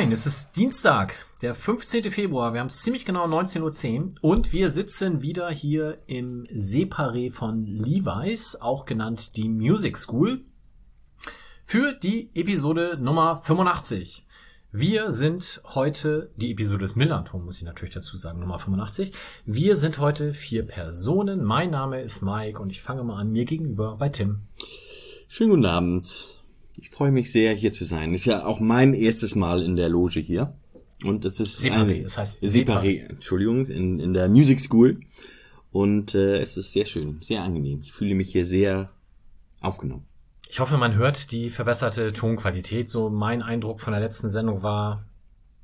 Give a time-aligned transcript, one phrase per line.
[0.00, 2.10] Moin, es ist Dienstag, der 15.
[2.10, 2.54] Februar.
[2.54, 7.66] Wir haben es ziemlich genau 19.10 Uhr und wir sitzen wieder hier im Separé von
[7.66, 10.40] Levi's, auch genannt die Music School,
[11.66, 14.26] für die Episode Nummer 85.
[14.72, 19.12] Wir sind heute, die Episode des Millanton muss ich natürlich dazu sagen, Nummer 85.
[19.44, 21.44] Wir sind heute vier Personen.
[21.44, 24.46] Mein Name ist Mike und ich fange mal an, mir gegenüber bei Tim.
[25.28, 26.39] Schönen guten Abend.
[26.80, 28.14] Ich freue mich sehr, hier zu sein.
[28.14, 30.54] Ist ja auch mein erstes Mal in der Loge hier.
[31.04, 35.00] Und es ist Separé, ein, das heißt Separé, Entschuldigung, in, in der Music School.
[35.72, 37.80] Und äh, es ist sehr schön, sehr angenehm.
[37.82, 38.90] Ich fühle mich hier sehr
[39.60, 40.06] aufgenommen.
[40.48, 42.88] Ich hoffe, man hört die verbesserte Tonqualität.
[42.88, 45.04] So mein Eindruck von der letzten Sendung war,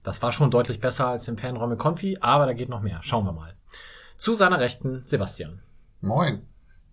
[0.05, 3.01] das war schon deutlich besser als im mit Konfi, aber da geht noch mehr.
[3.03, 3.55] Schauen wir mal.
[4.19, 5.63] Zu seiner Rechten, Sebastian.
[6.03, 6.43] Moin.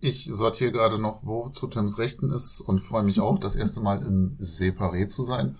[0.04, 3.80] Ich sortiere gerade noch, wo zu Tims Rechten ist und freue mich auch, das erste
[3.80, 5.56] Mal im Separé zu sein.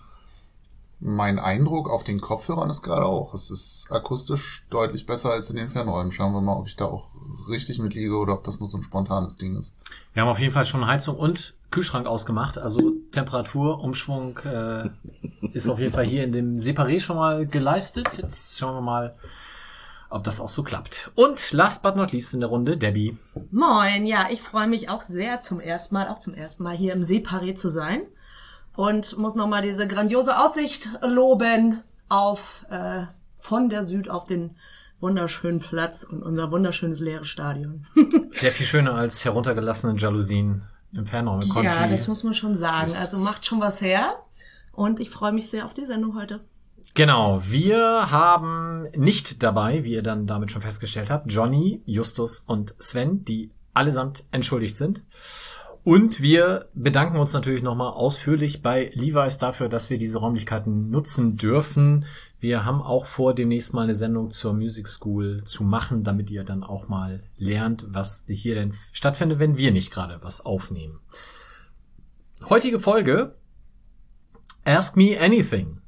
[1.01, 5.57] Mein Eindruck auf den Kopfhörern ist gerade auch, es ist akustisch deutlich besser als in
[5.57, 6.13] den Fernräumen.
[6.13, 7.09] Schauen wir mal, ob ich da auch
[7.49, 9.75] richtig mitliege oder ob das nur so ein spontanes Ding ist.
[10.13, 12.59] Wir haben auf jeden Fall schon Heizung und Kühlschrank ausgemacht.
[12.59, 14.91] Also Temperatur, Umschwung äh,
[15.55, 18.09] ist auf jeden Fall hier in dem Separé schon mal geleistet.
[18.19, 19.17] Jetzt schauen wir mal,
[20.15, 21.11] ob das auch so klappt.
[21.17, 23.19] Und last but not least in der Runde, Debbie.
[23.51, 26.93] Moin, ja, ich freue mich auch sehr zum ersten Mal, auch zum ersten Mal hier
[26.93, 28.03] im Separé zu sein
[28.77, 33.03] und muss nochmal diese grandiose Aussicht loben auf äh,
[33.35, 34.57] von der Süd auf den
[35.01, 37.87] wunderschönen Platz und unser wunderschönes leeres Stadion.
[38.33, 41.41] Sehr viel schöner als heruntergelassene Jalousien im Fernraum.
[41.63, 42.95] Ja, das muss man schon sagen.
[42.99, 44.15] Also macht schon was her.
[44.71, 46.41] Und ich freue mich sehr auf die Sendung heute.
[46.95, 52.75] Genau, wir haben nicht dabei, wie ihr dann damit schon festgestellt habt, Johnny, Justus und
[52.79, 55.03] Sven, die allesamt entschuldigt sind.
[55.83, 61.37] Und wir bedanken uns natürlich nochmal ausführlich bei Levi's dafür, dass wir diese Räumlichkeiten nutzen
[61.37, 62.07] dürfen.
[62.39, 66.45] Wir haben auch vor, demnächst mal eine Sendung zur Music School zu machen, damit ihr
[66.45, 71.01] dann auch mal lernt, was hier denn stattfindet, wenn wir nicht gerade was aufnehmen.
[72.49, 73.35] Heutige Folge
[74.65, 75.81] Ask Me Anything.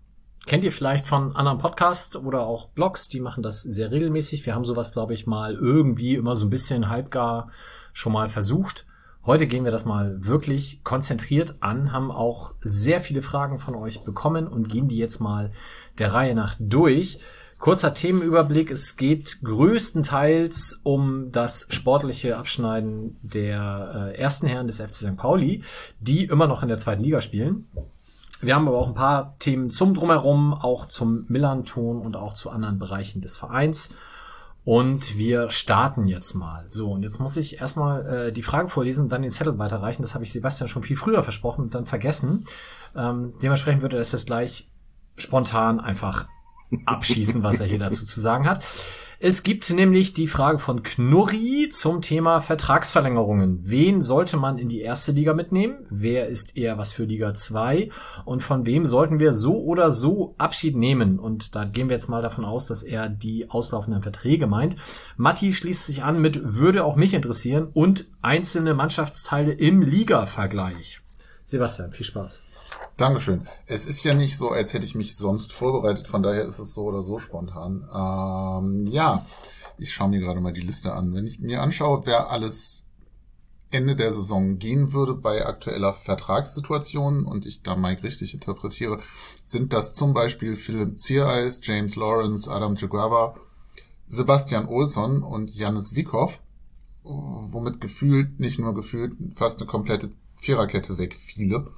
[0.47, 4.47] Kennt ihr vielleicht von anderen Podcasts oder auch Blogs, die machen das sehr regelmäßig.
[4.47, 7.51] Wir haben sowas, glaube ich, mal irgendwie immer so ein bisschen halbgar
[7.93, 8.87] schon mal versucht.
[9.25, 14.05] Heute gehen wir das mal wirklich konzentriert an, haben auch sehr viele Fragen von euch
[14.05, 15.51] bekommen und gehen die jetzt mal
[15.99, 17.19] der Reihe nach durch.
[17.59, 18.71] Kurzer Themenüberblick.
[18.71, 25.17] Es geht größtenteils um das sportliche Abschneiden der äh, ersten Herren des FC St.
[25.17, 25.65] Pauli,
[25.99, 27.67] die immer noch in der zweiten Liga spielen.
[28.41, 32.51] Wir haben aber auch ein paar Themen zum Drumherum, auch zum Millanton und auch zu
[32.51, 33.95] anderen Bereichen des Vereins.
[34.65, 36.65] Und wir starten jetzt mal.
[36.69, 40.03] So, und jetzt muss ich erstmal äh, die Frage vorlesen und dann den Zettel weiterreichen.
[40.03, 42.47] Das habe ich Sebastian schon viel früher versprochen und dann vergessen.
[42.97, 44.69] Ähm, dementsprechend würde er das jetzt gleich
[45.17, 46.27] spontan einfach
[46.85, 48.65] abschießen, was er hier dazu zu sagen hat.
[49.19, 53.61] Es gibt nämlich die Frage von Knurri zum Thema Vertragsverlängerungen.
[53.63, 55.87] Wen sollte man in die erste Liga mitnehmen?
[55.89, 57.89] Wer ist eher was für Liga 2?
[58.27, 61.19] Und von wem sollten wir so oder so Abschied nehmen?
[61.19, 64.77] Und da gehen wir jetzt mal davon aus, dass er die auslaufenden Verträge meint.
[65.17, 71.01] Matti schließt sich an mit würde auch mich interessieren und einzelne Mannschaftsteile im Liga-Vergleich.
[71.45, 72.46] Sebastian, viel Spaß.
[72.97, 73.47] Dankeschön.
[73.67, 76.73] Es ist ja nicht so, als hätte ich mich sonst vorbereitet, von daher ist es
[76.73, 77.89] so oder so spontan.
[77.95, 79.27] Ähm, ja,
[79.79, 81.15] ich schaue mir gerade mal die Liste an.
[81.15, 82.85] Wenn ich mir anschaue, wer alles
[83.71, 89.01] Ende der Saison gehen würde bei aktueller Vertragssituation und ich da Mike richtig interpretiere,
[89.47, 93.35] sind das zum Beispiel Philipp Ziereis, James Lawrence, Adam Jaguava,
[94.09, 96.39] Sebastian Olsson und Janis Wiekow,
[97.03, 101.71] womit gefühlt, nicht nur gefühlt, fast eine komplette Viererkette wegfiele.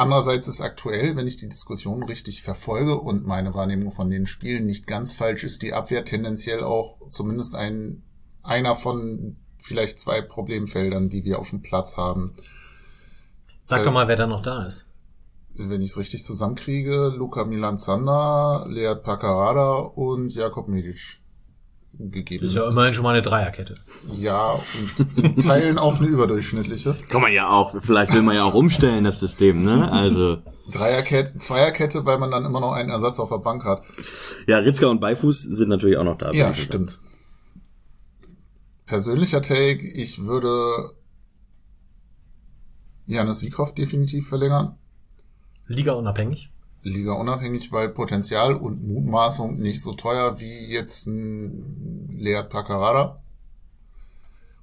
[0.00, 4.64] Andererseits ist aktuell, wenn ich die Diskussion richtig verfolge und meine Wahrnehmung von den Spielen
[4.64, 8.04] nicht ganz falsch ist, die Abwehr tendenziell auch zumindest ein,
[8.44, 12.32] einer von vielleicht zwei Problemfeldern, die wir auf dem Platz haben.
[13.64, 14.88] Sag äh, doch mal, wer da noch da ist.
[15.56, 21.18] Wenn ich es richtig zusammenkriege, Luca Milan-Zander, Lead Pacarada und Jakob Medic
[21.98, 22.42] gegeben.
[22.42, 23.76] Das ist ja immerhin schon mal eine Dreierkette.
[24.16, 26.96] Ja, und in Teilen auch eine überdurchschnittliche.
[27.08, 29.90] Kann man ja auch, vielleicht will man ja auch umstellen, das System, ne?
[29.90, 30.38] Also.
[30.70, 33.82] Dreierkette, Zweierkette, weil man dann immer noch einen Ersatz auf der Bank hat.
[34.46, 36.30] Ja, Ritzka und Beifuß sind natürlich auch noch da.
[36.32, 37.00] Ja, stimmt.
[38.86, 40.92] Persönlicher Take, ich würde
[43.06, 44.76] Janis Wiekow definitiv verlängern.
[45.66, 46.50] Liga unabhängig?
[46.82, 53.20] Liga unabhängig, weil Potenzial und Mutmaßung nicht so teuer wie jetzt ein Lead Pacarada.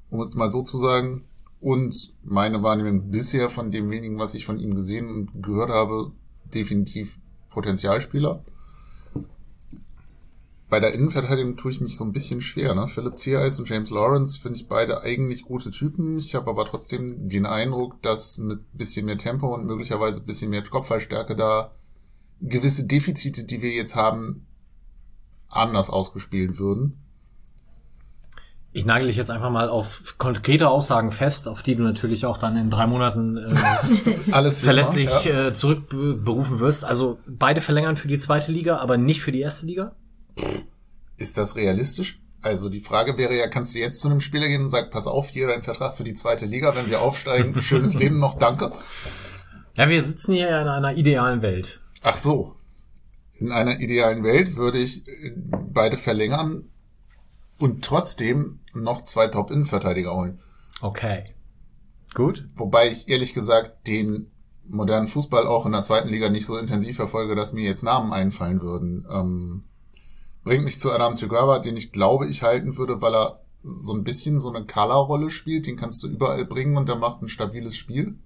[0.09, 1.25] Um es mal so zu sagen.
[1.59, 6.11] Und meine Wahrnehmung bisher von dem wenigen, was ich von ihm gesehen und gehört habe,
[6.53, 7.19] definitiv
[7.49, 8.43] Potenzialspieler.
[10.69, 12.75] Bei der Innenverteidigung tue ich mich so ein bisschen schwer.
[12.75, 12.87] Ne?
[12.87, 16.17] Philipp Ziereis und James Lawrence finde ich beide eigentlich gute Typen.
[16.17, 20.63] Ich habe aber trotzdem den Eindruck, dass mit bisschen mehr Tempo und möglicherweise bisschen mehr
[20.63, 21.71] Kopfballstärke da
[22.41, 24.45] gewisse Defizite, die wir jetzt haben,
[25.49, 27.01] anders ausgespielt würden.
[28.71, 32.37] Ich nagel dich jetzt einfach mal auf konkrete Aussagen fest, auf die du natürlich auch
[32.37, 33.49] dann in drei Monaten äh,
[34.31, 35.47] Alles verlässlich immer, ja.
[35.47, 36.83] äh, zurückberufen wirst.
[36.83, 39.95] Also beide verlängern für die zweite Liga, aber nicht für die erste Liga?
[41.15, 42.19] Ist das realistisch?
[42.41, 45.07] Also die Frage wäre ja, kannst du jetzt zu einem Spieler gehen und sagen, pass
[45.07, 48.73] auf, hier dein Vertrag für die zweite Liga, wenn wir aufsteigen, schönes Leben noch, danke.
[49.77, 51.79] Ja, wir sitzen hier in einer idealen Welt.
[52.07, 52.55] Ach so.
[53.39, 56.69] In einer idealen Welt würde ich äh, beide verlängern
[57.59, 60.39] und trotzdem noch zwei Top-Innenverteidiger holen.
[60.81, 61.25] Okay.
[62.13, 62.45] Gut.
[62.55, 64.29] Wobei ich ehrlich gesagt den
[64.67, 68.13] modernen Fußball auch in der zweiten Liga nicht so intensiv verfolge, dass mir jetzt Namen
[68.13, 69.07] einfallen würden.
[69.11, 69.63] Ähm,
[70.43, 74.03] bringt mich zu Adam Tugava, den ich glaube, ich halten würde, weil er so ein
[74.03, 75.65] bisschen so eine Color-Rolle spielt.
[75.65, 78.19] Den kannst du überall bringen und der macht ein stabiles Spiel.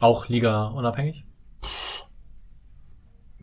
[0.00, 1.24] Auch Liga unabhängig?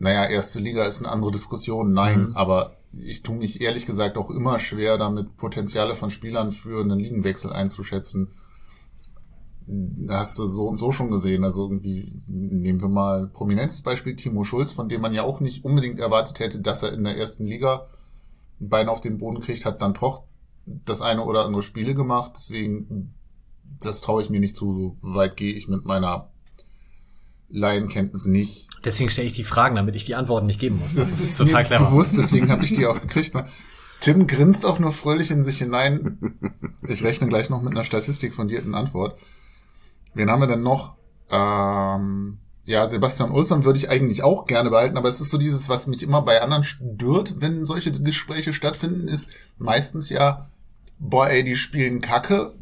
[0.00, 2.36] Naja, erste Liga ist eine andere Diskussion, nein, Mhm.
[2.36, 6.98] aber ich tue mich ehrlich gesagt auch immer schwer, damit Potenziale von Spielern für einen
[6.98, 8.32] Ligenwechsel einzuschätzen.
[10.08, 11.44] Hast du so und so schon gesehen.
[11.44, 15.64] Also irgendwie, nehmen wir mal prominentes Beispiel Timo Schulz, von dem man ja auch nicht
[15.64, 17.86] unbedingt erwartet hätte, dass er in der ersten Liga
[18.60, 20.24] ein Bein auf den Boden kriegt, hat dann doch
[20.66, 22.32] das eine oder andere Spiele gemacht.
[22.34, 23.14] Deswegen,
[23.80, 24.72] das traue ich mir nicht zu.
[24.72, 26.29] So weit gehe ich mit meiner
[27.50, 28.68] Laienkenntnis nicht.
[28.84, 30.94] Deswegen stelle ich die Fragen, damit ich die Antworten nicht geben muss.
[30.94, 33.34] Das ist total mir bewusst, deswegen habe ich die auch gekriegt.
[33.34, 33.46] Ne?
[34.00, 36.38] Tim grinst auch nur fröhlich in sich hinein.
[36.86, 39.18] Ich rechne gleich noch mit einer statistisch fundierten Antwort.
[40.14, 40.96] Wen haben wir denn noch?
[41.30, 45.68] Ähm, ja, Sebastian Olsson würde ich eigentlich auch gerne behalten, aber es ist so dieses,
[45.68, 50.46] was mich immer bei anderen stört, wenn solche Gespräche stattfinden, ist meistens ja,
[50.98, 52.54] boah, ey, die spielen Kacke.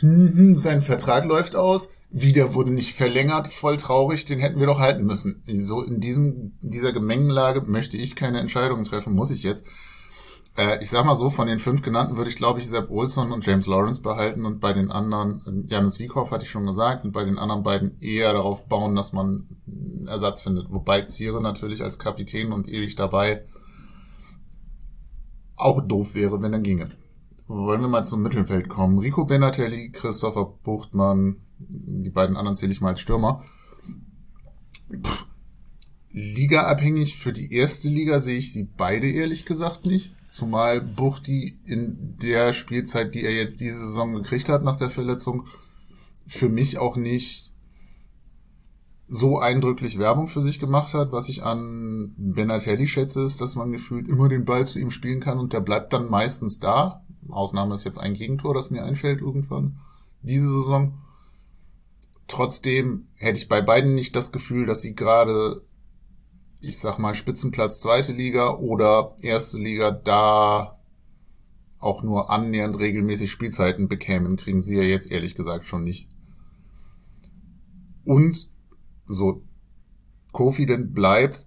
[0.00, 1.90] Hm, hm, sein Vertrag läuft aus.
[2.16, 5.42] Wieder wurde nicht verlängert, voll traurig, den hätten wir doch halten müssen.
[5.52, 9.64] So in diesem, dieser Gemengenlage möchte ich keine Entscheidungen treffen, muss ich jetzt.
[10.56, 13.32] Äh, ich sag mal so, von den fünf genannten würde ich, glaube ich, Sepp Olson
[13.32, 17.10] und James Lawrence behalten und bei den anderen, Janis Wiekow hatte ich schon gesagt, und
[17.10, 20.70] bei den anderen beiden eher darauf bauen, dass man einen Ersatz findet.
[20.70, 23.44] Wobei Ziere natürlich als Kapitän und ewig dabei
[25.56, 26.90] auch doof wäre, wenn er ginge.
[27.48, 29.00] Wollen wir mal zum Mittelfeld kommen.
[29.00, 33.42] Rico Benatelli, Christopher Buchtmann, die beiden anderen zähle ich mal als Stürmer.
[36.10, 40.14] Ligaabhängig für die erste Liga sehe ich sie beide ehrlich gesagt nicht.
[40.28, 45.46] Zumal Buchti in der Spielzeit, die er jetzt diese Saison gekriegt hat nach der Verletzung,
[46.26, 47.52] für mich auch nicht
[49.08, 51.12] so eindrücklich Werbung für sich gemacht hat.
[51.12, 55.20] Was ich an Benatelli schätze, ist, dass man gefühlt immer den Ball zu ihm spielen
[55.20, 57.04] kann und der bleibt dann meistens da.
[57.28, 59.78] Ausnahme ist jetzt ein Gegentor, das mir einfällt irgendwann
[60.22, 60.94] diese Saison.
[62.26, 65.62] Trotzdem hätte ich bei beiden nicht das Gefühl, dass sie gerade,
[66.60, 70.78] ich sag mal, Spitzenplatz zweite Liga oder erste Liga da
[71.78, 76.08] auch nur annähernd regelmäßig Spielzeiten bekämen, kriegen sie ja jetzt ehrlich gesagt schon nicht.
[78.04, 78.50] Und
[79.06, 79.44] so
[80.32, 81.46] confident bleibt,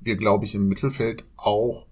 [0.00, 1.86] wir glaube ich im Mittelfeld auch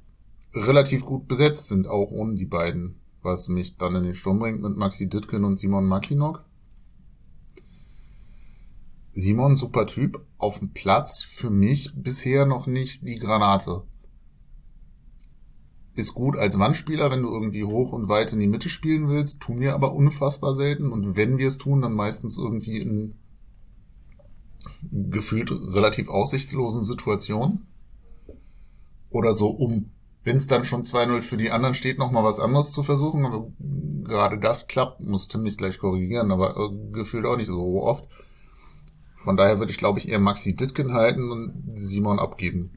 [0.53, 4.63] relativ gut besetzt sind, auch ohne die beiden, was mich dann in den Sturm bringt
[4.63, 6.45] mit Maxi Ditkin und Simon Makinok.
[9.21, 13.83] Simon, super Typ, auf dem Platz für mich bisher noch nicht die Granate.
[15.97, 19.41] Ist gut als Wandspieler, wenn du irgendwie hoch und weit in die Mitte spielen willst,
[19.41, 23.17] tun wir aber unfassbar selten und wenn wir es tun, dann meistens irgendwie in
[24.93, 27.67] gefühlt relativ aussichtslosen Situationen.
[29.11, 29.91] Oder so, um,
[30.23, 33.27] wenn es dann schon 2-0 für die anderen steht, nochmal was anderes zu versuchen.
[33.27, 33.51] Aber
[34.05, 38.07] gerade das klappt, muss Tim nicht gleich korrigieren, aber äh, gefühlt auch nicht so oft.
[39.25, 42.71] Von daher würde ich, glaube ich, eher Maxi Ditkin halten und Simon abgeben.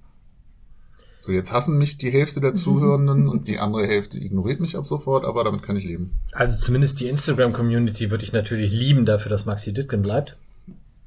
[1.22, 4.88] So, jetzt hassen mich die Hälfte der Zuhörenden und die andere Hälfte ignoriert mich ab
[4.88, 6.16] sofort, aber damit kann ich leben.
[6.32, 10.38] Also zumindest die Instagram-Community würde ich natürlich lieben dafür, dass Maxi Ditkin bleibt.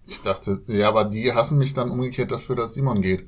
[0.07, 3.26] Ich dachte, ja, aber die hassen mich dann umgekehrt dafür, dass Simon geht.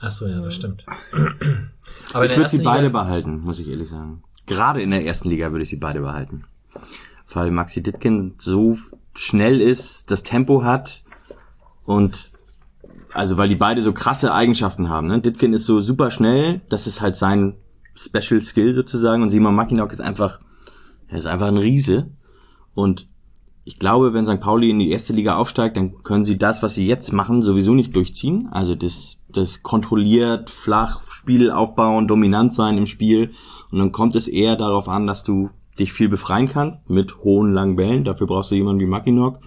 [0.00, 0.84] Ach so, ja, das stimmt.
[2.12, 4.22] Aber ich würde sie beide behalten, muss ich ehrlich sagen.
[4.46, 6.44] Gerade in der ersten Liga würde ich sie beide behalten.
[7.32, 8.78] Weil Maxi Ditkin so
[9.14, 11.02] schnell ist, das Tempo hat
[11.86, 12.30] und
[13.14, 15.06] also weil die beide so krasse Eigenschaften haben.
[15.06, 15.20] Ne?
[15.20, 17.54] Ditkin ist so super schnell, das ist halt sein
[17.94, 20.40] Special Skill sozusagen und Simon Mackinock ist einfach,
[21.08, 22.10] er ist einfach ein Riese
[22.74, 23.08] und
[23.68, 24.38] ich glaube, wenn St.
[24.38, 27.74] Pauli in die erste Liga aufsteigt, dann können sie das, was sie jetzt machen, sowieso
[27.74, 28.48] nicht durchziehen.
[28.52, 33.32] Also das, das kontrolliert, flach, Spiel aufbauen, dominant sein im Spiel.
[33.72, 35.50] Und dann kommt es eher darauf an, dass du
[35.80, 38.04] dich viel befreien kannst mit hohen, langen Bällen.
[38.04, 39.40] Dafür brauchst du jemanden wie Mackinock.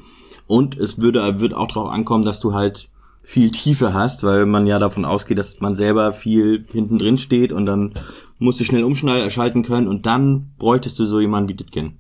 [0.50, 2.90] Und es würde, wird auch darauf ankommen, dass du halt
[3.22, 7.52] viel Tiefe hast, weil man ja davon ausgeht, dass man selber viel hinten drin steht
[7.52, 7.94] und dann
[8.40, 12.00] musst du schnell umschalten können und dann bräuchtest du so jemanden wie Ditkin.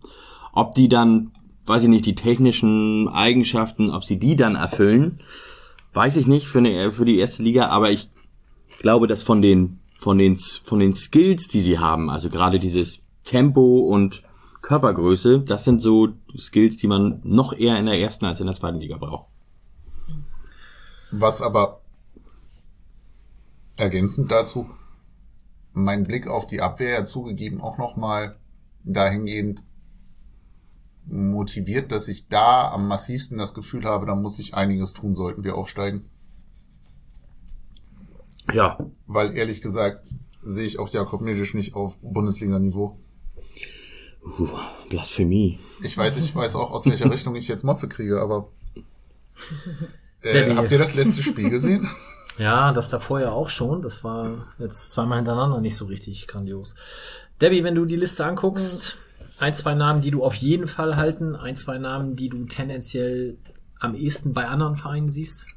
[0.51, 1.29] Ob die dann
[1.69, 5.19] weiß ich nicht, die technischen Eigenschaften, ob sie die dann erfüllen,
[5.93, 8.09] weiß ich nicht für, eine, für die erste Liga, aber ich
[8.79, 13.03] glaube, dass von den, von den, von den Skills, die sie haben, also gerade dieses
[13.23, 14.23] Tempo und
[14.61, 18.55] Körpergröße, das sind so Skills, die man noch eher in der ersten als in der
[18.55, 19.27] zweiten Liga braucht.
[21.11, 21.81] Was aber
[23.77, 24.69] ergänzend dazu
[25.73, 28.35] mein Blick auf die Abwehr ja zugegeben auch nochmal
[28.83, 29.63] dahingehend
[31.05, 35.43] motiviert, dass ich da am massivsten das Gefühl habe, da muss ich einiges tun, sollten
[35.43, 36.09] wir aufsteigen.
[38.53, 38.77] Ja.
[39.07, 40.07] Weil ehrlich gesagt
[40.41, 42.97] sehe ich auch Jakob Nedisch nicht auf Bundesliga-Niveau.
[44.37, 44.47] Uh,
[44.89, 45.59] Blasphemie.
[45.81, 48.49] Ich weiß, ich weiß auch, aus welcher Richtung ich jetzt Motze kriege, aber
[50.21, 51.89] äh, habt ihr das letzte Spiel gesehen?
[52.37, 53.81] Ja, das davor ja auch schon.
[53.81, 56.75] Das war jetzt zweimal hintereinander nicht so richtig grandios.
[57.41, 58.97] Debbie, wenn du die Liste anguckst,
[59.39, 63.37] ein, zwei Namen, die du auf jeden Fall halten, ein, zwei Namen, die du tendenziell
[63.81, 65.47] am ehesten bei anderen Vereinen siehst?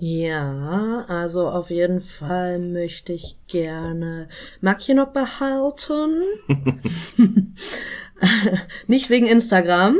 [0.00, 4.28] Ja, also auf jeden Fall möchte ich gerne
[4.60, 6.22] Mackinock behalten.
[8.86, 9.96] Nicht wegen Instagram,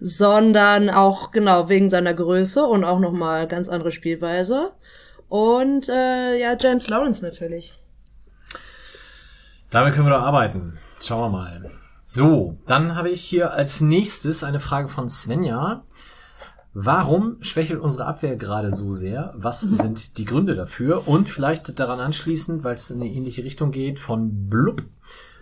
[0.00, 4.72] sondern auch genau wegen seiner Größe und auch nochmal ganz andere Spielweise.
[5.28, 7.78] Und äh, ja, James Lawrence natürlich.
[9.70, 10.76] Damit können wir doch arbeiten.
[11.00, 11.70] Schauen wir mal.
[12.02, 15.84] So, dann habe ich hier als nächstes eine Frage von Svenja.
[16.74, 19.34] Warum schwächelt unsere Abwehr gerade so sehr?
[19.36, 21.06] Was sind die Gründe dafür?
[21.06, 24.82] Und vielleicht daran anschließend, weil es in eine ähnliche Richtung geht, von Blub.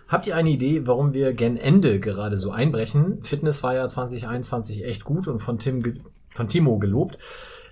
[0.09, 3.23] Habt ihr eine Idee, warum wir gen Ende gerade so einbrechen?
[3.23, 7.17] Fitness war ja 2021 echt gut und von, Tim, von Timo gelobt.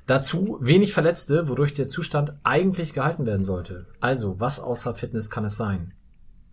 [0.06, 3.88] Dazu wenig Verletzte, wodurch der Zustand eigentlich gehalten werden sollte.
[4.00, 5.94] Also, was außer Fitness kann es sein?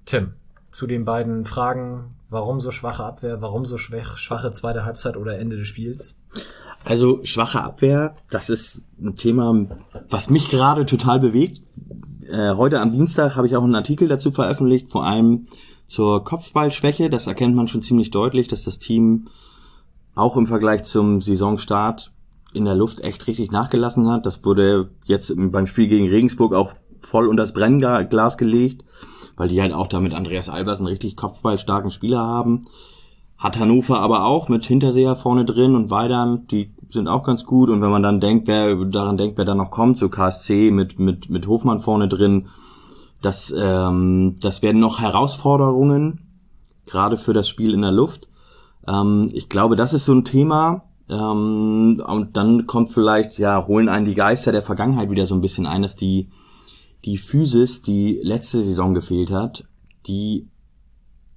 [0.06, 0.32] Tim,
[0.72, 5.38] zu den beiden Fragen, warum so schwache Abwehr, warum so schwach, schwache zweite Halbzeit oder
[5.38, 6.18] Ende des Spiels?
[6.84, 9.66] Also schwache Abwehr, das ist ein Thema,
[10.08, 11.62] was mich gerade total bewegt.
[12.28, 15.46] Äh, heute am Dienstag habe ich auch einen Artikel dazu veröffentlicht, vor allem
[15.86, 17.10] zur Kopfballschwäche.
[17.10, 19.28] Das erkennt man schon ziemlich deutlich, dass das Team
[20.14, 22.12] auch im Vergleich zum Saisonstart
[22.52, 24.26] in der Luft echt richtig nachgelassen hat.
[24.26, 28.84] Das wurde jetzt beim Spiel gegen Regensburg auch voll unter das Brennglas gelegt
[29.36, 32.66] weil die halt auch da mit Andreas Albers einen richtig kopfballstarken Spieler haben.
[33.38, 37.68] Hat Hannover aber auch mit Hinterseher vorne drin und Weidern, die sind auch ganz gut.
[37.68, 40.98] Und wenn man dann denkt, wer daran denkt, wer da noch kommt, so KSC mit,
[40.98, 42.46] mit, mit Hofmann vorne drin,
[43.20, 46.20] das, ähm, das werden noch Herausforderungen,
[46.86, 48.28] gerade für das Spiel in der Luft.
[48.88, 50.84] Ähm, ich glaube, das ist so ein Thema.
[51.08, 55.40] Ähm, und dann kommt vielleicht, ja, holen einen die Geister der Vergangenheit wieder so ein
[55.40, 56.30] bisschen ein, dass die,
[57.06, 59.64] die Physis, die letzte Saison gefehlt hat,
[60.06, 60.48] die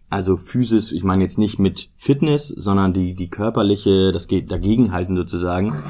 [0.09, 5.15] also Physis, ich meine jetzt nicht mit Fitness, sondern die die körperliche, das geht dagegenhalten
[5.15, 5.83] sozusagen.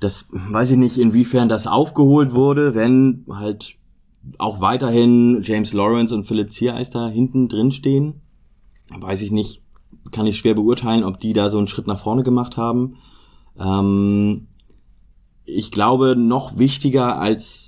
[0.00, 3.76] Das weiß ich nicht, inwiefern das aufgeholt wurde, wenn halt
[4.38, 8.20] auch weiterhin James Lawrence und Philipp Ziereister hinten drin stehen.
[8.90, 9.62] Weiß ich nicht,
[10.10, 12.96] kann ich schwer beurteilen, ob die da so einen Schritt nach vorne gemacht haben.
[13.58, 14.48] Ähm,
[15.44, 17.67] ich glaube, noch wichtiger als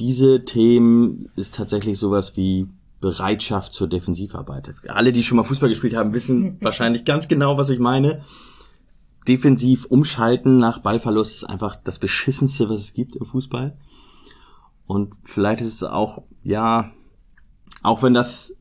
[0.00, 2.66] diese Themen ist tatsächlich sowas wie
[3.00, 4.74] Bereitschaft zur Defensivarbeit.
[4.88, 8.22] Alle, die schon mal Fußball gespielt haben, wissen wahrscheinlich ganz genau, was ich meine.
[9.28, 13.76] Defensiv umschalten nach Ballverlust ist einfach das beschissenste, was es gibt im Fußball.
[14.86, 16.90] Und vielleicht ist es auch, ja,
[17.82, 18.54] auch wenn das,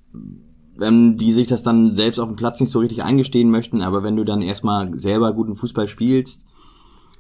[0.76, 4.04] wenn die sich das dann selbst auf dem Platz nicht so richtig eingestehen möchten, aber
[4.04, 6.42] wenn du dann erstmal selber guten Fußball spielst,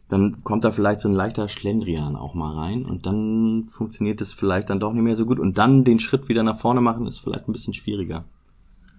[0.09, 4.33] dann kommt da vielleicht so ein leichter Schlendrian auch mal rein und dann funktioniert es
[4.33, 7.05] vielleicht dann doch nicht mehr so gut und dann den Schritt wieder nach vorne machen
[7.05, 8.25] ist vielleicht ein bisschen schwieriger.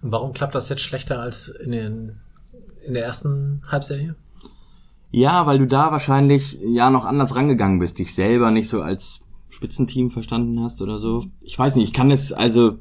[0.01, 2.19] Warum klappt das jetzt schlechter als in, den,
[2.85, 4.15] in der ersten Halbserie?
[5.11, 9.19] Ja, weil du da wahrscheinlich ja noch anders rangegangen bist, dich selber nicht so als
[9.49, 11.25] Spitzenteam verstanden hast oder so.
[11.41, 12.77] Ich weiß nicht, ich kann es also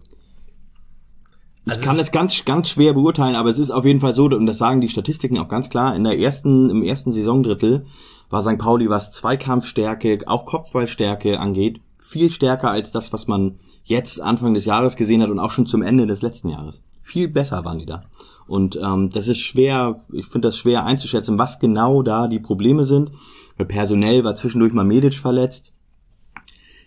[1.66, 4.46] ich kann das ganz, ganz schwer beurteilen, aber es ist auf jeden Fall so, und
[4.46, 7.86] das sagen die Statistiken auch ganz klar, in der ersten, im ersten Saisondrittel
[8.30, 8.58] war St.
[8.58, 14.64] Pauli, was Zweikampfstärke, auch Kopfballstärke angeht, viel stärker als das, was man jetzt Anfang des
[14.64, 16.82] Jahres gesehen hat und auch schon zum Ende des letzten Jahres.
[17.00, 18.04] Viel besser waren die da.
[18.46, 22.84] Und ähm, das ist schwer, ich finde das schwer einzuschätzen, was genau da die Probleme
[22.84, 23.12] sind.
[23.56, 25.72] Weil personell war zwischendurch mal Medic verletzt.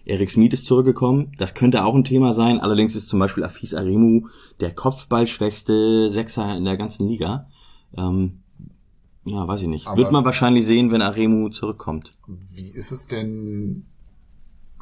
[0.05, 1.31] Erik Smith ist zurückgekommen.
[1.37, 2.59] Das könnte auch ein Thema sein.
[2.59, 4.27] Allerdings ist zum Beispiel Afis Aremu
[4.59, 7.47] der kopfballschwächste Sechser in der ganzen Liga.
[7.97, 8.42] Ähm,
[9.25, 9.87] ja, weiß ich nicht.
[9.87, 12.17] Aber- Wird man wahrscheinlich sehen, wenn Aremu zurückkommt.
[12.27, 13.85] Wie ist es denn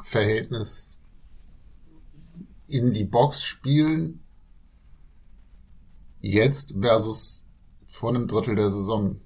[0.02, 1.00] Verhältnis
[2.68, 4.20] in die Box spielen
[6.20, 7.44] jetzt versus
[7.86, 9.16] vor einem Drittel der Saison?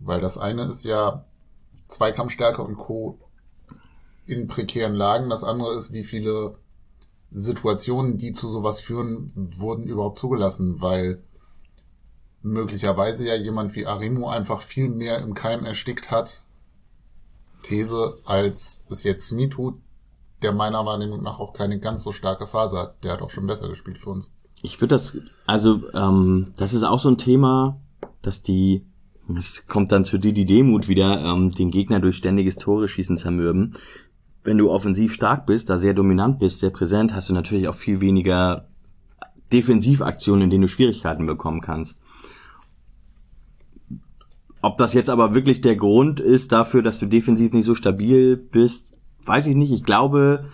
[0.00, 1.24] Weil das eine ist ja
[1.88, 3.18] Zweikampfstärke und Co.
[4.26, 5.30] in prekären Lagen.
[5.30, 6.58] Das andere ist, wie viele
[7.30, 11.22] Situationen, die zu sowas führen, wurden überhaupt zugelassen, weil
[12.42, 16.42] möglicherweise ja jemand wie Arimo einfach viel mehr im Keim erstickt hat,
[17.62, 19.74] These, als es jetzt Smith tut,
[20.42, 23.04] der meiner Wahrnehmung nach auch keine ganz so starke Phase hat.
[23.04, 24.32] Der hat auch schon besser gespielt für uns.
[24.62, 25.16] Ich würde das,
[25.46, 27.80] also ähm, das ist auch so ein Thema,
[28.22, 28.84] dass die,
[29.36, 33.18] es kommt dann zu dir die Demut wieder, ähm, den Gegner durch ständiges Tore schießen
[33.18, 33.76] zermürben.
[34.44, 37.74] Wenn du offensiv stark bist, da sehr dominant bist, sehr präsent, hast du natürlich auch
[37.74, 38.68] viel weniger
[39.52, 41.98] Defensivaktionen, in denen du Schwierigkeiten bekommen kannst.
[44.60, 48.36] Ob das jetzt aber wirklich der Grund ist dafür, dass du defensiv nicht so stabil
[48.36, 49.72] bist, weiß ich nicht.
[49.72, 50.46] Ich glaube,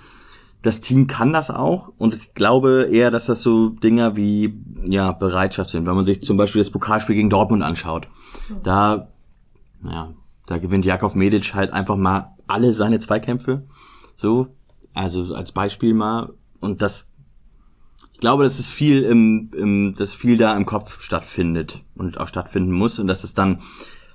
[0.62, 5.12] das Team kann das auch und ich glaube eher, dass das so Dinger wie ja
[5.12, 5.86] Bereitschaft sind.
[5.86, 8.08] Wenn man sich zum Beispiel das Pokalspiel gegen Dortmund anschaut,
[8.62, 9.08] da
[9.82, 10.12] ja
[10.46, 13.66] da gewinnt Jakov Medic halt einfach mal alle seine Zweikämpfe,
[14.16, 14.48] so
[14.94, 17.06] also als Beispiel mal und das
[18.14, 22.28] ich glaube, dass es viel im, im dass viel da im Kopf stattfindet und auch
[22.28, 23.60] stattfinden muss und dass es dann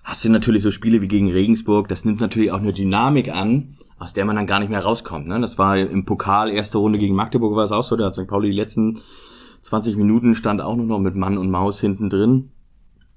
[0.03, 3.77] hast du natürlich so Spiele wie gegen Regensburg, das nimmt natürlich auch eine Dynamik an,
[3.99, 5.27] aus der man dann gar nicht mehr rauskommt.
[5.27, 5.39] Ne?
[5.41, 8.25] Das war im Pokal, erste Runde gegen Magdeburg war es auch so, da hat St.
[8.25, 9.01] Pauli die letzten
[9.62, 12.51] 20 Minuten stand auch nur noch mit Mann und Maus hinten drin.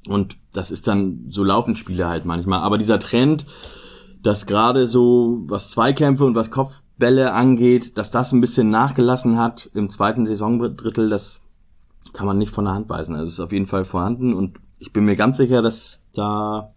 [0.09, 2.61] Und das ist dann, so laufen Spiele halt manchmal.
[2.61, 3.47] Aber dieser Trend,
[4.23, 9.69] dass gerade so, was Zweikämpfe und was Kopfbälle angeht, dass das ein bisschen nachgelassen hat
[9.75, 11.41] im zweiten Saisondrittel, das
[12.13, 13.15] kann man nicht von der Hand weisen.
[13.15, 16.73] Also es ist auf jeden Fall vorhanden und ich bin mir ganz sicher, dass da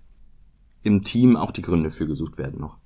[0.83, 2.77] im Team auch die Gründe für gesucht werden noch.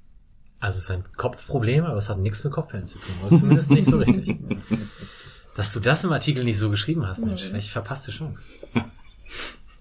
[0.59, 3.15] Also es ist ein Kopfproblem, aber es hat nichts mit Kopfbällen zu tun.
[3.29, 4.39] Ist zumindest nicht so richtig.
[5.55, 8.49] Dass du das im Artikel nicht so geschrieben hast, Mensch, welche verpasste Chance.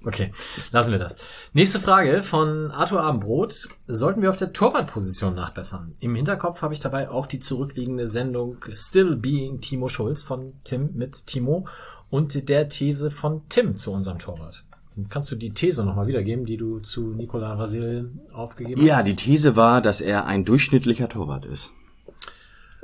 [0.05, 0.31] Okay,
[0.71, 1.17] lassen wir das.
[1.53, 3.69] Nächste Frage von Arthur Abendbrot.
[3.89, 5.95] Sollten wir auf der Torwartposition nachbessern?
[6.01, 10.91] Im Hinterkopf habe ich dabei auch die zurückliegende Sendung Still Being Timo Schulz von Tim
[10.95, 11.67] mit Timo
[12.11, 14.63] und der These von Tim zu unserem Torwart.
[15.11, 19.07] Kannst du die These nochmal wiedergeben, die du zu Nicola Vasil aufgegeben Ja, hast?
[19.07, 21.73] die These war, dass er ein durchschnittlicher Torwart ist.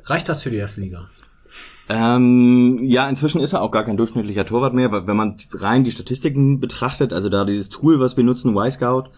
[0.04, 1.08] Reicht das für die erste Liga?
[1.88, 5.84] Ähm, ja, inzwischen ist er auch gar kein durchschnittlicher Torwart mehr, weil wenn man rein
[5.84, 9.10] die Statistiken betrachtet, also da dieses Tool, was wir nutzen, Y-Scout,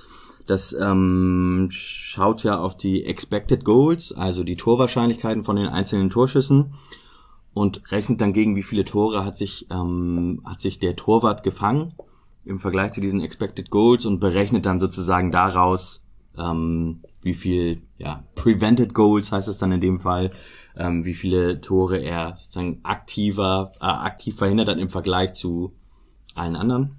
[0.46, 6.74] das ähm, schaut ja auf die Expected Goals, also die Torwahrscheinlichkeiten von den einzelnen Torschüssen
[7.52, 11.94] und rechnet dann gegen, wie viele Tore hat sich, ähm, hat sich der Torwart gefangen
[12.44, 16.04] im Vergleich zu diesen Expected Goals und berechnet dann sozusagen daraus,
[16.38, 20.30] ähm, wie viel, ja, Prevented Goals heißt es dann in dem Fall,
[20.76, 25.74] ähm, wie viele Tore er sozusagen aktiver, äh, aktiv verhindert hat im Vergleich zu
[26.34, 26.96] allen anderen.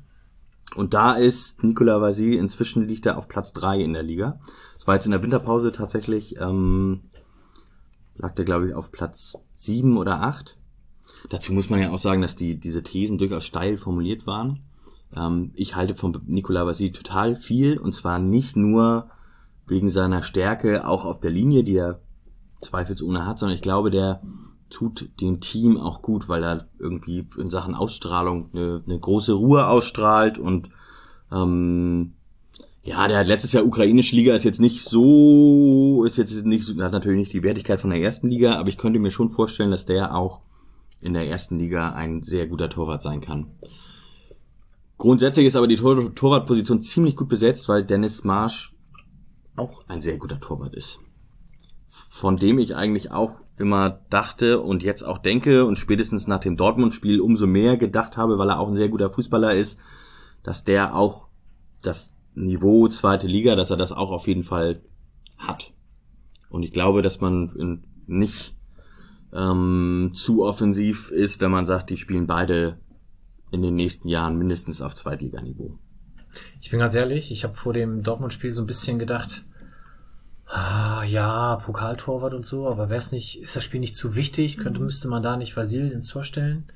[0.76, 4.40] Und da ist Nicolas Vasile, inzwischen liegt er auf Platz drei in der Liga.
[4.76, 7.04] Das war jetzt in der Winterpause tatsächlich, ähm,
[8.16, 10.58] lag der glaube ich auf Platz sieben oder acht.
[11.30, 14.64] Dazu muss man ja auch sagen, dass die, diese Thesen durchaus steil formuliert waren.
[15.16, 19.10] Ähm, ich halte von Nicolas Vasile total viel und zwar nicht nur
[19.68, 22.02] wegen seiner Stärke auch auf der Linie, die er
[22.62, 24.22] zweifelsohne hat, sondern ich glaube, der
[24.70, 29.68] tut dem Team auch gut, weil er irgendwie in Sachen Ausstrahlung eine, eine große Ruhe
[29.68, 30.70] ausstrahlt und
[31.32, 32.14] ähm,
[32.84, 36.94] ja, der hat letztes Jahr ukrainische Liga ist jetzt nicht so, ist jetzt nicht hat
[36.94, 39.86] natürlich nicht die Wertigkeit von der ersten Liga, aber ich könnte mir schon vorstellen, dass
[39.86, 40.42] der auch
[41.02, 43.48] in der ersten Liga ein sehr guter Torwart sein kann.
[44.98, 48.74] Grundsätzlich ist aber die Tor Torwartposition ziemlich gut besetzt, weil Dennis Marsch
[49.56, 51.00] auch ein sehr guter Torwart ist.
[52.10, 56.58] Von dem ich eigentlich auch immer dachte und jetzt auch denke und spätestens nach dem
[56.58, 59.80] Dortmund-Spiel umso mehr gedacht habe, weil er auch ein sehr guter Fußballer ist,
[60.44, 61.28] dass der auch
[61.82, 64.82] das Niveau zweite Liga, dass er das auch auf jeden Fall
[65.38, 65.74] hat.
[66.50, 68.56] Und ich glaube, dass man nicht
[69.34, 72.80] ähm, zu offensiv ist, wenn man sagt, die spielen beide
[73.52, 75.80] in den nächsten Jahren mindestens auf Zweitliganiveau.
[76.62, 79.46] Ich bin ganz ehrlich, ich habe vor dem Dortmund-Spiel so ein bisschen gedacht,
[80.48, 84.58] ah, ja, Pokaltorwart und so, aber wäre es nicht, ist das Spiel nicht zu wichtig?
[84.58, 86.72] Könnte, müsste man da nicht Vasil ins Tor stellen?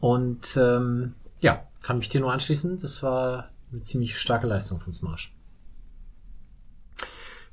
[0.00, 2.78] Und ähm, ja, kann mich dir nur anschließen.
[2.78, 5.34] Das war eine ziemlich starke Leistung von Smash.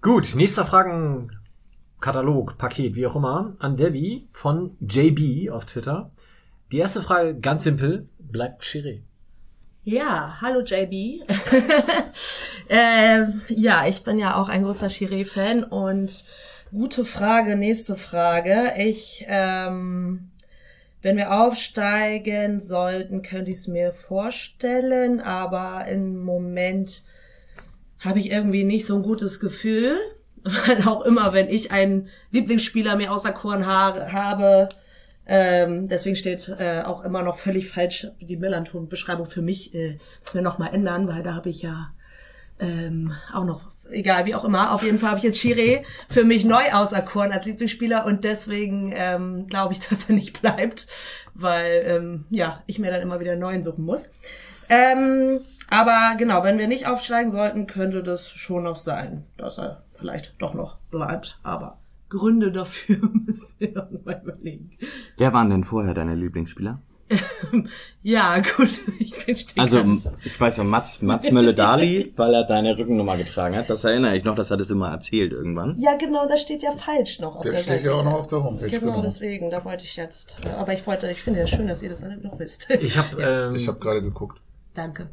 [0.02, 6.10] Gut, nächster Fragenkatalog, Paket, wie auch immer, an Debbie von JB auf Twitter.
[6.72, 9.02] Die erste Frage, ganz simpel, bleibt Chiré.
[9.92, 11.24] Ja, hallo JB.
[12.70, 16.26] äh, ja, ich bin ja auch ein großer Chiré-Fan und
[16.70, 18.74] gute Frage, nächste Frage.
[18.78, 20.30] Ich, ähm,
[21.02, 27.02] wenn wir aufsteigen sollten, könnte ich es mir vorstellen, aber im Moment
[27.98, 29.98] habe ich irgendwie nicht so ein gutes Gefühl,
[30.44, 34.70] weil auch immer, wenn ich einen Lieblingsspieler mir außer ha habe,
[35.32, 39.76] ähm, deswegen steht äh, auch immer noch völlig falsch die Melanton-Beschreibung für mich.
[39.76, 41.92] Äh, müssen wir noch mal ändern, weil da habe ich ja
[42.60, 43.62] ähm, auch noch,
[43.92, 47.32] egal wie auch immer, auf jeden Fall habe ich jetzt Chiré für mich neu auserkoren
[47.32, 50.88] als Lieblingsspieler und deswegen ähm, glaube ich, dass er nicht bleibt,
[51.36, 54.10] weil ähm, ja ich mir dann immer wieder einen neuen suchen muss.
[54.68, 59.84] Ähm, aber genau, wenn wir nicht aufsteigen sollten, könnte das schon noch sein, dass er
[59.94, 61.38] vielleicht doch noch bleibt.
[61.44, 61.78] Aber
[62.10, 64.72] Gründe dafür müssen wir noch mal überlegen.
[65.18, 66.80] Wer waren denn vorher deine Lieblingsspieler?
[68.04, 69.62] Ja, gut, ich still.
[69.62, 69.84] Also,
[70.24, 73.70] ich weiß ja, Mats, Mats Mölle-Dali, weil er deine Rückennummer getragen hat.
[73.70, 75.76] Das erinnere ich noch, das hattest du mal erzählt irgendwann.
[75.78, 77.86] Ja, genau, das steht ja falsch noch auf Der der, steht Seite.
[77.90, 78.70] ja auch noch auf der Homepage.
[78.70, 79.02] Genau, Genau.
[79.02, 80.38] deswegen, da wollte ich jetzt.
[80.58, 82.70] Aber ich wollte, ich finde ja schön, dass ihr das alle noch wisst.
[82.70, 84.40] Ich habe ähm, Ich habe gerade geguckt.
[84.76, 85.10] Danke.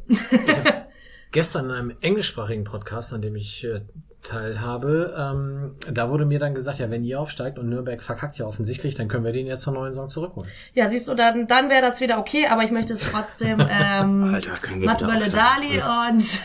[1.31, 3.81] gestern in einem englischsprachigen Podcast, an dem ich äh,
[4.27, 8.45] teilhabe, ähm, da wurde mir dann gesagt, ja, wenn ihr aufsteigt und Nürnberg verkackt ja
[8.45, 10.49] offensichtlich, dann können wir den jetzt zur neuen Saison zurückholen.
[10.73, 14.51] Ja, siehst du, dann, dann wäre das wieder okay, aber ich möchte trotzdem ähm, Alter,
[14.61, 16.41] können wir Mats Mölle-Dali und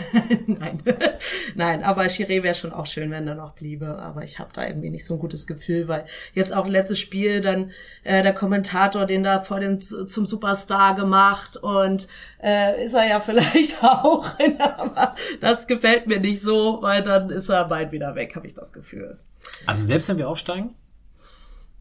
[0.61, 0.83] nein,
[1.57, 4.67] nein, aber Chiré wäre schon auch schön, wenn er noch bliebe, aber ich habe da
[4.67, 7.73] irgendwie nicht so ein gutes Gefühl, weil jetzt auch letztes Spiel dann
[8.05, 12.07] äh, der Kommentator den da vor den zum Superstar gemacht und
[12.43, 14.27] äh, ist er ja vielleicht auch,
[14.59, 18.55] aber das gefällt mir nicht so, weil dann ist er bald wieder weg, habe ich
[18.55, 19.19] das Gefühl.
[19.67, 20.75] Also selbst wenn wir aufsteigen,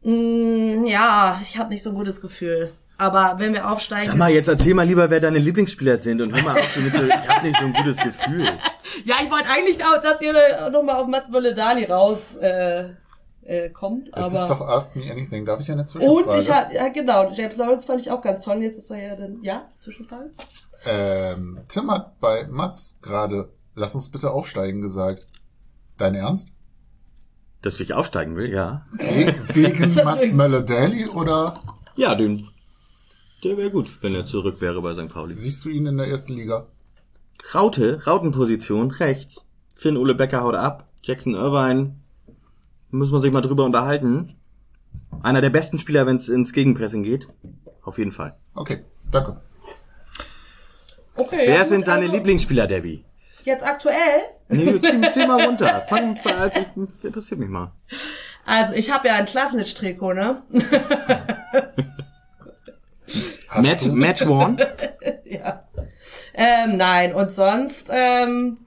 [0.03, 2.71] Mm, ja, ich habe nicht so ein gutes Gefühl.
[2.97, 6.35] Aber wenn wir aufsteigen, Sag mal, jetzt erzähl mal lieber, wer deine Lieblingsspieler sind und
[6.35, 8.45] hör mal auf so, ich hab nicht so ein gutes Gefühl.
[9.05, 10.33] Ja, ich wollte eigentlich auch, dass ihr
[10.69, 12.89] nochmal auf Mats Mölle-Dali raus äh,
[13.43, 14.55] äh, kommt, Es ist aber...
[14.55, 15.45] doch Ask Me Anything.
[15.45, 16.27] Darf ich eine Zwischenfrage?
[16.29, 18.61] Und ich hab, ja genau, James Lawrence fand ich auch ganz toll.
[18.61, 20.31] Jetzt ist er ja dann, ja, Zwischenfrage?
[20.85, 25.25] ähm, Tim hat bei Mats gerade, lass uns bitte aufsteigen, gesagt.
[25.97, 26.49] Dein Ernst?
[27.61, 28.81] Dass ich aufsteigen will, ja.
[28.97, 30.31] We- Wegen Mats.
[30.31, 31.53] Möller-Daly oder
[31.95, 32.47] Ja, den,
[33.43, 35.09] der wäre gut, wenn er zurück wäre bei St.
[35.09, 35.35] Pauli.
[35.35, 36.65] siehst du ihn in der ersten Liga?
[37.53, 39.45] Raute, Rautenposition, rechts.
[39.75, 40.87] Finn Ole Becker haut ab.
[41.03, 41.95] Jackson Irvine.
[42.91, 44.35] Muss man sich mal drüber unterhalten.
[45.23, 47.27] Einer der besten Spieler, wenn es ins Gegenpressing geht.
[47.83, 48.35] Auf jeden Fall.
[48.53, 49.37] Okay, danke.
[51.15, 51.43] Okay.
[51.45, 53.05] Wer ja, sind gut, deine also, Lieblingsspieler, Debbie?
[53.43, 54.21] Jetzt aktuell?
[54.49, 55.83] Nee, zieh, zieh mal runter.
[55.87, 57.71] Fang, also, ich, interessiert mich mal.
[58.45, 60.41] Also, ich habe ja ein Klasnitz-Trikot, ne?
[63.53, 63.91] Du?
[63.93, 64.57] Matt Warren.
[65.25, 65.61] ja.
[66.33, 68.57] Ähm, nein, und sonst, ähm,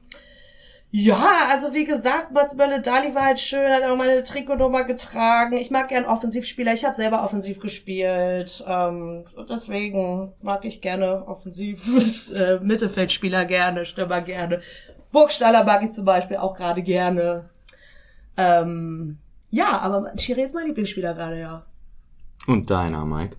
[0.96, 5.56] ja, also wie gesagt, Mats Mölle-Dali war halt schön, hat auch meine Trikotnummer getragen.
[5.56, 8.62] Ich mag gern Offensivspieler, ich habe selber offensiv gespielt.
[8.64, 14.60] Ähm, deswegen mag ich gerne offensiv äh, Mittelfeldspieler gerne, Stürmer gerne.
[15.10, 17.50] Burgstaller mag ich zum Beispiel auch gerade gerne.
[18.36, 19.18] Ähm,
[19.50, 21.66] ja, aber Chiré ist mein Lieblingsspieler gerade, ja.
[22.46, 23.36] Und deiner, Mike.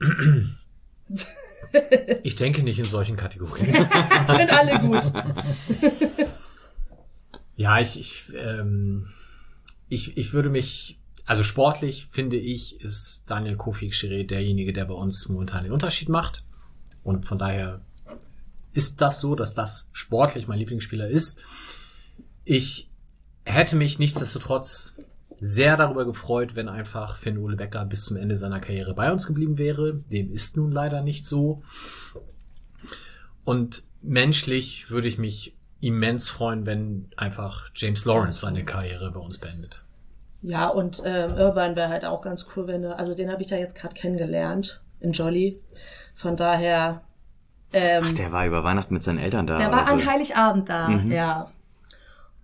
[2.22, 3.72] ich denke nicht in solchen Kategorien.
[4.36, 5.12] Sind alle gut.
[7.56, 9.08] ja, ich, ich, ähm,
[9.88, 14.94] ich, ich würde mich, also sportlich finde ich, ist Daniel Kofi Chiré derjenige, der bei
[14.94, 16.44] uns momentan den Unterschied macht.
[17.02, 17.80] Und von daher
[18.72, 21.40] ist das so, dass das sportlich mein Lieblingsspieler ist.
[22.44, 22.90] Ich
[23.44, 24.95] hätte mich nichtsdestotrotz
[25.38, 29.26] sehr darüber gefreut, wenn einfach Finn Ole Becker bis zum Ende seiner Karriere bei uns
[29.26, 29.94] geblieben wäre.
[30.10, 31.62] Dem ist nun leider nicht so.
[33.44, 39.38] Und menschlich würde ich mich immens freuen, wenn einfach James Lawrence seine Karriere bei uns
[39.38, 39.82] beendet.
[40.42, 43.48] Ja, und ähm, Irvine wäre halt auch ganz cool, wenn er, also den habe ich
[43.48, 45.60] da jetzt gerade kennengelernt im Jolly.
[46.14, 47.02] Von daher,
[47.72, 49.58] ähm, Der war über Weihnachten mit seinen Eltern da.
[49.58, 49.92] der war also.
[49.94, 51.12] an Heiligabend da, Mhm.
[51.12, 51.50] ja.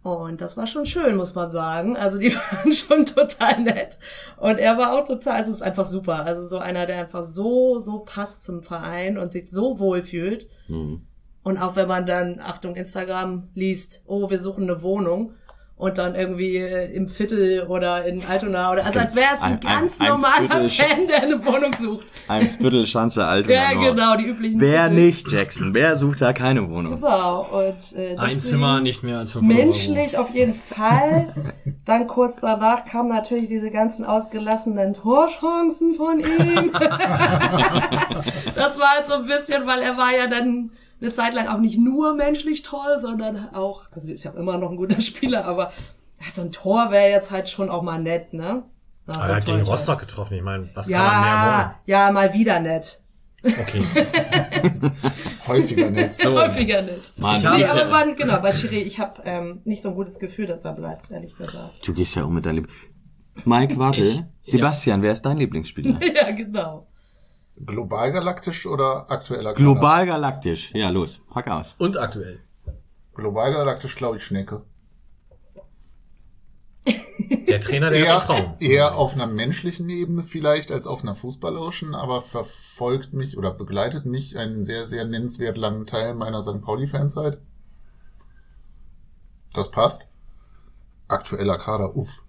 [0.02, 1.96] Und das war schon schön, muss man sagen.
[1.96, 3.98] Also die waren schon total nett.
[4.36, 6.24] Und er war auch total, also es ist einfach super.
[6.24, 10.48] Also so einer, der einfach so, so passt zum Verein und sich so wohl fühlt.
[10.68, 11.02] Mhm.
[11.44, 15.34] Und auch wenn man dann, Achtung, Instagram liest, oh, wir suchen eine Wohnung
[15.76, 19.52] und dann irgendwie äh, im Viertel oder in Altona oder, also als wäre es ein,
[19.54, 22.06] Ein- ein- ganz ein normaler Viertel- Fan, der eine Wohnung sucht.
[22.28, 23.96] Eimsbüttel, Schanze, Altona Ja, Nord.
[23.96, 24.60] genau, die üblichen.
[24.60, 24.94] Wer Viertel.
[25.04, 25.74] nicht, Jackson?
[25.74, 26.96] Wer sucht da keine Wohnung?
[27.00, 31.34] Genau, und äh, Ein Zimmer, nicht mehr als 500 Menschlich auf jeden Fall.
[31.84, 36.70] Dann kurz danach kamen natürlich diese ganzen ausgelassenen Torchancen von ihm.
[38.54, 40.70] das war halt so ein bisschen, weil er war ja dann
[41.02, 44.70] eine Zeit lang auch nicht nur menschlich toll, sondern auch, also ist ja immer noch
[44.70, 45.72] ein guter Spieler, aber
[46.20, 48.62] ja, so ein Tor wäre jetzt halt schon auch mal nett, ne?
[49.06, 49.62] Das Aber er hat gegen.
[49.62, 50.34] Rostock getroffen.
[50.34, 51.30] Ich meine, was kann man mehr
[51.86, 53.00] Ja, ja, mal wieder nett.
[53.42, 53.54] wollen?
[53.60, 53.82] Okay.
[55.48, 56.20] Häufiger nicht.
[56.20, 57.12] So, Häufiger nett.
[57.16, 59.96] Mann, Ich Nee, aber ja, wann, genau, bei Schiri, ich habe ähm, nicht so ein
[59.96, 61.86] gutes Gefühl, dass er bleibt, ehrlich gesagt.
[61.86, 62.68] du gehst ja um mit deinem Lieb
[63.44, 64.02] Mike, warte.
[64.02, 65.98] Ich- Sebastian, wer ist dein Lieblingsspieler?
[66.14, 66.86] ja, genau.
[67.64, 69.64] Global galaktisch oder aktueller Kader?
[69.64, 70.72] Global galaktisch.
[70.74, 71.76] Ja, los, pack aus.
[71.78, 72.40] Und aktuell.
[73.14, 74.62] Global galaktisch glaube ich Schnecke.
[77.48, 78.54] Der Trainer der Eher, Vertrauen.
[78.60, 84.06] eher auf einer menschlichen Ebene vielleicht als auf einer fußballerischen, aber verfolgt mich oder begleitet
[84.06, 86.60] mich einen sehr, sehr nennenswert langen Teil meiner St.
[86.62, 87.40] Pauli-Fanzeit.
[89.52, 90.02] Das passt.
[91.08, 92.24] Aktueller Kader, uff.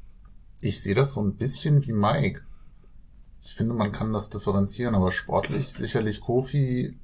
[0.61, 2.41] Ich sehe das so ein bisschen wie Mike.
[3.45, 6.97] Ich finde, man kann das differenzieren, aber sportlich sicherlich Kofi.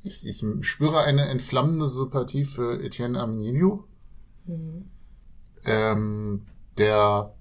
[0.00, 3.88] Ich, ich spüre eine entflammende Sympathie für Etienne Aminio.
[5.64, 6.42] Ähm,
[6.78, 7.34] der,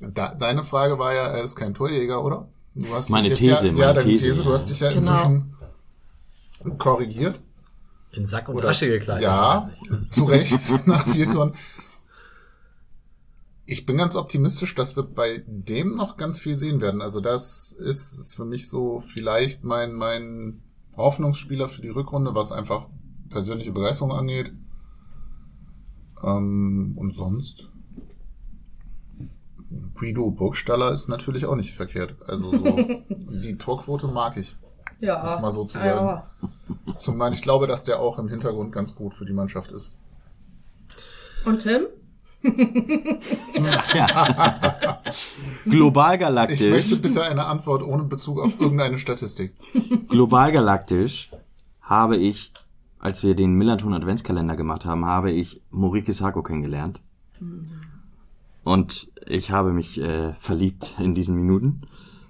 [0.00, 2.48] da, deine Frage war ja, er ist kein Torjäger, oder?
[2.74, 4.80] Du hast Meine dich jetzt These, ja, meine ja, deine These, These, du hast dich
[4.80, 4.98] ja Genau.
[5.24, 5.54] inzwischen
[6.78, 7.40] korrigiert.
[8.12, 9.24] In Sack und Oder, Asche gekleidet.
[9.24, 9.68] Ja,
[10.08, 11.52] zu Recht, nach vier Toren.
[13.70, 17.02] Ich bin ganz optimistisch, dass wir bei dem noch ganz viel sehen werden.
[17.02, 20.62] Also das ist, ist für mich so vielleicht mein, mein
[20.96, 22.88] Hoffnungsspieler für die Rückrunde, was einfach
[23.28, 24.54] persönliche Begeisterung angeht.
[26.24, 27.68] Ähm, und sonst
[29.96, 32.26] Guido Burgstaller ist natürlich auch nicht verkehrt.
[32.26, 32.58] Also so,
[33.10, 34.56] die Torquote mag ich.
[35.00, 35.22] Ja.
[35.22, 36.30] Das mal so zu Ja.
[36.96, 39.98] Zumal ich glaube, dass der auch im Hintergrund ganz gut für die Mannschaft ist.
[41.44, 41.82] Und Tim?
[45.64, 47.00] Global Ich möchte galaktisch.
[47.00, 49.52] bitte eine Antwort ohne Bezug auf irgendeine Statistik.
[50.08, 51.30] Global galaktisch
[51.82, 52.52] habe ich,
[52.98, 57.00] als wir den Millanton Adventskalender gemacht haben, habe ich Morike Sako kennengelernt.
[58.64, 61.82] Und ich habe mich äh, verliebt in diesen Minuten.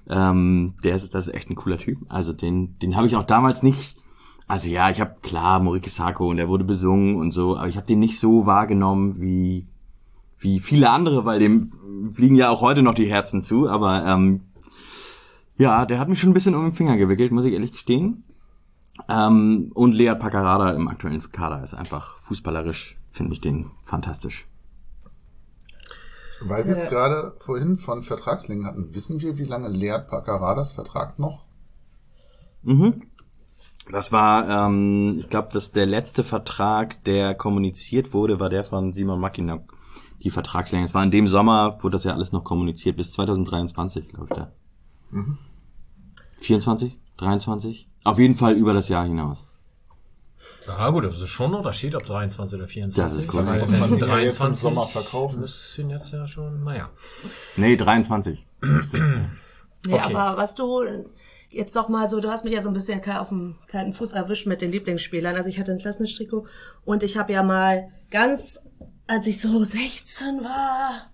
[0.09, 1.99] Ähm, der ist, das ist echt ein cooler Typ.
[2.09, 3.97] Also den, den habe ich auch damals nicht.
[4.47, 7.77] Also ja, ich habe klar Morike Sako und der wurde besungen und so, aber ich
[7.77, 9.67] habe den nicht so wahrgenommen wie
[10.39, 11.73] wie viele andere, weil dem
[12.15, 13.69] fliegen ja auch heute noch die Herzen zu.
[13.69, 14.43] Aber ähm,
[15.57, 18.25] ja, der hat mich schon ein bisschen um den Finger gewickelt, muss ich ehrlich gestehen.
[19.09, 24.47] Ähm, und Lea Paccarada im aktuellen Kader ist einfach fußballerisch, finde ich den fantastisch.
[26.41, 26.89] Weil wir es Ja.
[26.89, 31.47] gerade vorhin von Vertragslängen hatten, wissen wir, wie lange Leert Pacaradas Vertrag noch?
[32.63, 33.03] Mhm.
[33.91, 38.93] Das war, ähm, ich glaube, dass der letzte Vertrag, der kommuniziert wurde, war der von
[38.93, 39.63] Simon Mackinac.
[40.23, 40.85] Die Vertragslänge.
[40.85, 44.53] Es war in dem Sommer, wurde das ja alles noch kommuniziert, bis 2023, läuft der.
[46.41, 46.99] 24?
[47.17, 47.89] 23?
[48.05, 49.47] Auf jeden Fall über das Jahr hinaus.
[50.69, 53.03] Ja gut, es ist schon ein Unterschied, ob 23 oder 24.
[53.03, 53.45] Das ist cool.
[53.45, 55.41] Weil Muss wenn man ihn ja jetzt im 23 Sommer verkaufen.
[55.41, 56.91] müsste ihn jetzt ja schon, naja.
[57.57, 58.47] Nee, 23.
[58.61, 59.31] müsste es sein.
[59.87, 60.15] Nee, Okay.
[60.15, 60.83] aber was du
[61.51, 64.13] jetzt doch mal so, du hast mich ja so ein bisschen auf dem kalten Fuß
[64.13, 65.35] erwischt mit den Lieblingsspielern.
[65.35, 66.47] Also ich hatte ein Klassenstrikot
[66.85, 68.61] und ich habe ja mal ganz,
[69.09, 71.07] als ich so 16 war,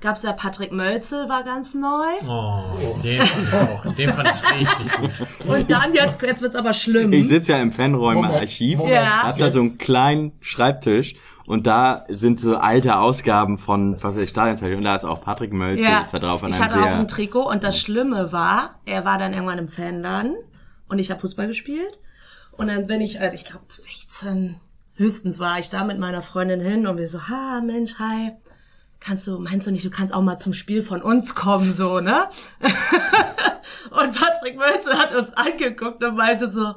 [0.00, 2.04] gab's ja Patrick Mölzel, war ganz neu.
[2.28, 3.94] Oh, den fand ich auch.
[3.94, 5.10] Den fand ich richtig gut.
[5.48, 7.12] Und dann, jetzt, jetzt wird's aber schlimm.
[7.12, 9.22] Ich sitze ja im Fanräume-Archiv, Ja.
[9.22, 11.14] hab da so einen kleinen Schreibtisch
[11.46, 15.22] und da sind so alte Ausgaben von, was weiß ich, Stadionzeitung und da ist auch
[15.22, 16.42] Patrick Mölzel Ja, ist da drauf.
[16.42, 19.58] an ich einem hatte auch ein Trikot und das Schlimme war, er war dann irgendwann
[19.58, 20.34] im Fanladen
[20.88, 22.00] und ich habe Fußball gespielt
[22.52, 24.56] und dann bin ich, äh, ich glaube 16
[24.96, 28.32] höchstens war ich da mit meiner Freundin hin und wir so, ha Mensch, hi,
[29.00, 32.00] kannst du, meinst du nicht, du kannst auch mal zum Spiel von uns kommen, so,
[32.00, 32.28] ne?
[33.90, 36.74] und Patrick Mölzel hat uns angeguckt und meinte so,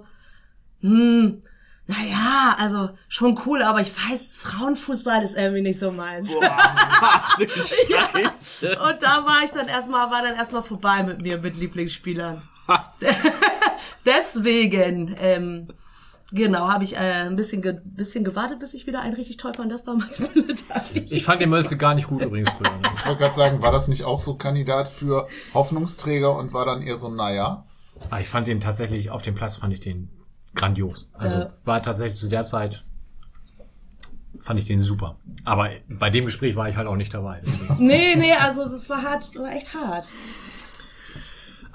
[0.82, 1.41] hm,
[1.88, 6.29] naja, also schon cool, aber ich weiß, Frauenfußball ist irgendwie nicht so meins.
[6.39, 8.77] Ach, du Scheiße.
[8.79, 12.43] Und da war ich dann erstmal, war dann erstmal vorbei mit mir, mit Lieblingsspielern.
[14.05, 15.69] Deswegen, ähm,
[16.32, 19.54] Genau, habe ich äh, ein bisschen, ge bisschen gewartet, bis ich wieder einen richtig toll
[19.56, 19.72] fand.
[19.72, 21.08] Das war Mats Müller-Dali.
[21.10, 22.70] Ich fand den Mölze gar nicht gut übrigens früher.
[22.72, 22.82] Ne?
[22.94, 26.82] Ich wollte gerade sagen, war das nicht auch so Kandidat für Hoffnungsträger und war dann
[26.84, 27.65] eher so, naja?
[28.12, 30.10] Ah, ich fand den tatsächlich, auf dem Platz fand ich den
[30.56, 31.10] grandios.
[31.13, 31.50] Also Äh.
[31.65, 32.86] war tatsächlich zu der Zeit,
[34.39, 35.18] fand ich den super.
[35.44, 37.42] Aber bei dem Gespräch war ich halt auch nicht dabei.
[37.46, 37.86] deswegen.
[37.86, 40.08] Nee, nee, also das war hart, war echt hart.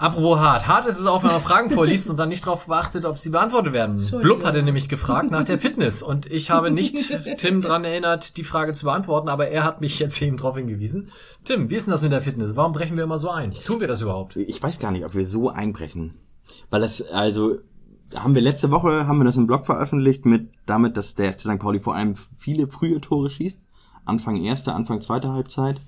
[0.05, 0.67] Apropos hart.
[0.67, 3.31] Hart ist es auch, wenn man Fragen vorliest und dann nicht darauf beachtet, ob sie
[3.31, 4.07] beantwortet werden.
[4.21, 8.45] Blub hatte nämlich gefragt nach der Fitness und ich habe nicht Tim dran erinnert, die
[8.45, 11.11] Frage zu beantworten, aber er hat mich jetzt eben darauf hingewiesen.
[11.45, 12.55] Tim, wie ist denn das mit der Fitness?
[12.55, 13.53] Warum brechen wir immer so ein?
[13.53, 14.37] Tun wir das überhaupt?
[14.37, 16.19] Ich weiß gar nicht, ob wir so einbrechen.
[16.69, 17.57] Weil das, also,
[18.14, 21.40] haben wir letzte Woche, haben wir das im Blog veröffentlicht mit, damit, dass der FC
[21.40, 21.59] St.
[21.59, 23.59] Pauli vor allem viele frühe Tore schießt.
[24.05, 25.81] Anfang erste, Anfang zweite Halbzeit.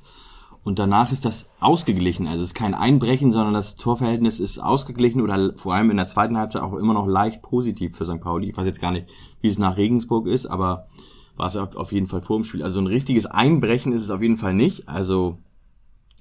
[0.66, 2.26] Und danach ist das ausgeglichen.
[2.26, 6.08] Also es ist kein Einbrechen, sondern das Torverhältnis ist ausgeglichen oder vor allem in der
[6.08, 8.20] zweiten Halbzeit auch immer noch leicht positiv für St.
[8.20, 8.50] Pauli.
[8.50, 9.08] Ich weiß jetzt gar nicht,
[9.40, 10.88] wie es nach Regensburg ist, aber
[11.36, 12.64] war es auf jeden Fall vor dem Spiel.
[12.64, 14.88] Also ein richtiges Einbrechen ist es auf jeden Fall nicht.
[14.88, 15.38] Also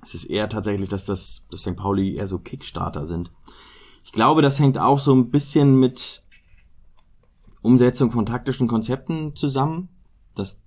[0.04, 1.76] es ist eher tatsächlich, dass das dass St.
[1.76, 3.32] Pauli eher so Kickstarter sind.
[4.04, 6.22] Ich glaube, das hängt auch so ein bisschen mit
[7.64, 9.90] Umsetzung von taktischen Konzepten zusammen,
[10.36, 10.62] dass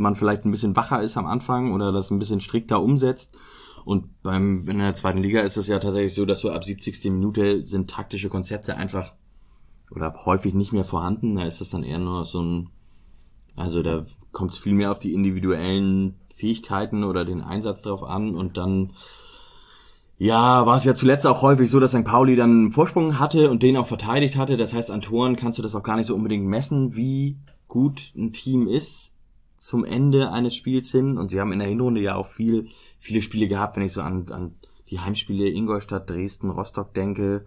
[0.00, 3.36] man vielleicht ein bisschen wacher ist am Anfang oder das ein bisschen strikter umsetzt.
[3.84, 7.04] Und beim in der zweiten Liga ist es ja tatsächlich so, dass so ab 70.
[7.10, 9.14] Minute sind taktische Konzepte einfach
[9.90, 11.36] oder häufig nicht mehr vorhanden.
[11.36, 12.70] Da ist das dann eher nur so ein,
[13.56, 18.34] also da kommt es viel mehr auf die individuellen Fähigkeiten oder den Einsatz drauf an
[18.34, 18.92] und dann
[20.18, 22.04] ja, war es ja zuletzt auch häufig so, dass St.
[22.04, 24.58] Pauli dann einen Vorsprung hatte und den auch verteidigt hatte.
[24.58, 28.12] Das heißt, an Toren kannst du das auch gar nicht so unbedingt messen, wie gut
[28.14, 29.09] ein Team ist
[29.60, 31.18] zum Ende eines Spiels hin.
[31.18, 32.68] Und sie haben in der Hinrunde ja auch viel,
[32.98, 34.54] viele Spiele gehabt, wenn ich so an, an
[34.88, 37.46] die Heimspiele Ingolstadt, Dresden, Rostock denke,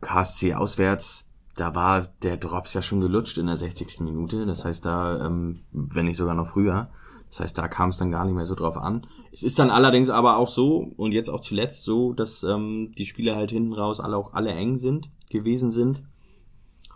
[0.00, 4.00] KSC auswärts, da war der Drops ja schon gelutscht in der 60.
[4.00, 4.46] Minute.
[4.46, 6.90] Das heißt, da, ähm, wenn nicht sogar noch früher.
[7.28, 9.06] Das heißt, da kam es dann gar nicht mehr so drauf an.
[9.32, 13.06] Es ist dann allerdings aber auch so und jetzt auch zuletzt so, dass ähm, die
[13.06, 16.02] Spiele halt hinten raus alle auch alle eng sind, gewesen sind.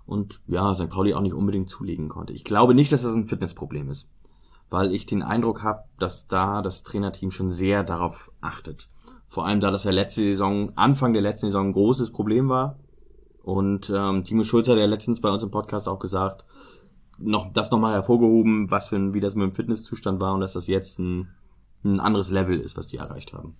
[0.07, 0.91] Und ja, St.
[0.91, 2.33] Pauli auch nicht unbedingt zulegen konnte.
[2.33, 4.11] Ich glaube nicht, dass das ein Fitnessproblem ist.
[4.71, 8.89] Weil ich den Eindruck habe, dass da das Trainerteam schon sehr darauf achtet.
[9.29, 12.79] Vor allem da das ja letzte Saison, Anfang der letzten Saison ein großes Problem war.
[13.43, 16.47] Und ähm, Timo Schulz hat ja letztens bei uns im Podcast auch gesagt,
[17.19, 20.55] noch das nochmal hervorgehoben, was für ein, wie das mit dem Fitnesszustand war und dass
[20.55, 21.29] das jetzt ein,
[21.85, 23.57] ein anderes Level ist, was die erreicht haben.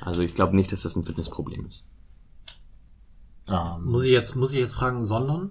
[0.00, 1.84] Also ich glaube nicht, dass das ein Fitnessproblem ist.
[3.48, 5.50] Ähm, Muss ich jetzt, muss ich jetzt fragen, sondern?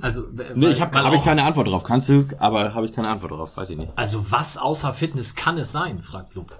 [0.00, 1.82] Also, Nee, ich habe hab ich keine Antwort drauf.
[1.84, 3.92] Kannst du, aber habe ich keine Antwort drauf, weiß ich nicht.
[3.96, 6.56] Also was außer Fitness kann es sein, fragt Blub.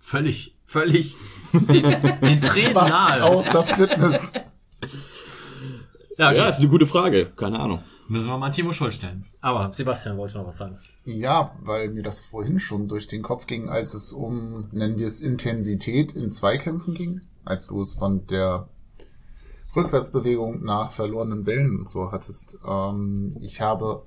[0.00, 1.16] Völlig, völlig
[1.52, 1.82] den,
[2.20, 3.24] den Tränen was nahe.
[3.24, 4.32] außer Fitness?
[6.18, 6.36] Ja, okay.
[6.38, 7.26] Ja, ist eine gute Frage.
[7.36, 7.80] Keine Ahnung.
[8.08, 9.24] Müssen wir mal Timo Schulz stellen.
[9.40, 10.78] Aber Sebastian wollte noch was sagen.
[11.06, 15.06] Ja, weil mir das vorhin schon durch den Kopf ging, als es um, nennen wir
[15.06, 18.68] es, Intensität in Zweikämpfen ging, als du es von der
[19.74, 22.58] Rückwärtsbewegung nach verlorenen Bällen und so hattest.
[22.66, 24.06] Ähm, ich habe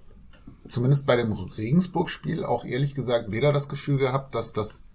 [0.68, 4.92] zumindest bei dem Regensburg-Spiel auch ehrlich gesagt weder das Gefühl gehabt, dass das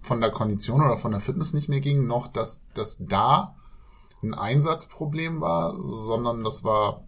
[0.00, 3.56] von der Kondition oder von der Fitness nicht mehr ging, noch dass das da
[4.22, 7.04] ein Einsatzproblem war, sondern das war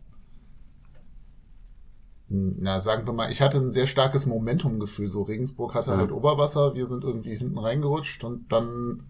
[2.33, 5.09] na, sagen wir mal, ich hatte ein sehr starkes Momentumgefühl.
[5.09, 5.97] So, Regensburg hatte Ja.
[5.97, 9.03] halt Oberwasser, wir sind irgendwie hinten reingerutscht und dann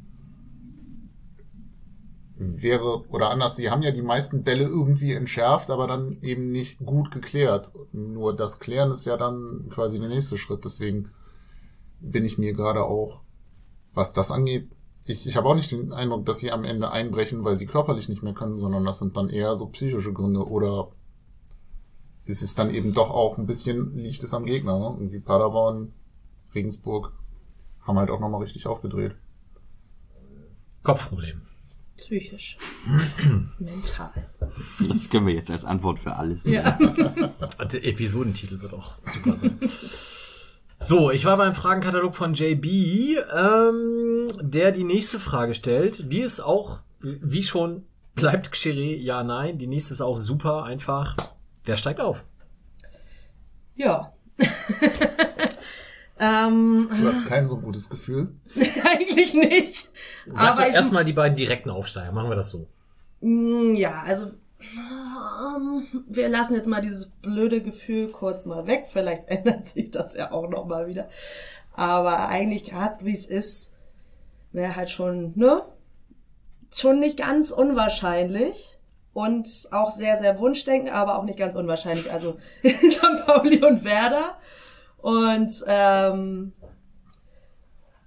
[2.41, 6.79] wäre, oder anders, sie haben ja die meisten Bälle irgendwie entschärft, aber dann eben nicht
[6.79, 7.73] gut geklärt.
[7.93, 10.65] Nur das Klären ist ja dann quasi der nächste Schritt.
[10.65, 11.11] Deswegen
[12.01, 13.23] bin ich mir gerade auch,
[13.93, 14.71] was das angeht,
[15.07, 18.09] ich, ich habe auch nicht den Eindruck, dass sie am Ende einbrechen, weil sie körperlich
[18.09, 20.89] nicht mehr können, sondern das sind dann eher so psychische Gründe oder
[22.27, 24.97] es ist dann eben doch auch ein bisschen, liegt es am Gegner, ne?
[24.99, 25.93] Irgendwie Paderborn,
[26.55, 27.13] Regensburg
[27.81, 29.17] haben halt auch nochmal richtig aufgedreht.
[30.83, 31.43] Kopfproblem.
[32.03, 32.57] Psychisch.
[33.59, 34.11] Mental.
[34.89, 36.45] Das können wir jetzt als Antwort für alles.
[36.45, 36.73] Ja.
[37.73, 39.59] Der Episodentitel wird auch super sein.
[40.83, 46.11] So, ich war beim Fragenkatalog von JB, ähm, der die nächste Frage stellt.
[46.11, 49.59] Die ist auch, wie schon, bleibt Xere, ja, nein.
[49.59, 51.17] Die nächste ist auch super einfach.
[51.65, 52.25] Wer steigt auf?
[53.77, 54.13] Ja.
[56.21, 58.29] ähm, Du hast kein so gutes Gefühl.
[58.85, 59.91] eigentlich nicht.
[60.27, 62.13] Sag Aber erstmal die beiden direkten Aufsteiger.
[62.13, 62.69] Machen wir das so.
[63.23, 64.27] Mm, ja, also
[64.61, 68.85] ähm, wir lassen jetzt mal dieses blöde Gefühl kurz mal weg.
[68.91, 71.09] Vielleicht ändert sich das ja auch noch mal wieder.
[71.73, 73.73] Aber eigentlich gerade so wie es ist,
[74.53, 75.63] wäre halt schon, ne?
[76.73, 78.77] Schon nicht ganz unwahrscheinlich.
[79.13, 82.13] und auch sehr, sehr Wunschdenken, aber auch nicht ganz unwahrscheinlich.
[82.13, 83.27] Also St.
[83.27, 84.37] Pauli und Werder.
[85.03, 86.53] Und ähm,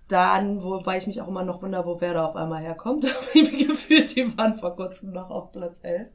[0.08, 3.06] dann, wobei ich mich auch immer noch wundere, wo Werder auf einmal herkommt.
[3.34, 6.08] Wie gefühlt, die waren vor kurzem noch auf Platz 11.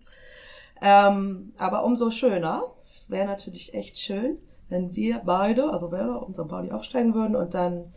[0.81, 2.65] Ähm, aber umso schöner.
[3.09, 4.37] Wäre natürlich echt schön,
[4.69, 6.47] wenn wir beide, also Werder und St.
[6.47, 7.93] Pauli aufsteigen würden und dann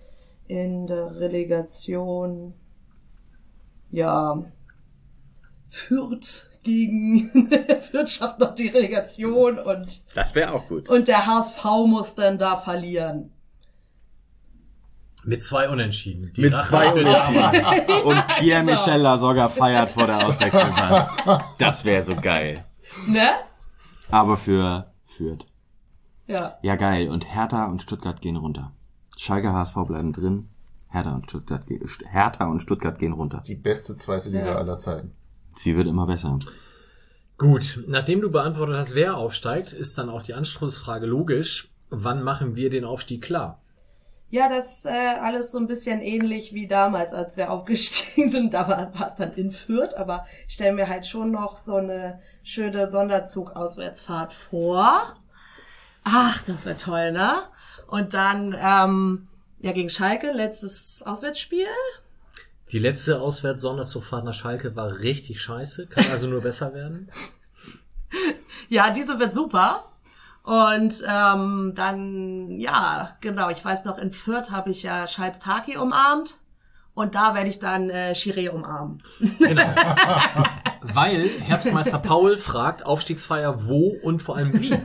[0.47, 2.53] in der Relegation,
[3.89, 4.41] ja,
[5.67, 7.31] Fürth gegen
[7.81, 10.89] Fürth schafft noch die Relegation und, Das wäre auch gut.
[10.89, 13.31] und der HSV muss dann da verlieren.
[15.23, 16.33] Mit zwei Unentschieden.
[16.35, 18.03] Die Mit Rache zwei Unentschieden.
[18.03, 18.21] Und Genau.
[18.39, 21.09] Pierre-Michel Lasogga feiert vor der Auswechselbank.
[21.59, 22.65] Das wäre so geil.
[23.07, 23.29] Ne?
[24.09, 25.45] Aber für Fürth.
[26.25, 26.57] Ja.
[26.63, 27.07] Ja, geil.
[27.09, 28.71] Und Hertha und Stuttgart gehen runter.
[29.15, 30.49] Schalke, HSV bleiben drin.
[30.89, 31.65] Hertha und Stuttgart,
[32.09, 33.43] Hertha und Stuttgart gehen runter.
[33.45, 34.55] Die beste zweite Liga Ja.
[34.55, 35.13] aller Zeiten.
[35.55, 36.39] Sie wird immer besser.
[37.37, 41.69] Gut, nachdem du beantwortet hast, wer aufsteigt, ist dann auch die Anschlussfrage logisch.
[41.89, 43.61] Wann machen wir den Aufstieg klar?
[44.29, 48.53] Ja, das ist äh, alles so ein bisschen ähnlich wie damals, als wir aufgestiegen sind.
[48.53, 51.75] Da war war es dann in Fürth, aber ich stelle mir halt schon noch so
[51.75, 55.15] eine schöne Sonderzug-Auswärtsfahrt vor.
[56.03, 57.33] Ach, das wäre toll, ne?
[57.87, 59.27] Und dann, ähm,
[59.59, 61.67] ja, gegen Schalke, letztes Auswärtsspiel.
[62.71, 67.09] Die letzte Auswärts-Sonderzugfahrt nach Schalke war richtig scheiße, kann also nur besser werden.
[68.67, 69.83] Ja, diese wird super.
[70.43, 75.75] Und ähm, dann, ja, genau, ich weiß noch, in Fürth habe ich ja Schalz Taki
[75.75, 76.37] umarmt.
[76.93, 78.97] Und da werde ich dann äh, Chiré umarmen.
[79.39, 79.63] Genau.
[80.81, 84.71] Weil Herbstmeister Paul fragt Aufstiegsfeier wo und vor allem wie.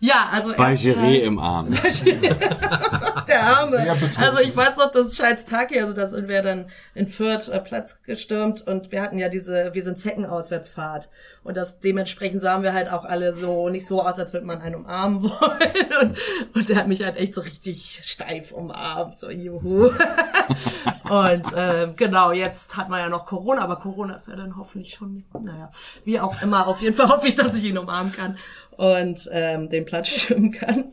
[0.00, 1.72] Ja, also Bei Giré äh, im Arm.
[3.28, 3.96] Der Arme.
[4.18, 7.60] Also ich weiß noch, das Scheiß Taki, also da sind wir dann in Fürth äh,
[7.60, 11.08] Platz gestürmt und wir hatten ja diese, wir sind Zecken-Auswärtsfahrt.
[11.42, 14.60] Und das dementsprechend sahen wir halt auch alle so, nicht so aus, als würde man
[14.60, 15.86] einen umarmen wollen.
[16.02, 16.18] Und,
[16.54, 19.86] und der hat mich halt echt so richtig steif umarmt, so juhu.
[21.08, 24.94] und ähm, genau, jetzt hat man ja noch Corona, aber Corona ist ja dann hoffentlich
[24.94, 25.70] schon, naja,
[26.04, 28.36] wie auch immer, auf jeden Fall hoffe ich, dass ich ihn umarmen kann
[28.76, 30.92] und ähm, den Platz stimmen kann.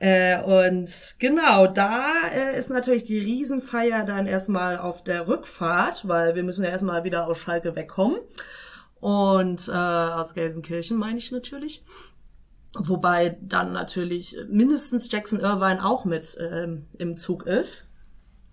[0.00, 6.36] Äh, und genau, da äh, ist natürlich die Riesenfeier dann erstmal auf der Rückfahrt, weil
[6.36, 8.18] wir müssen ja erstmal wieder aus Schalke wegkommen.
[9.00, 11.84] Und äh, aus Gelsenkirchen meine ich natürlich.
[12.74, 17.90] Wobei dann natürlich mindestens Jackson Irvine auch mit ähm, im Zug ist.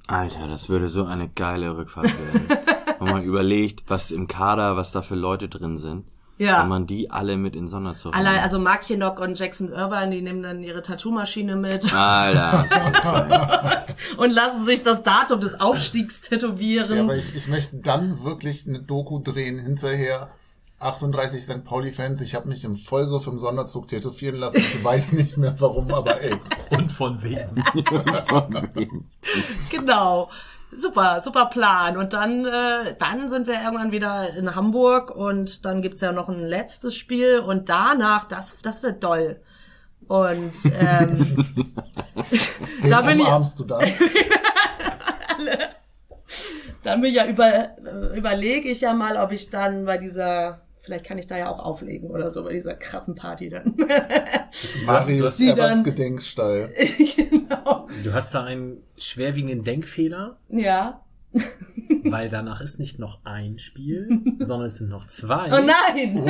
[0.07, 2.47] Alter, das würde so eine geile Rückfahrt werden.
[2.99, 6.05] Wenn man überlegt, was im Kader, was da für Leute drin sind.
[6.37, 6.61] Ja.
[6.61, 8.43] Wenn man die alle mit in Sonderzug Allein, nimmt.
[8.43, 12.65] also Mark Hinnock und Jackson Irvine, die nehmen dann ihre Tattoo-Maschine mit Alter,
[13.03, 13.85] geil.
[14.17, 16.97] und lassen sich das Datum des Aufstiegs tätowieren.
[16.97, 20.29] Ja, aber ich, ich möchte dann wirklich eine Doku drehen hinterher.
[20.81, 21.63] 38 St.
[21.63, 24.57] Pauli-Fans, ich habe mich im Vollsuff im Sonderzug tätowieren lassen.
[24.57, 26.35] Ich weiß nicht mehr warum, aber ey.
[26.71, 27.63] Und von wem?
[29.71, 30.29] Genau.
[30.77, 31.97] Super, super Plan.
[31.97, 36.29] Und dann, äh, dann sind wir irgendwann wieder in Hamburg und dann gibt's ja noch
[36.29, 39.39] ein letztes Spiel und danach, das, das wird doll.
[40.07, 41.45] Und ähm,
[42.89, 43.79] Da bin ich- du da?
[46.83, 50.61] dann bin ich ja über, äh, überlege ich ja mal, ob ich dann bei dieser,
[50.85, 53.75] vielleicht kann ich da ja auch auflegen oder so, bei dieser krassen Party dann.
[54.85, 56.69] Marius Evers dann- Gedenkstall.
[57.15, 57.87] genau.
[58.03, 61.01] Du hast da einen schwerwiegenden Denkfehler, Ja.
[62.03, 64.09] weil danach ist nicht noch ein Spiel,
[64.39, 66.23] sondern es sind noch zwei, Oh nein!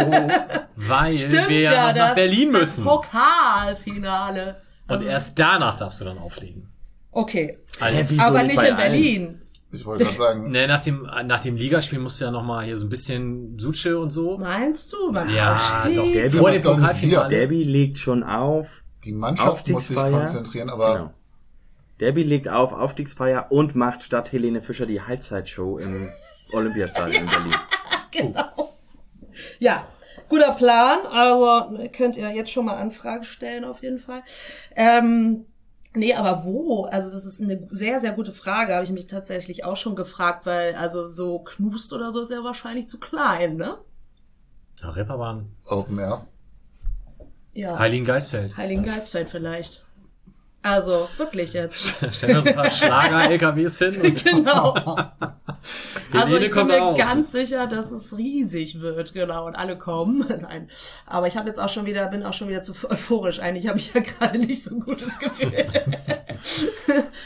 [0.76, 2.84] weil Stimmt wir ja, noch nach das, Berlin das müssen.
[2.86, 4.62] Pokalfinale.
[4.88, 6.70] Und Also- erst danach darfst du dann auflegen.
[7.12, 7.60] Okay.
[7.80, 8.78] Als, Wieso Aber nicht in allen?
[8.78, 9.42] Berlin.
[9.76, 12.64] Ich wollte gerade sagen, ne, nach dem, nach dem Ligaspiel musst du ja noch mal
[12.66, 14.38] hier so ein bisschen Suche und so.
[14.38, 15.12] Meinst du?
[15.12, 17.30] Beim Ja, doch, Derby vor dem Pokalfinale.
[17.30, 18.84] Derby legt schon auf.
[19.04, 20.20] die Mannschaft muss sich Aufstiegsfeier.
[20.26, 21.14] konzentrieren, aber Genau.
[22.00, 26.10] Derby legt auf Aufstiegsfeier und macht statt Helene Fischer die Halbzeitshow im
[26.52, 27.56] Olympiastadion in Berlin.
[28.12, 28.74] Genau.
[29.60, 29.86] Ja,
[30.30, 31.00] guter Plan.
[31.12, 34.24] Also könnt ihr jetzt schon mal Anfragen stellen auf jeden Fall.
[34.76, 35.46] Ähm,
[35.96, 36.84] nee, aber wo?
[36.86, 38.74] Also das ist eine sehr, sehr gute Frage.
[38.74, 42.44] Habe ich mich tatsächlich auch schon gefragt, weil also so Knust oder so ist ja
[42.44, 43.78] wahrscheinlich zu klein, ne?
[44.82, 45.52] Ja, Reeperbahn.
[45.66, 46.28] Open Air.
[47.54, 47.80] Ja.
[47.80, 48.58] Heiligen Geistfeld.
[48.58, 49.85] Heiligen Geistfeld vielleicht.
[50.66, 52.04] Also wirklich jetzt.
[52.12, 54.74] Stellen wir uns ein paar Schlager-LKWs hin und genau.
[56.12, 56.98] Also ich bin mir auch.
[56.98, 60.26] ganz sicher, dass es riesig wird, genau, und alle kommen.
[60.28, 60.70] Nein,
[61.06, 63.40] aber ich habe jetzt auch schon wieder, bin auch schon wieder zu euphorisch.
[63.40, 65.54] Eigentlich habe ich ja gerade nicht so ein gutes Gefühl.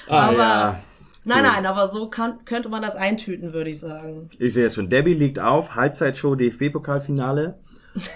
[0.07, 0.79] Ah, aber ja.
[1.25, 4.29] Nein, nein, aber so kann, könnte man das eintüten, würde ich sagen.
[4.39, 4.89] Ich sehe es schon.
[4.89, 7.59] Debbie liegt auf, Halbzeitshow DFB-Pokalfinale.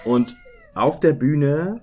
[0.04, 0.34] Und
[0.74, 1.82] auf der Bühne,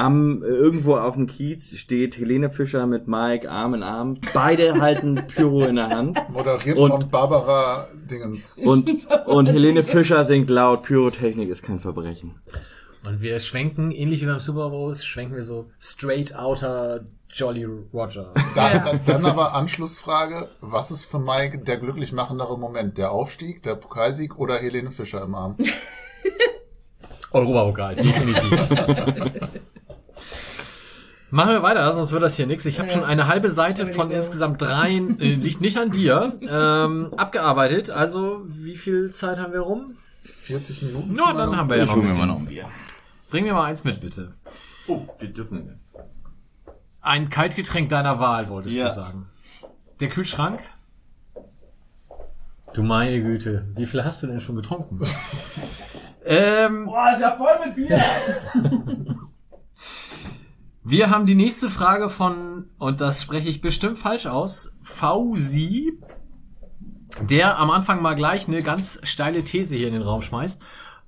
[0.00, 4.18] am, irgendwo auf dem Kiez, steht Helene Fischer mit Mike Arm in Arm.
[4.32, 6.18] Beide halten Pyro in der Hand.
[6.30, 8.58] Moderiert Und- von Barbara Dingens.
[8.58, 8.88] Und,
[9.26, 12.40] und Helene Fischer singt laut, Pyrotechnik ist kein Verbrechen.
[13.04, 18.32] Und wir schwenken, ähnlich wie beim Super Bowl, schwenken wir so straight outer Jolly Roger.
[18.56, 18.78] Dann, Ja.
[18.84, 22.98] dann, dann aber Anschlussfrage, was ist für Mike der glücklich machendere Moment?
[22.98, 25.56] Der Aufstieg, der Pokalsieg oder Helene Fischer im Arm?
[27.32, 28.58] Europapokal, definitiv.
[31.32, 32.64] Machen wir weiter, sonst wird das hier nichts.
[32.66, 37.12] Ich habe schon eine halbe Seite von insgesamt dreien, äh, liegt nicht an dir, ähm,
[37.16, 37.90] abgearbeitet.
[37.90, 39.96] Also, wie viel Zeit haben wir rum?
[40.22, 41.14] 40 Minuten?
[41.16, 42.28] Na, dann haben wir ja noch ein bisschen.
[42.30, 42.66] ein Bier.
[43.30, 44.34] Bring mir mal eins mit, bitte.
[44.88, 45.78] Oh, wir dürfen.
[47.00, 48.88] Ein Kaltgetränk deiner Wahl, wolltest Ja.
[48.88, 49.26] du sagen.
[50.00, 50.58] Der Kühlschrank?
[52.74, 55.00] Du meine Güte, wie viel hast du denn schon getrunken?
[56.24, 58.00] ähm, Boah, ist ja voll mit Bier!
[60.90, 65.92] wir haben die nächste Frage von, und das spreche ich bestimmt falsch aus, Fausi,
[67.20, 70.60] der am Anfang mal gleich eine ganz steile These hier in den Raum schmeißt.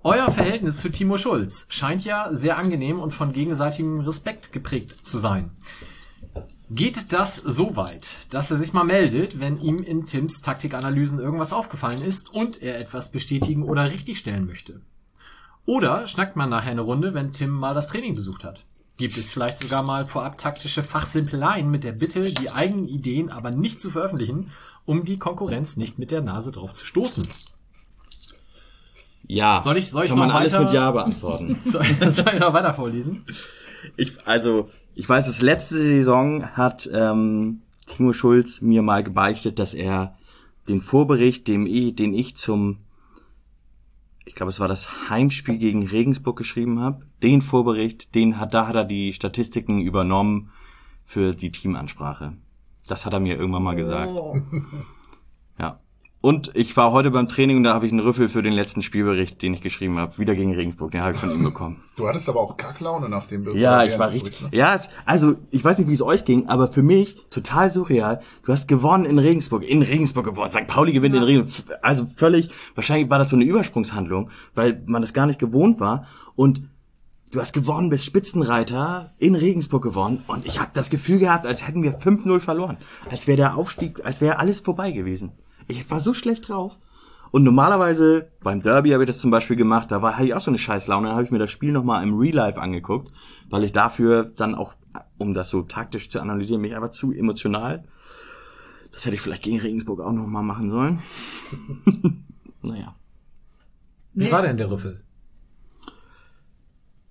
[0.05, 5.19] Euer Verhältnis zu Timo Schulz scheint ja sehr angenehm und von gegenseitigem Respekt geprägt zu
[5.19, 5.51] sein.
[6.71, 11.53] Geht das so weit, dass er sich mal meldet, wenn ihm in Tims Taktikanalysen irgendwas
[11.53, 14.81] aufgefallen ist und er etwas bestätigen oder richtigstellen möchte?
[15.67, 18.65] Oder schnackt man nachher eine Runde, wenn Tim mal das Training besucht hat?
[18.99, 23.51] Gibt es vielleicht sogar mal vorab taktische Fachsimpeleien mit der Bitte, die eigenen Ideen aber
[23.51, 24.51] nicht zu veröffentlichen,
[24.85, 27.27] um die Konkurrenz nicht mit der Nase drauf zu stoßen?
[29.27, 29.61] Ja.
[29.61, 31.59] Soll ich- soll ich Kann man noch alles weiter- mit Ja beantworten.
[31.65, 33.25] Soll, soll ich noch weiter vorlesen?
[33.97, 39.75] Ich, also, ich weiß, das letzte Saison hat ähm, Timo Schulz mir mal gebeichtet, dass
[39.75, 40.17] er
[40.69, 42.79] den Vorbericht, dem den ich zum,
[44.33, 48.67] ich glaube, es war das Heimspiel gegen Regensburg geschrieben habe, den Vorbericht, den hat, da
[48.67, 50.51] hat er die Statistiken übernommen
[51.05, 52.33] für die Teamansprache.
[52.87, 54.11] Das hat er mir irgendwann mal gesagt.
[54.11, 54.35] Oh.
[56.23, 56.29] Ja.
[56.29, 58.83] Und ich war heute beim Training und da habe ich einen Rüffel für den letzten
[58.83, 60.93] Spielbericht, den ich geschrieben habe, wieder gegen Regensburg.
[60.93, 61.81] Den habe ich von ihm bekommen.
[61.97, 63.57] Du hattest aber auch Kacklaune nach dem Bild.
[63.57, 64.41] Ja, ich war richtig.
[64.41, 64.49] Ne?
[64.53, 68.21] Ja, also ich weiß nicht, wie es euch ging, aber für mich total surreal.
[68.45, 70.51] Du hast gewonnen in Regensburg, in Regensburg gewonnen.
[70.51, 70.67] St.
[70.67, 71.79] Pauli gewinnt in Regensburg.
[71.83, 76.07] Also völlig, wahrscheinlich war das so eine Übersprungshandlung, weil man das gar nicht gewohnt war.
[76.35, 76.63] Und
[77.31, 80.23] du hast gewonnen, bist Spitzenreiter in Regensburg gewonnen.
[80.27, 82.79] Und ich habe das Gefühl gehabt, als hätten wir 5-0 verloren.
[83.11, 85.33] Als wäre der Aufstieg, als wäre alles vorbei gewesen.
[85.73, 86.77] Ich war so schlecht drauf.
[87.31, 90.41] Und normalerweise, beim Derby habe ich das zum Beispiel gemacht, da war, hatte ich auch
[90.41, 93.11] so eine Scheißlaune, da habe ich mir das Spiel nochmal im Real Life angeguckt,
[93.49, 94.75] weil ich dafür dann auch,
[95.17, 97.85] um das so taktisch zu analysieren, mich einfach zu emotional.
[98.93, 101.03] Das hätte ich vielleicht gegen Regensburg auch nochmal machen sollen.
[102.63, 102.95] naja.
[104.13, 105.03] Wie war denn der Rüffel?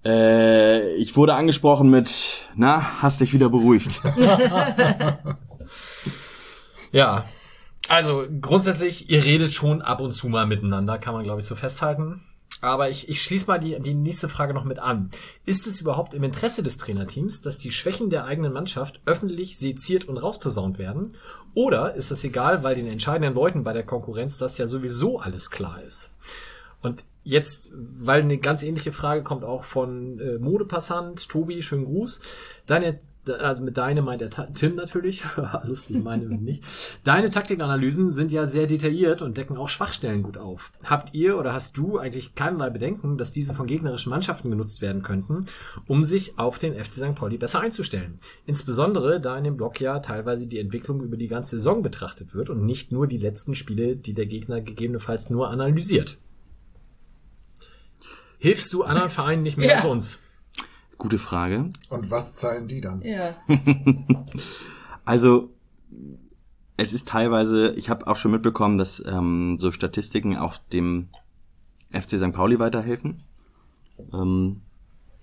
[0.05, 2.11] Äh, ich wurde angesprochen mit,
[2.55, 4.01] na, hast dich wieder beruhigt.
[6.91, 7.25] Ja.
[7.87, 11.55] Also grundsätzlich, ihr redet schon ab und zu mal miteinander, kann man glaube ich so
[11.55, 12.23] festhalten.
[12.61, 15.09] Aber ich, ich schließe mal die, die nächste Frage noch mit an.
[15.45, 20.05] Ist es überhaupt im Interesse des Trainerteams, dass die Schwächen der eigenen Mannschaft öffentlich seziert
[20.05, 21.13] und rausposaunt werden?
[21.55, 25.49] Oder ist das egal, weil den entscheidenden Leuten bei der Konkurrenz das ja sowieso alles
[25.49, 26.15] klar ist?
[26.83, 32.21] Und jetzt, weil eine ganz ähnliche Frage kommt auch von äh, Modepassant, Tobi, schönen Gruß.
[32.67, 32.99] Deine,
[33.39, 35.23] also mit deine meint der Ta Tim natürlich,
[35.63, 36.63] lustig, meine nicht.
[37.03, 40.71] Deine Taktikanalysen sind ja sehr detailliert und decken auch Schwachstellen gut auf.
[40.83, 45.03] Habt ihr oder hast du eigentlich keinerlei Bedenken, dass diese von gegnerischen Mannschaften genutzt werden
[45.03, 45.45] könnten,
[45.87, 47.15] um sich auf den FC St.
[47.15, 48.19] Pauli besser einzustellen?
[48.45, 52.49] Insbesondere, da in dem Blog ja teilweise die Entwicklung über die ganze Saison betrachtet wird
[52.49, 56.17] und nicht nur die letzten Spiele, die der Gegner gegebenenfalls nur analysiert.
[58.39, 59.75] Hilfst du anderen Vereinen nicht mehr Ja.
[59.75, 60.19] als uns?
[61.01, 61.67] Gute Frage.
[61.89, 63.01] Und was zahlen die dann?
[63.01, 63.33] Ja.
[65.03, 65.49] Also
[66.77, 71.09] es ist teilweise, ich habe auch schon mitbekommen, dass ähm, so Statistiken auch dem
[71.89, 72.33] FC St.
[72.33, 73.23] Pauli weiterhelfen.
[74.13, 74.61] Ähm,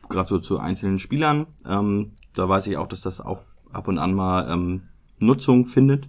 [0.09, 1.47] Gerade so zu einzelnen Spielern.
[1.65, 4.89] Ähm, da weiß ich auch, dass das auch ab und an mal ähm,
[5.21, 6.09] Nutzung findet.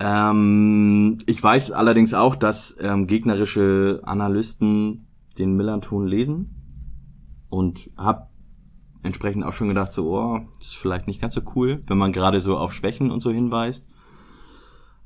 [0.00, 5.06] Ähm, ich weiß allerdings auch, dass ähm, gegnerische Analysten
[5.38, 6.55] den Millanton lesen
[7.48, 8.28] und habe
[9.02, 12.40] entsprechend auch schon gedacht, so, oh, ist vielleicht nicht ganz so cool, wenn man gerade
[12.40, 13.88] so auf Schwächen und so hinweist.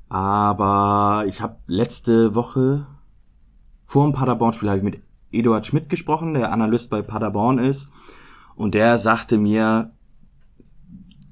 [0.09, 2.87] Aber ich habe letzte Woche
[3.91, 7.89] vor dem Paderborn-Spiel habe ich mit Eduard Schmidt gesprochen, der Analyst bei Paderborn ist,
[8.55, 9.93] und der sagte mir,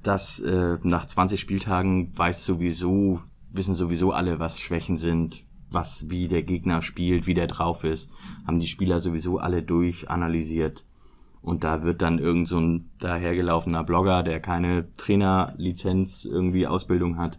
[0.03, 3.21] dass äh, nach 20 Spieltagen weiß sowieso,
[3.53, 8.11] wissen sowieso alle, was Schwächen sind, was wie der Gegner spielt, wie der drauf ist,
[8.47, 10.85] haben die Spieler sowieso alle durchanalysiert.
[11.43, 17.39] Und da wird dann irgend so ein dahergelaufener Blogger, der keine Trainerlizenz irgendwie Ausbildung hat.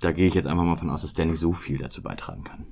[0.00, 2.44] Da gehe ich jetzt einfach mal von aus, dass der nicht so viel dazu beitragen
[2.44, 2.66] kann.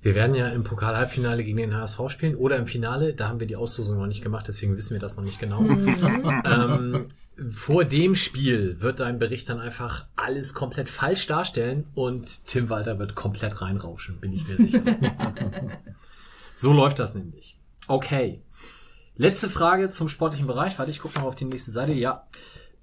[0.00, 3.14] Wir werden ja im Pokal-Halbfinale gegen den HSV spielen oder im Finale.
[3.14, 5.60] Da haben wir die Auslosung noch nicht gemacht, deswegen wissen wir das noch nicht genau.
[6.44, 7.06] ähm,
[7.50, 12.98] vor dem Spiel wird dein Bericht dann einfach alles komplett falsch darstellen und Tim Walter
[12.98, 14.82] wird komplett reinrauschen, bin ich mir sicher.
[16.54, 17.56] so läuft das nämlich.
[17.88, 18.40] Okay.
[19.20, 20.78] Letzte Frage zum sportlichen Bereich.
[20.78, 21.92] Warte, ich gucke noch auf die nächste Seite.
[21.92, 22.28] Ja.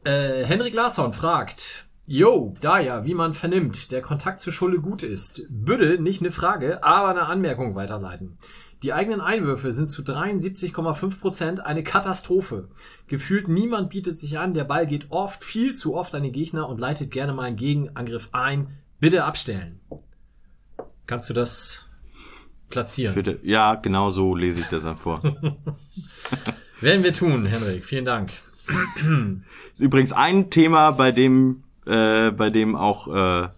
[0.03, 5.01] Äh, Henrik Larsson fragt, Jo, da ja, wie man vernimmt, der Kontakt zur Schule gut
[5.01, 5.43] ist.
[5.49, 8.37] Würde nicht eine Frage, aber eine Anmerkung weiterleiten.
[8.83, 12.67] Die eigenen Einwürfe sind zu 73,5 Prozent eine Katastrophe.
[13.07, 16.67] Gefühlt niemand bietet sich an, der Ball geht oft, viel zu oft an den Gegner
[16.67, 18.77] und leitet gerne mal einen Gegenangriff ein.
[18.99, 19.79] Bitte abstellen.
[21.07, 21.89] Kannst du das
[22.69, 23.15] platzieren?
[23.15, 23.39] Bitte.
[23.41, 25.21] Ja, genau so lese ich das dann vor.
[26.81, 27.85] Werden wir tun, Henrik.
[27.85, 28.31] Vielen Dank.
[29.73, 33.49] ist übrigens ein Thema, bei dem äh, bei dem auch äh,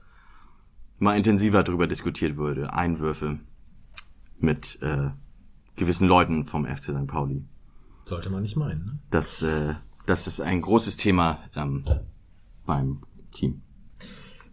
[1.00, 2.74] mal intensiver darüber diskutiert wurde.
[2.74, 3.40] Einwürfe
[4.40, 5.10] mit äh,
[5.76, 7.08] gewissen Leuten vom FC St.
[7.08, 7.46] Pauli.
[8.06, 8.86] Sollte man nicht meinen.
[8.86, 9.00] Ne?
[9.12, 11.84] Das, äh, das ist ein großes Thema ähm,
[12.66, 13.02] beim
[13.32, 13.62] Team.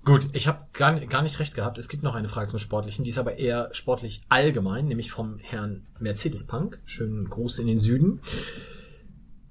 [0.05, 1.79] Gut, ich habe gar, gar nicht recht gehabt.
[1.79, 5.39] Es gibt noch eine Frage zum Sportlichen, die ist aber eher sportlich allgemein, nämlich vom
[5.39, 6.79] Herrn Mercedes Punk.
[6.85, 8.21] Schönen Gruß in den Süden.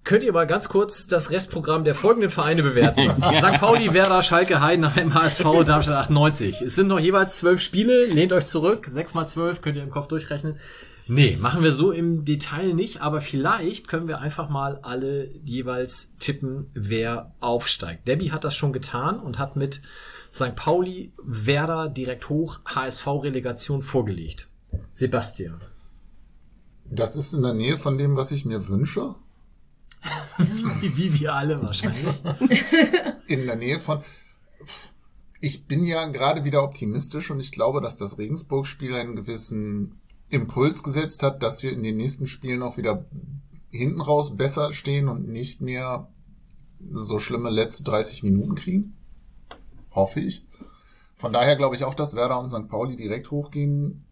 [0.03, 3.09] Könnt ihr mal ganz kurz das Restprogramm der folgenden Vereine bewerten?
[3.39, 3.59] St.
[3.59, 6.61] Pauli, Werder, Schalke, Heidenheim, HSV, Darmstadt 98.
[6.61, 8.05] Es sind noch jeweils zwölf Spiele.
[8.05, 8.85] Lehnt euch zurück.
[8.87, 10.59] Sechs mal zwölf könnt ihr im Kopf durchrechnen.
[11.07, 16.13] Nee, machen wir so im Detail nicht, aber vielleicht können wir einfach mal alle jeweils
[16.19, 18.07] tippen, wer aufsteigt.
[18.07, 19.81] Debbie hat das schon getan und hat mit
[20.33, 20.55] St.
[20.55, 24.49] Pauli, Werder direkt hoch, HSV-Relegation vorgelegt.
[24.91, 25.61] Sebastian.
[26.89, 29.13] Das ist in der Nähe von dem, was ich mir wünsche.
[30.81, 32.03] wie, wie wir alle wahrscheinlich.
[33.27, 34.01] In der Nähe von.
[35.39, 40.81] Ich bin ja gerade wieder optimistisch und ich glaube, dass das Regensburg-Spiel einen gewissen Impuls
[40.81, 43.05] gesetzt hat, dass wir in den nächsten Spielen auch wieder
[43.69, 46.09] hinten raus besser stehen und nicht mehr
[46.89, 48.95] so schlimme letzte 30 Minuten kriegen.
[49.93, 50.45] Hoffe ich.
[51.15, 52.67] Von daher glaube ich auch, dass Werder und St.
[52.67, 54.03] Pauli direkt hochgehen.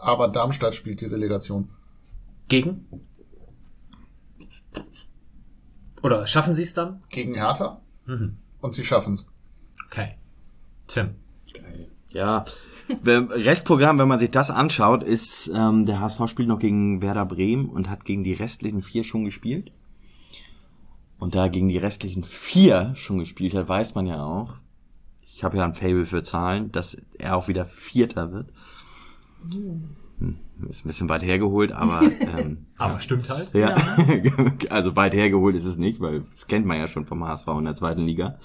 [0.00, 1.70] Aber Darmstadt spielt die Relegation.
[2.46, 2.86] Gegen?
[6.02, 7.02] Oder schaffen sie es dann?
[7.10, 7.80] Gegen Hertha.
[8.06, 8.38] Mhm.
[8.60, 9.26] Und sie schaffen es.
[9.86, 10.14] Okay.
[10.86, 11.16] Tim.
[11.52, 11.90] Geil.
[12.10, 12.44] Ja,
[13.04, 17.68] Restprogramm, wenn man sich das anschaut, ist ähm, der HSV spielt noch gegen Werder Bremen
[17.68, 19.72] und hat gegen die restlichen vier schon gespielt.
[21.18, 24.54] Und da gegen die restlichen vier schon gespielt hat, weiß man ja auch,
[25.20, 28.50] ich habe ja ein Fable für Zahlen, dass er auch wieder Vierter wird.
[30.20, 30.38] Hm,
[30.68, 33.52] ist ein bisschen weit hergeholt, aber ähm, aber stimmt halt.
[33.54, 33.76] Ja,
[34.70, 37.64] also weit hergeholt ist es nicht, weil das kennt man ja schon vom HSV in
[37.64, 38.38] der zweiten Liga.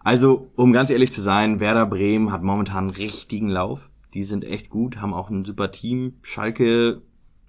[0.00, 3.88] Also, um ganz ehrlich zu sein, Werder Bremen hat momentan einen richtigen Lauf.
[4.14, 6.14] Die sind echt gut, haben auch ein super Team.
[6.22, 7.02] Schalke,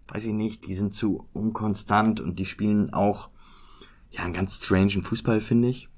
[0.08, 3.30] weiß ich nicht, die sind zu unkonstant und die spielen auch
[4.14, 5.89] ja einen ganz strangen Fußball, finde ich.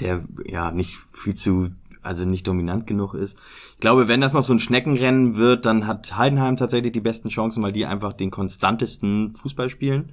[0.00, 1.70] Der ja nicht viel zu,
[2.02, 3.38] also nicht dominant genug ist.
[3.74, 7.28] Ich glaube, wenn das noch so ein Schneckenrennen wird, dann hat Heidenheim tatsächlich die besten
[7.28, 10.12] Chancen, weil die einfach den konstantesten Fußball spielen.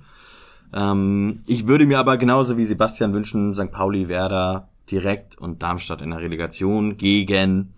[0.73, 3.71] Ähm, ich würde mir aber genauso wie Sebastian wünschen, St.
[3.71, 7.73] Pauli, Werder, direkt und Darmstadt in der Relegation gegen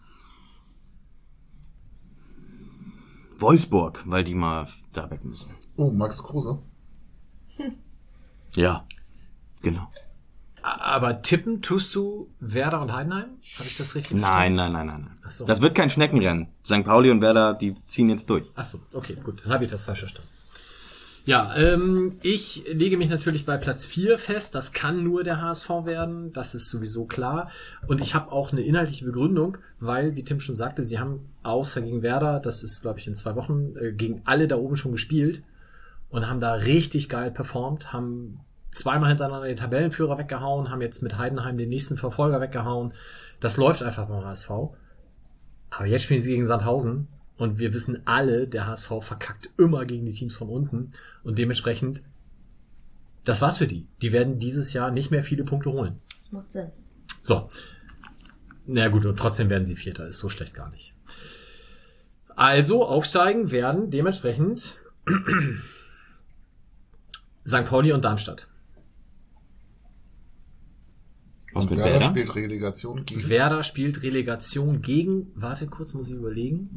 [3.37, 5.51] Wolfsburg, weil die mal da weg müssen.
[5.75, 6.59] Oh, Max Kruse.
[7.57, 7.73] Hm.
[8.55, 8.85] Ja,
[9.61, 9.91] genau.
[10.63, 13.29] Aber tippen tust du Werder und Heidenheim?
[13.57, 15.17] Habe ich das richtig nein, Nein, nein, nein, nein.
[15.23, 15.45] Ach so.
[15.45, 16.47] Das wird kein Schneckenrennen.
[16.65, 16.83] St.
[16.83, 18.43] Pauli und Werder, die ziehen jetzt durch.
[18.55, 19.41] Ach so, okay, gut.
[19.43, 20.27] Dann habe ich das falsch verstanden.
[21.27, 24.55] Ja, ähm, ich lege mich natürlich bei Platz 4 fest.
[24.55, 26.31] Das kann nur der HSV werden.
[26.31, 27.49] Das ist sowieso klar.
[27.85, 31.81] Und ich habe auch eine inhaltliche Begründung, weil, wie Tim schon sagte, sie haben außer
[31.81, 34.93] gegen Werder, das ist, glaube ich, in zwei Wochen, äh, gegen alle da oben schon
[34.93, 35.43] gespielt
[36.09, 38.39] und haben da richtig geil performt, haben
[38.79, 42.93] zweimal hintereinander den Tabellenführer weggehauen, haben jetzt mit Heidenheim den nächsten Verfolger weggehauen.
[43.39, 44.49] Das läuft einfach beim HSV.
[45.69, 47.07] Aber jetzt spielen sie gegen Sandhausen
[47.37, 50.91] und wir wissen alle, der HSV verkackt immer gegen die Teams von unten.
[51.23, 52.03] Und dementsprechend,
[53.25, 53.87] das war's für die.
[54.01, 55.99] Die werden dieses Jahr nicht mehr viele Punkte holen.
[56.21, 56.71] Das macht Sinn.
[57.21, 57.49] So.
[58.65, 60.07] Na gut, und trotzdem werden sie Vierter.
[60.07, 60.93] Ist so schlecht gar nicht.
[62.35, 64.75] Also aufsteigen werden dementsprechend
[67.47, 67.65] St.
[67.65, 68.47] Pauli und Darmstadt.
[71.57, 72.05] Was Und mit Werder Werder?
[72.05, 73.29] spielt Relegation gegen.
[73.29, 76.69] Werder spielt Relegation gegen, warte kurz, muss ich überlegen.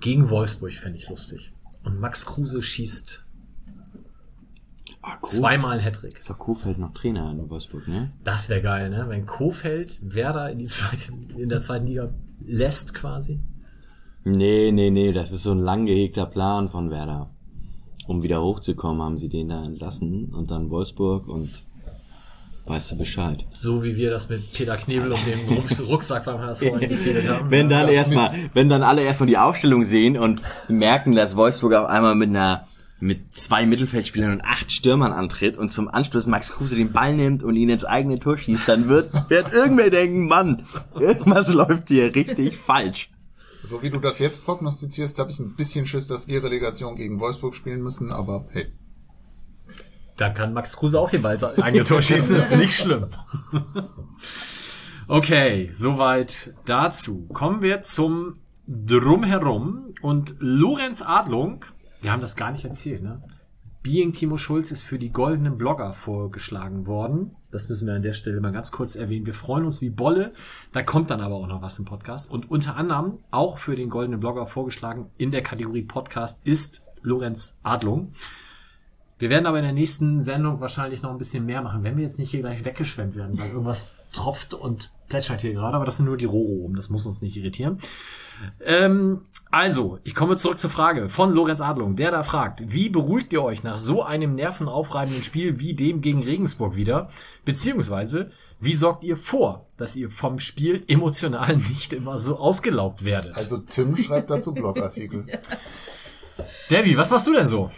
[0.00, 1.52] Gegen Wolfsburg fände ich lustig.
[1.84, 3.24] Und Max Kruse schießt
[5.02, 5.28] Ah, cool.
[5.30, 6.18] zweimal Hattrick.
[6.18, 8.12] Ist doch Kofeld noch Trainer in Wolfsburg, ne?
[8.24, 9.06] Das wäre geil, ne?
[9.08, 12.10] Wenn Kofeld Werder in, die zweite, in der zweiten Liga
[12.44, 13.40] lässt quasi.
[14.24, 17.30] Nee, nee, nee, das ist so ein lang gehegter Plan von Werder.
[18.06, 21.48] Um wieder hochzukommen, haben sie den da entlassen und dann Wolfsburg und
[22.68, 23.44] weißt du Bescheid.
[23.52, 27.50] So wie wir das mit Peter Knebel und dem Rucks Rucksack beim HSV eingefädelt haben.
[27.50, 31.86] Wenn dann erstmal, wenn dann alle erstmal die Aufstellung sehen und merken, dass Wolfsburg auf
[31.86, 32.66] einmal mit einer
[33.00, 37.44] mit zwei Mittelfeldspielern und acht Stürmern antritt und zum Anschluss Max Kruse den Ball nimmt
[37.44, 40.64] und ihn ins eigene Tor schießt, dann wird, wird irgendwer denken, Mann,
[40.98, 43.10] irgendwas läuft hier richtig falsch.
[43.62, 47.20] So wie du das jetzt prognostizierst, habe ich ein bisschen Schiss, dass wir Relegation gegen
[47.20, 48.66] Wolfsburg spielen müssen, aber hey.
[50.18, 53.06] Da kann Max Kruse auch ins eigene Tor schießen, ist nicht schlimm.
[55.10, 57.28] Okay, soweit dazu.
[57.32, 61.64] Kommen wir zum Drumherum und Lorenz Adlung,
[62.02, 63.22] wir haben das gar nicht erzählt, ne?
[63.82, 67.34] Being Timo Schulz ist für die goldenen Blogger vorgeschlagen worden.
[67.50, 69.24] Das müssen wir an der Stelle mal ganz kurz erwähnen.
[69.24, 70.34] Wir freuen uns wie Bolle.
[70.72, 72.30] Da kommt dann aber auch noch was im Podcast.
[72.30, 77.60] Und unter anderem auch für den goldenen Blogger vorgeschlagen in der Kategorie Podcast ist Lorenz
[77.62, 78.12] Adlung.
[79.18, 82.04] Wir werden aber in der nächsten Sendung wahrscheinlich noch ein bisschen mehr machen, wenn wir
[82.04, 85.96] jetzt nicht hier gleich weggeschwemmt werden, weil irgendwas tropft und plätschert hier gerade, aber das
[85.96, 87.78] sind nur die Rohroben, das muss uns nicht irritieren.
[88.64, 93.32] Ähm, also, ich komme zurück zur Frage von Lorenz Adlung, der da fragt, wie beruhigt
[93.32, 97.08] ihr euch nach so einem nervenaufreibenden Spiel wie dem gegen Regensburg wieder?
[97.44, 103.36] Beziehungsweise, wie sorgt ihr vor, dass ihr vom Spiel emotional nicht immer so ausgelaugt werdet?
[103.36, 105.24] Also Tim schreibt dazu Blogartikel.
[106.70, 107.70] Debbie, was machst du denn so?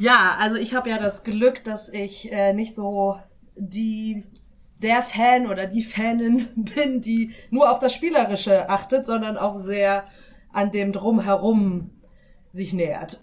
[0.00, 3.20] Ja, also ich habe ja das Glück, dass ich äh, nicht so
[3.54, 4.24] die
[4.78, 10.04] der Fan oder die Fanin bin, die nur auf das Spielerische achtet, sondern auch sehr
[10.54, 11.90] an dem Drumherum
[12.50, 13.18] sich nähert.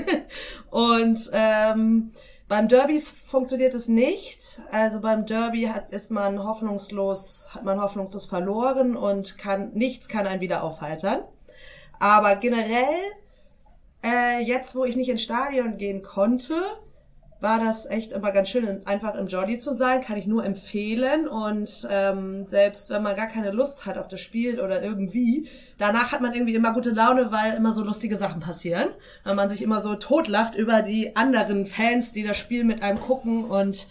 [0.70, 2.12] Und ähm,
[2.46, 4.62] beim Derby funktioniert es nicht.
[4.70, 10.28] Also beim Derby hat, ist man hoffnungslos, hat man hoffnungslos verloren und kann nichts kann
[10.28, 11.24] einen wieder aufheitern.
[11.98, 12.94] Aber generell
[14.04, 16.54] äh, jetzt, wo ich nicht ins Stadion gehen konnte,
[17.44, 21.28] war das echt immer ganz schön, einfach im Jolly zu sein, kann ich nur empfehlen.
[21.28, 26.10] Und ähm, selbst wenn man gar keine Lust hat auf das Spiel oder irgendwie, danach
[26.10, 28.88] hat man irgendwie immer gute Laune, weil immer so lustige Sachen passieren.
[29.24, 33.00] Weil man sich immer so totlacht über die anderen Fans, die das Spiel mit einem
[33.00, 33.88] gucken und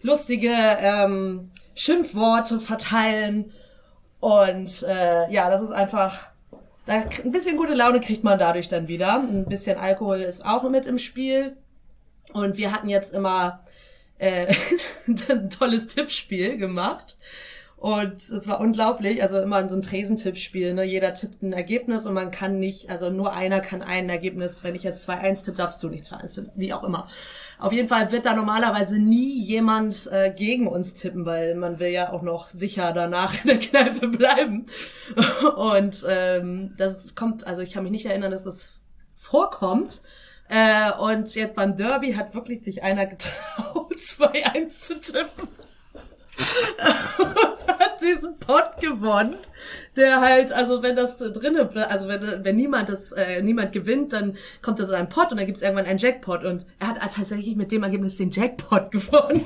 [0.00, 3.52] lustige ähm, Schimpfworte verteilen.
[4.20, 6.28] Und äh, ja, das ist einfach
[6.88, 9.20] da, ein bisschen gute Laune kriegt man dadurch dann wieder.
[9.20, 11.56] Ein bisschen Alkohol ist auch mit im Spiel.
[12.32, 13.60] Und wir hatten jetzt immer
[14.18, 14.52] äh,
[15.06, 17.16] ein tolles Tippspiel gemacht.
[17.76, 20.82] Und es war unglaublich, also immer so ein Tresentippspiel, ne?
[20.82, 24.74] Jeder tippt ein Ergebnis und man kann nicht, also nur einer kann ein Ergebnis, wenn
[24.74, 27.08] ich jetzt 2-1 tippe, darfst du nicht 2-1 tippen, wie auch immer.
[27.58, 31.88] Auf jeden Fall wird da normalerweise nie jemand äh, gegen uns tippen, weil man will
[31.88, 34.66] ja auch noch sicher danach in der Kneipe bleiben.
[35.56, 38.74] Und ähm, das kommt, also ich kann mich nicht erinnern, dass das
[39.16, 40.02] vorkommt.
[40.48, 45.48] Äh, und jetzt beim Derby hat wirklich sich einer getraut, 2-1 zu tippen.
[47.68, 49.36] hat diesen Pot gewonnen,
[49.96, 54.36] der halt, also wenn das drinne, also wenn, wenn niemand das, äh, niemand gewinnt, dann
[54.62, 57.12] kommt das in einen Pot und dann gibt es irgendwann einen Jackpot und er hat
[57.14, 59.44] tatsächlich mit dem Ergebnis den Jackpot gewonnen.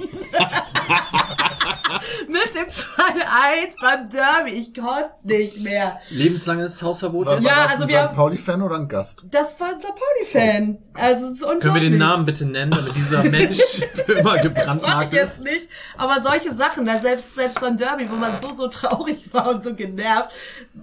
[2.29, 4.51] mit dem 2-1 beim Derby.
[4.53, 5.99] Ich konnte nicht mehr.
[6.11, 7.41] Lebenslanges Hausverbot War?
[7.41, 8.15] Ja, war das also ein wir St.
[8.15, 9.23] Pauli-Fan oder ein Gast?
[9.31, 9.89] Das war ein St.
[9.89, 10.79] Pauli-Fan.
[10.95, 11.63] Also es ist unglaublich.
[11.63, 13.59] Können wir den Namen bitte nennen, damit dieser Mensch
[14.07, 15.45] für immer ich gebrandmarkt jetzt ist?
[15.45, 15.69] nicht.
[15.97, 19.65] Aber solche Sachen, da selbst, selbst beim Derby, wo man so, so traurig war und
[19.65, 20.31] so genervt,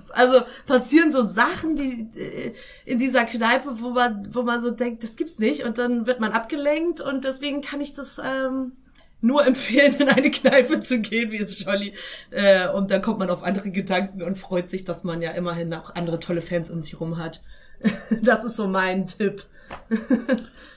[0.10, 2.54] also passieren so Sachen, die äh,
[2.86, 6.20] in dieser Kneipe, wo man, wo man so denkt, das gibt's nicht und dann wird
[6.20, 8.74] man abgelenkt und deswegen kann ich das ähm,
[9.22, 11.94] nur empfehlen, in eine Kneipe zu gehen, wie es Jolly.
[12.32, 15.74] Äh, und dann kommt man auf andere Gedanken und freut sich, dass man ja immerhin
[15.74, 17.42] auch andere tolle Fans um sich rum hat.
[18.22, 19.46] Das ist so mein Tipp.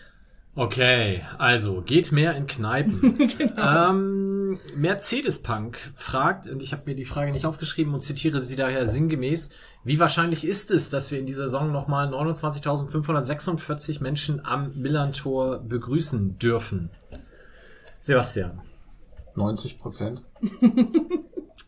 [0.54, 3.18] Okay, also geht mehr in Kneipen.
[3.38, 3.90] Genau.
[3.90, 8.56] ähm, Mercedes Punk fragt, und ich habe mir die Frage nicht aufgeschrieben und zitiere sie
[8.56, 9.50] daher sinngemäß,
[9.84, 16.38] wie wahrscheinlich ist es, dass wir in dieser Saison nochmal 29.546 Menschen am Millantor begrüßen
[16.38, 16.90] dürfen?
[18.00, 18.60] Sebastian,
[19.34, 20.22] 90 Prozent.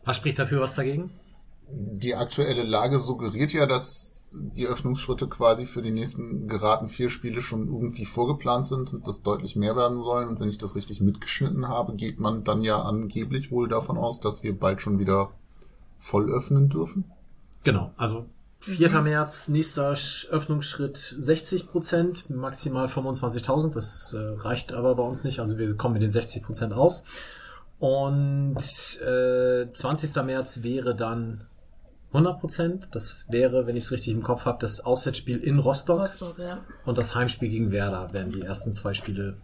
[0.05, 1.09] was spricht dafür, was dagegen?
[1.71, 7.09] Die aktuelle Lage suggeriert ja, dass dass die Öffnungsschritte quasi für die nächsten geraten vier
[7.09, 10.27] Spiele schon irgendwie vorgeplant sind und das deutlich mehr werden sollen.
[10.29, 14.19] Und wenn ich das richtig mitgeschnitten habe, geht man dann ja angeblich wohl davon aus,
[14.19, 15.31] dass wir bald schon wieder
[15.97, 17.05] voll öffnen dürfen.
[17.63, 18.25] Genau, also
[18.61, 19.01] 4.
[19.01, 23.73] März, nächster Sch- Öffnungsschritt 60 Prozent, maximal 25.000.
[23.73, 25.39] Das äh, reicht aber bei uns nicht.
[25.39, 27.03] Also wir kommen mit den 60 Prozent aus.
[27.79, 28.57] Und
[29.01, 30.15] äh, 20.
[30.23, 31.41] März wäre dann
[32.15, 32.87] 100 Prozent.
[32.91, 36.59] Das wäre, wenn ich es richtig im Kopf habe, das Auswärtsspiel in Rostock Rostock, ja.
[36.85, 39.37] und das Heimspiel gegen Werder werden die ersten zwei Spiele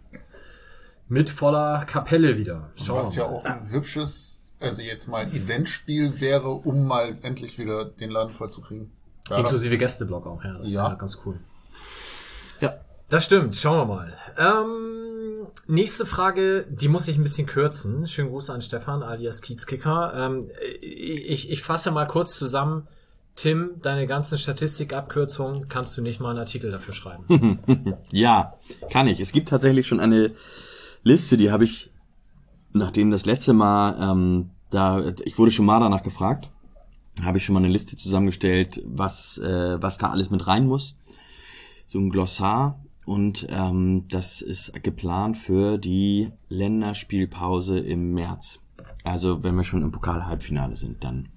[1.08, 2.70] mit voller Kapelle wieder.
[2.76, 7.58] Schauen Was wir ja auch ein hübsches, also jetzt mal Eventspiel wäre, um mal endlich
[7.58, 8.90] wieder den Laden voll zu kriegen.
[9.30, 10.54] Inklusive Gästeblock auch, ja.
[10.58, 10.88] Das Ja.
[10.88, 10.94] ja.
[10.94, 11.38] ganz cool.
[12.60, 12.74] Ja.
[13.12, 14.14] Das stimmt, schauen wir mal.
[14.38, 18.06] Ähm, nächste Frage, die muss ich ein bisschen kürzen.
[18.08, 20.14] Schönen Gruß an Stefan alias Kiezkicker.
[20.16, 20.50] Ähm,
[20.80, 22.88] ich, ich fasse mal kurz zusammen.
[23.36, 27.58] Tim, deine ganzen Statistikabkürzungen kannst du nicht mal einen Artikel dafür schreiben.
[28.12, 28.54] Ja,
[28.90, 29.20] kann ich.
[29.20, 30.32] Es gibt tatsächlich schon eine
[31.02, 31.90] Liste, die habe ich,
[32.72, 36.48] nachdem das letzte Mal, ähm, da, ich wurde schon mal danach gefragt,
[37.22, 40.96] habe ich schon mal eine Liste zusammengestellt, was, äh, was da alles mit rein muss.
[41.86, 42.78] So ein Glossar.
[43.04, 48.60] Und ähm, das ist geplant für die Länderspielpause im März.
[49.04, 51.28] Also wenn wir schon im Pokal-Halbfinale sind, dann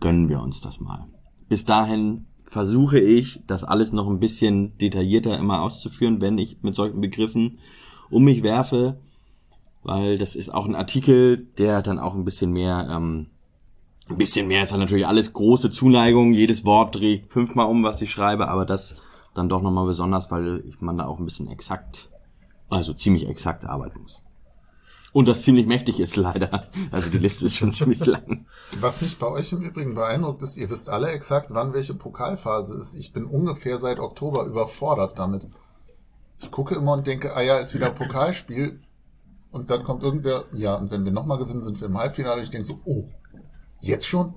[0.00, 1.06] gönnen wir uns das mal.
[1.48, 6.74] Bis dahin versuche ich, das alles noch ein bisschen detaillierter immer auszuführen, wenn ich mit
[6.74, 7.58] solchen Begriffen
[8.10, 9.00] um mich werfe,
[9.82, 13.28] weil das ist auch ein Artikel, der dann auch ein bisschen mehr, ähm,
[14.10, 17.82] ein bisschen mehr ist dann natürlich alles große Zuneigung, jedes Wort drehe ich fünfmal um,
[17.82, 18.96] was ich schreibe, aber das
[19.34, 22.10] dann doch nochmal besonders, weil ich man da auch ein bisschen exakt,
[22.68, 24.22] also ziemlich exakt arbeiten muss.
[25.12, 26.68] Und das ziemlich mächtig ist leider.
[26.90, 28.46] Also die Liste ist schon ziemlich lang.
[28.80, 32.74] Was mich bei euch im Übrigen beeindruckt ist, ihr wisst alle exakt, wann welche Pokalphase
[32.74, 32.94] ist.
[32.94, 35.46] Ich bin ungefähr seit Oktober überfordert damit.
[36.40, 38.80] Ich gucke immer und denke, ah ja, ist wieder Pokalspiel.
[39.50, 42.42] Und dann kommt irgendwer, ja, und wenn wir nochmal gewinnen, sind wir im Halbfinale.
[42.42, 43.04] Ich denke so, oh,
[43.80, 44.34] jetzt schon?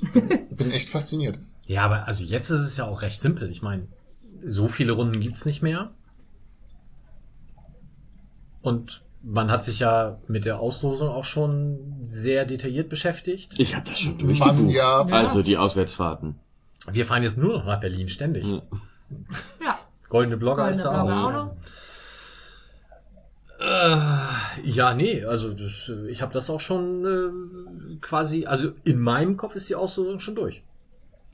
[0.00, 1.38] Ich bin, bin echt fasziniert.
[1.68, 3.50] Ja, aber also jetzt ist es ja auch recht simpel.
[3.50, 3.86] Ich meine,
[4.42, 5.92] so viele Runden gibt's nicht mehr.
[8.62, 13.54] Und man hat sich ja mit der Auslosung auch schon sehr detailliert beschäftigt.
[13.58, 14.74] Ich habe das schon Mann, durchgebucht.
[14.74, 15.02] ja.
[15.10, 16.36] Also die Auswärtsfahrten.
[16.90, 18.46] Wir fahren jetzt nur noch nach Berlin ständig.
[18.46, 18.62] Ja.
[19.62, 21.28] Ja, Goldene Blogger ist Goldene da Blogger auch.
[21.28, 21.56] auch noch.
[23.60, 29.00] Äh, ja, nee, also das, äh, ich habe das auch schon äh, quasi, also in
[29.00, 30.62] meinem Kopf ist die Auslosung schon durch.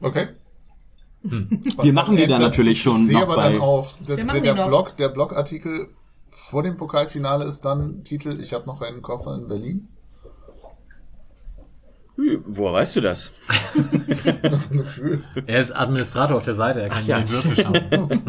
[0.04, 0.28] Okay.
[1.22, 4.24] Wir machen die dann natürlich schon Ich sehe noch aber bei- dann auch, der, Wir
[4.26, 4.68] machen der, die der noch.
[4.68, 5.88] Blog, der Blogartikel
[6.28, 9.88] vor dem Pokalfinale ist dann Titel, ich habe noch einen Koffer in Berlin.
[12.46, 13.32] Woher weißt du das?
[14.42, 15.24] Das ist ein Gefühl.
[15.46, 17.18] Er ist Administrator auf der Seite, er kann ja.
[17.18, 17.24] ja.
[17.24, 18.22] den Würfel schauen.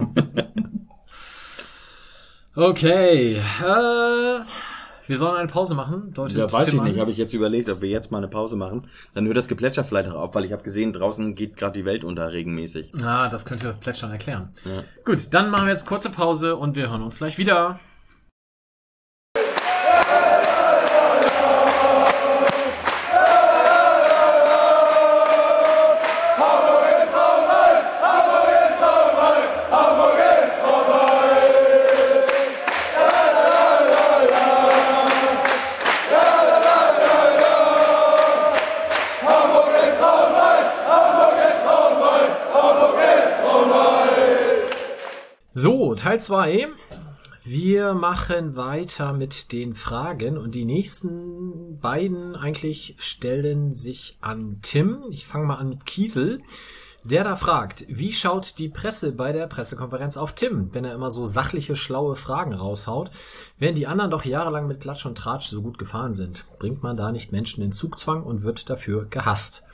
[2.56, 4.40] okay, äh,
[5.08, 6.14] wir sollen eine Pause machen.
[6.14, 7.00] Deutet Ja, weiß Tim ich nicht.
[7.00, 8.88] Habe ich jetzt überlegt, ob wir jetzt mal eine Pause machen.
[9.14, 11.86] Dann hört das Geplätscher vielleicht auch auf, weil ich habe gesehen, draußen geht gerade die
[11.86, 12.92] Welt unter regelmäßig.
[13.04, 14.50] Ah, das könnte das Plätschern erklären.
[15.04, 17.80] Gut, dann machen wir jetzt kurze Pause und wir hören uns gleich wieder.
[46.16, 46.68] Teil 2.
[47.44, 55.04] Wir machen weiter mit den Fragen und die nächsten beiden eigentlich stellen sich an Tim.
[55.10, 56.42] Ich fange mal an mit Kiesel,
[57.04, 61.12] der da fragt, wie schaut die Presse bei der Pressekonferenz auf Tim, wenn er immer
[61.12, 63.12] so sachliche, schlaue Fragen raushaut,
[63.60, 66.46] während die anderen doch jahrelang mit Klatsch und Tratsch so gut gefahren sind?
[66.60, 69.66] Bringt man da nicht Menschen in Zugzwang und wird dafür gehasst?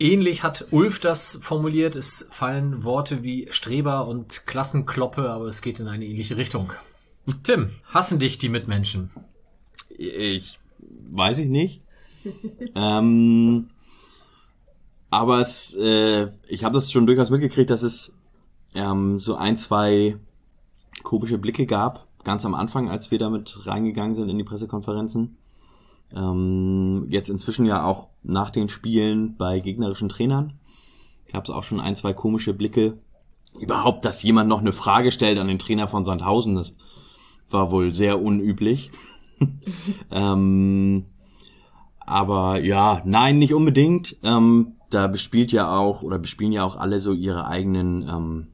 [0.00, 1.96] Ähnlich hat Ulf das formuliert.
[1.96, 6.72] Es fallen Worte wie Streber und Klassenkloppe, aber es geht in eine ähnliche Richtung.
[7.42, 9.10] Tim, hassen dich die Mitmenschen?
[9.88, 10.58] Ich
[11.10, 11.82] weiß ich nicht.
[12.74, 13.70] ähm,
[15.10, 18.12] aber es, äh, ich habe das schon durchaus mitgekriegt, dass es
[18.74, 20.16] ähm, so ein, zwei
[21.02, 25.37] komische Blicke gab, ganz am Anfang, als wir damit reingegangen sind in die Pressekonferenzen.
[26.14, 30.54] Ähm, jetzt inzwischen ja auch nach den Spielen bei gegnerischen Trainern
[31.30, 32.98] gab es auch schon ein, zwei komische Blicke.
[33.58, 36.76] Überhaupt, dass jemand noch eine Frage stellt an den Trainer von Sandhausen, das
[37.50, 38.90] war wohl sehr unüblich.
[40.10, 41.06] ähm,
[42.00, 44.16] aber ja, nein, nicht unbedingt.
[44.22, 48.46] Ähm, da bespielt ja auch oder bespielen ja auch alle so ihre eigenen ähm,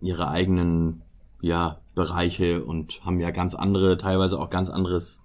[0.00, 1.02] ihre eigenen
[1.40, 5.20] ja Bereiche und haben ja ganz andere teilweise auch ganz anderes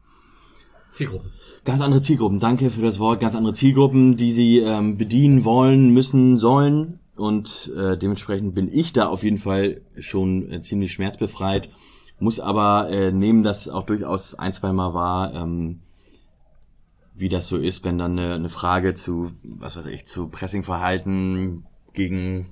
[0.91, 1.31] Zielgruppen.
[1.63, 2.39] ganz andere Zielgruppen.
[2.39, 3.19] Danke für das Wort.
[3.19, 6.99] Ganz andere Zielgruppen, die sie ähm, bedienen wollen, müssen, sollen.
[7.17, 11.69] Und äh, dementsprechend bin ich da auf jeden Fall schon äh, ziemlich schmerzbefreit.
[12.19, 15.81] Muss aber äh, nehmen, dass auch durchaus ein, zwei Mal war, ähm,
[17.15, 21.65] wie das so ist, wenn dann eine, eine Frage zu, was weiß ich, zu Pressingverhalten
[21.93, 22.47] gegen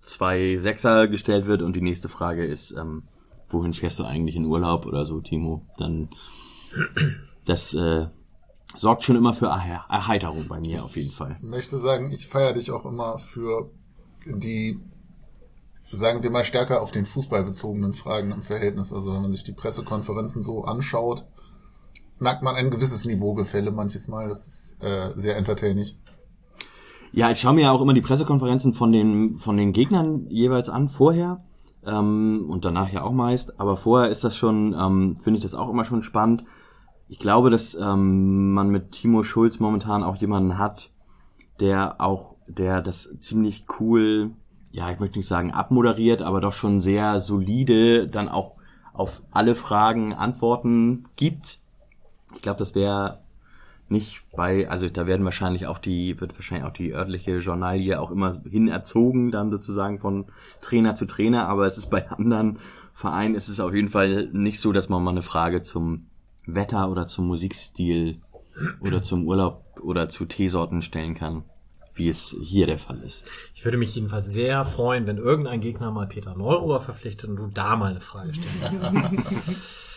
[0.00, 3.04] zwei Sechser gestellt wird und die nächste Frage ist, ähm,
[3.48, 5.62] wohin fährst du eigentlich in Urlaub oder so, Timo?
[5.78, 6.08] Dann
[7.44, 8.06] das äh,
[8.76, 11.36] sorgt schon immer für Erhe- Erheiterung bei mir auf jeden Fall.
[11.42, 13.70] Ich möchte sagen, ich feiere dich auch immer für
[14.26, 14.80] die,
[15.92, 18.92] sagen wir mal, stärker auf den Fußball bezogenen Fragen im Verhältnis.
[18.92, 21.24] Also wenn man sich die Pressekonferenzen so anschaut,
[22.18, 24.28] merkt man ein gewisses Niveaugefälle manches Mal.
[24.28, 25.88] Das ist äh, sehr entertaining.
[27.12, 30.68] Ja, ich schaue mir ja auch immer die Pressekonferenzen von den von den Gegnern jeweils
[30.68, 31.44] an vorher
[31.86, 33.60] ähm, und danach ja auch meist.
[33.60, 36.44] Aber vorher ist das schon, ähm, finde ich das auch immer schon spannend.
[37.14, 40.90] Ich glaube, dass ähm, man mit Timo Schulz momentan auch jemanden hat,
[41.60, 44.32] der auch, der das ziemlich cool,
[44.72, 48.54] ja, ich möchte nicht sagen abmoderiert, aber doch schon sehr solide dann auch
[48.92, 51.60] auf alle Fragen Antworten gibt.
[52.34, 53.20] Ich glaube, das wäre
[53.88, 58.10] nicht bei, also da werden wahrscheinlich auch die, wird wahrscheinlich auch die örtliche Journalie auch
[58.10, 60.26] immer hin erzogen, dann sozusagen von
[60.60, 62.58] Trainer zu Trainer, aber es ist bei anderen
[62.92, 66.06] Vereinen ist es auf jeden Fall nicht so, dass man mal eine Frage zum
[66.46, 68.20] Wetter oder zum Musikstil
[68.80, 71.44] oder zum Urlaub oder zu Teesorten stellen kann,
[71.94, 73.28] wie es hier der Fall ist.
[73.54, 77.46] Ich würde mich jedenfalls sehr freuen, wenn irgendein Gegner mal Peter Neururer verpflichtet und du
[77.46, 79.10] da mal eine Frage stellen kannst.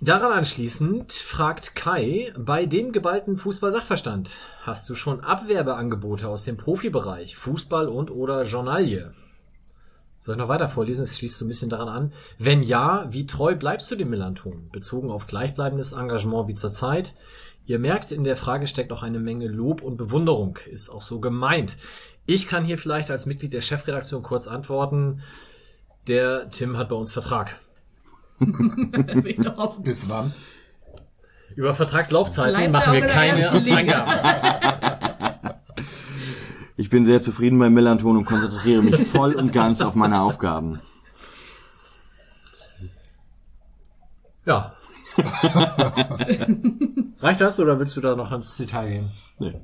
[0.00, 4.30] Daran anschließend fragt Kai, bei dem geballten Fußball-Sachverstand,
[4.62, 9.12] hast du schon Abwerbeangebote aus dem Profibereich, Fußball und oder Journalie?
[10.20, 11.04] Soll ich noch weiter vorlesen?
[11.04, 12.12] Es schließt so ein bisschen daran an.
[12.38, 14.68] Wenn ja, wie treu bleibst du dem Millanton?
[14.72, 17.14] Bezogen auf gleichbleibendes Engagement wie zurzeit.
[17.66, 20.58] Ihr merkt, in der Frage steckt auch eine Menge Lob und Bewunderung.
[20.70, 21.76] Ist auch so gemeint.
[22.26, 25.20] Ich kann hier vielleicht als Mitglied der Chefredaktion kurz antworten.
[26.08, 27.60] Der Tim hat bei uns Vertrag.
[29.82, 30.32] Bis wann?
[31.54, 33.50] Über Vertragslaufzeiten Bleibt machen wir keine.
[33.50, 34.98] Angaben.
[36.78, 40.80] Ich bin sehr zufrieden beim Millanton und konzentriere mich voll und ganz auf meine Aufgaben.
[44.46, 44.74] Ja.
[47.20, 49.10] Reicht das oder willst du da noch ins Detail gehen?
[49.40, 49.60] Nee.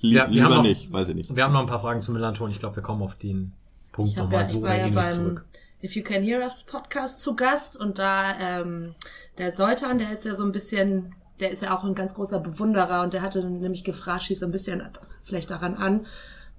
[0.00, 1.34] Lie Ja, wir lieber haben noch- nicht, weiß ich nicht.
[1.34, 2.50] Wir haben noch ein paar Fragen zum Millanton.
[2.50, 3.52] Ich glaube, wir kommen auf den
[3.92, 5.44] Punkt nochmal ja, so oder ja ähnlich beim zurück.
[5.82, 8.94] If You Can Hear Us Podcast zu Gast und da ähm,
[9.38, 12.40] der Soltan, der ist ja so ein bisschen, der ist ja auch ein ganz großer
[12.40, 14.82] Bewunderer und der hatte nämlich gefragt, schießt so ein bisschen
[15.24, 16.06] vielleicht daran an,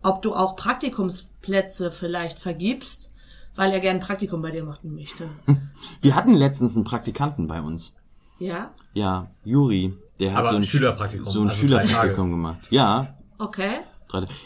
[0.03, 3.11] ob du auch Praktikumsplätze vielleicht vergibst,
[3.55, 5.25] weil er gerne ein Praktikum bei dir machen möchte.
[6.01, 7.93] Wir hatten letztens einen Praktikanten bei uns.
[8.39, 8.71] Ja?
[8.93, 9.93] Ja, Juri.
[10.19, 12.59] Der hat Aber so ein ein Schülerpraktikum, So ein also Schülerpraktikum gemacht.
[12.69, 13.17] Ja.
[13.37, 13.79] Okay.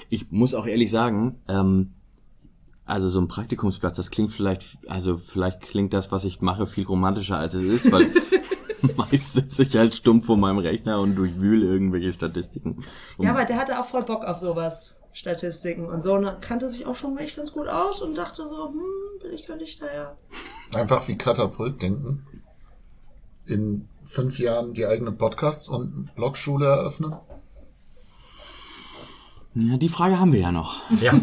[0.09, 1.93] Ich muss auch ehrlich sagen, ähm,
[2.85, 6.85] also so ein Praktikumsplatz, das klingt vielleicht, also vielleicht klingt das, was ich mache, viel
[6.85, 8.07] romantischer als es ist, weil
[8.95, 12.83] meist sitze ich halt stumpf vor meinem Rechner und durchwühle irgendwelche Statistiken.
[13.17, 14.96] Und Ja, aber der hatte auch voll Bock auf sowas.
[15.17, 16.13] Statistiken und so.
[16.13, 18.81] Und er kannte sich auch schon echt ganz gut aus und dachte so, hm,
[19.19, 20.15] vielleicht könnte ich da ja.
[20.75, 22.27] Einfach wie Katapult denken.
[23.45, 27.15] In fünf Jahren die eigene Podcast- und Blogschule eröffnen.
[29.55, 30.87] ja, die Frage haben wir ja noch.
[31.01, 31.13] Ja.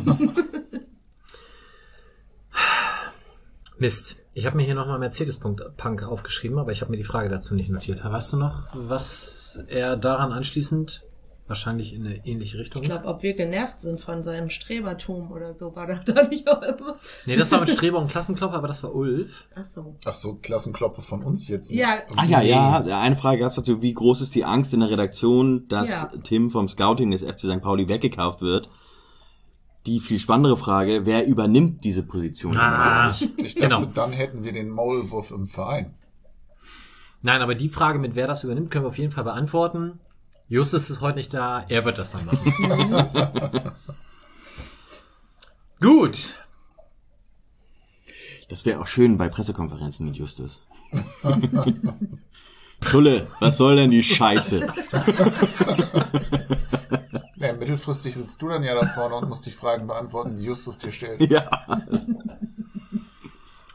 [3.79, 4.17] Mist.
[4.33, 7.71] Ich habe mir hier nochmal Mercedes-Punk aufgeschrieben, aber ich habe mir die Frage dazu nicht
[7.71, 8.03] notiert.
[8.03, 11.05] Weißt du noch, was er daran anschließend
[11.47, 12.83] wahrscheinlich in eine ähnliche Richtung?
[12.83, 16.49] Ich glaube, ob wir genervt sind von seinem Strebertum oder so, war da, da nicht
[16.49, 17.03] auch etwas?
[17.27, 19.49] Nee, das war mit Streber und Klassenklopper, aber das war Ulf.
[19.55, 19.97] Ach so.
[20.05, 21.71] Ach so, Klassenkloppe von uns jetzt.
[21.71, 21.81] nicht.
[21.81, 21.99] Ja.
[22.17, 24.91] Ah ja, ja, eine Frage gab es dazu, wie groß ist die Angst in der
[24.91, 26.11] Redaktion, dass Ja.
[26.23, 27.61] Tim vom Scouting des FC St.
[27.61, 28.69] Pauli weggekauft wird?
[29.87, 32.57] Die viel spannendere Frage, wer übernimmt diese Position?
[32.57, 33.85] Ah, Ich dachte, genau.
[33.85, 35.93] dann hätten wir den Maulwurf im Verein.
[37.21, 40.01] Nein, aber die Frage, mit wer das übernimmt, können wir auf jeden Fall beantworten.
[40.49, 42.45] Justus ist heute nicht da, er wird das dann machen.
[45.81, 46.35] Gut.
[48.49, 50.63] Das wäre auch schön bei Pressekonferenzen mit Justus.
[52.81, 54.73] Tulle, was soll denn die Scheiße?
[57.37, 60.79] Ja, mittelfristig sitzt du dann ja da vorne und musst die Fragen beantworten, die Justus
[60.79, 61.21] dir stellt.
[61.31, 61.49] Ja.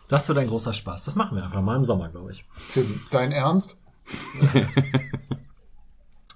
[0.07, 1.05] Das wird ein großer Spaß.
[1.05, 2.45] Das machen wir einfach mal im Sommer, glaube ich.
[2.71, 3.77] Tim, dein Ernst?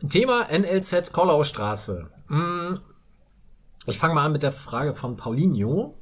[0.10, 2.10] Thema NLZ Kollaustraße.
[2.28, 2.76] Mm,
[3.86, 5.98] Ich fange mal an mit der Frage von Paulinho.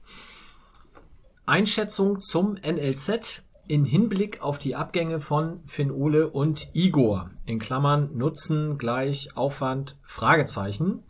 [1.45, 7.29] Einschätzung zum NLZ in Hinblick auf die Abgänge von Finn Ole und Igor.
[7.45, 11.03] In Klammern Nutzen gleich Aufwand Fragezeichen.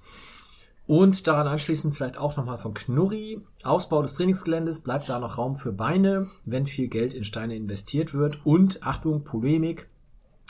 [0.85, 3.41] Und daran anschließend vielleicht auch nochmal von Knurri.
[3.63, 8.13] Ausbau des Trainingsgeländes, bleibt da noch Raum für Beine, wenn viel Geld in Steine investiert
[8.13, 8.45] wird?
[8.45, 9.87] Und Achtung, Polemik,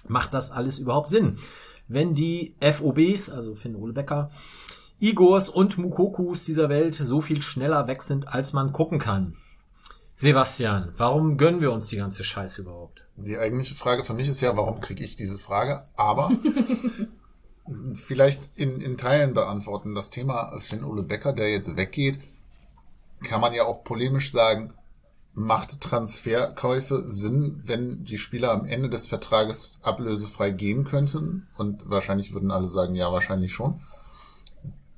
[0.07, 1.37] macht das alles überhaupt Sinn?
[1.93, 4.29] Wenn die FOBs, also Finn Ole Becker,
[4.99, 9.35] Igors und Mukokus dieser Welt so viel schneller weg sind, als man gucken kann.
[10.15, 13.03] Sebastian, warum gönnen wir uns die ganze Scheiße überhaupt?
[13.17, 15.83] Die eigentliche Frage für mich ist ja, warum kriege ich diese Frage?
[15.97, 16.31] Aber
[17.93, 19.93] vielleicht in, in Teilen beantworten.
[19.93, 22.19] Das Thema Finn Ole Becker, der jetzt weggeht,
[23.27, 24.73] kann man ja auch polemisch sagen,
[25.33, 31.47] macht Transferkäufe Sinn, wenn die Spieler am Ende des Vertrages ablösefrei gehen könnten?
[31.57, 33.79] Und wahrscheinlich würden alle sagen, ja, wahrscheinlich schon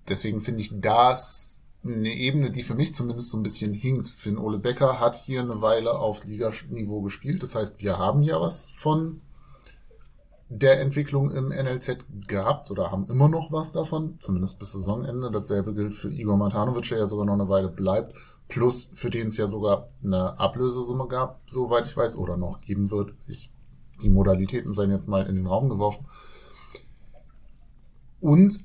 [0.08, 4.08] deswegen finde ich das eine Ebene, die für mich zumindest so ein bisschen hinkt.
[4.08, 7.44] Finn Ole Becker hat hier eine Weile auf Liganiveau gespielt.
[7.44, 9.22] Das heißt, wir haben ja was von
[10.48, 15.32] der Entwicklung im NLZ gehabt oder haben immer noch was davon, zumindest bis Saisonende.
[15.32, 18.16] Dasselbe gilt für Igor Matanovic, der ja sogar noch eine Weile bleibt,
[18.54, 22.92] plus für den es ja sogar eine Ablösesumme gab, soweit ich weiß, oder noch geben
[22.92, 23.16] wird.
[23.28, 23.50] Ich,
[24.04, 26.06] die Modalitäten seien jetzt mal in den Raum geworfen.
[28.22, 28.64] Und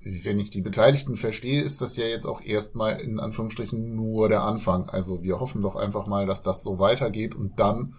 [0.00, 4.44] wenn ich die Beteiligten verstehe, ist das ja jetzt auch erstmal in Anführungsstrichen nur der
[4.44, 4.88] Anfang.
[4.88, 7.96] Also wir hoffen doch einfach mal, dass das so weitergeht und dann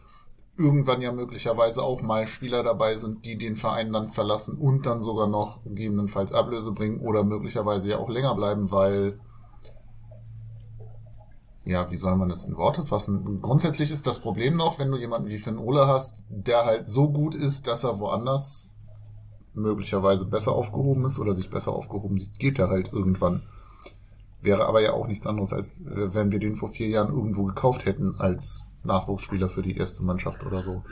[0.58, 5.00] irgendwann ja möglicherweise auch mal Spieler dabei sind, die den Verein dann verlassen und dann
[5.00, 9.20] sogar noch gegebenenfalls Ablöse bringen oder möglicherweise ja auch länger bleiben, weil
[11.70, 13.42] ja, wie soll man das in Worte fassen?
[13.42, 17.12] Grundsätzlich ist das Problem noch, wenn du jemanden wie Finn Ole hast, der halt so
[17.12, 18.72] gut ist, dass er woanders
[19.54, 23.44] möglicherweise besser aufgehoben ist oder sich besser aufgehoben sieht, geht er halt irgendwann.
[24.42, 27.44] Wäre aber ja auch nichts anderes, als äh, wenn wir den vor vier Jahren irgendwo
[27.44, 30.84] gekauft hätten als Nachwuchsspieler für die erste Mannschaft oder so.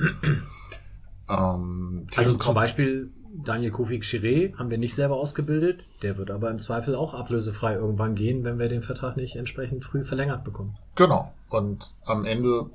[1.30, 5.86] ähm, also zum Beispiel Daniel Kofik Chiré haben wir nicht selber ausgebildet.
[6.01, 9.84] Der wird aber im Zweifel auch ablösefrei irgendwann gehen, wenn wir den Vertrag nicht entsprechend
[9.84, 10.78] früh verlängert bekommen.
[10.95, 11.34] Genau.
[11.49, 12.69] Und am Ende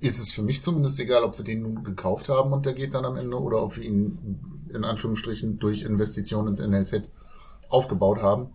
[0.00, 2.94] ist es für mich zumindest egal, ob wir den nun gekauft haben und der geht
[2.94, 4.38] dann am Ende oder ob wir ihn
[4.68, 7.10] in Anführungsstrichen durch Investitionen ins NLZ
[7.68, 8.50] aufgebaut haben,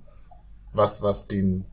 [0.71, 1.65] was, was den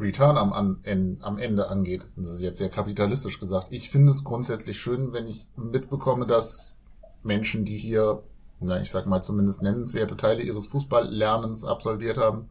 [0.00, 2.06] Return am, am Ende angeht.
[2.16, 3.68] Das ist jetzt sehr kapitalistisch gesagt.
[3.70, 6.76] Ich finde es grundsätzlich schön, wenn ich mitbekomme, dass
[7.22, 8.22] Menschen, die hier,
[8.62, 12.48] na, ich sag mal zumindest nennenswerte Teile ihres Fußballlernens absolviert haben,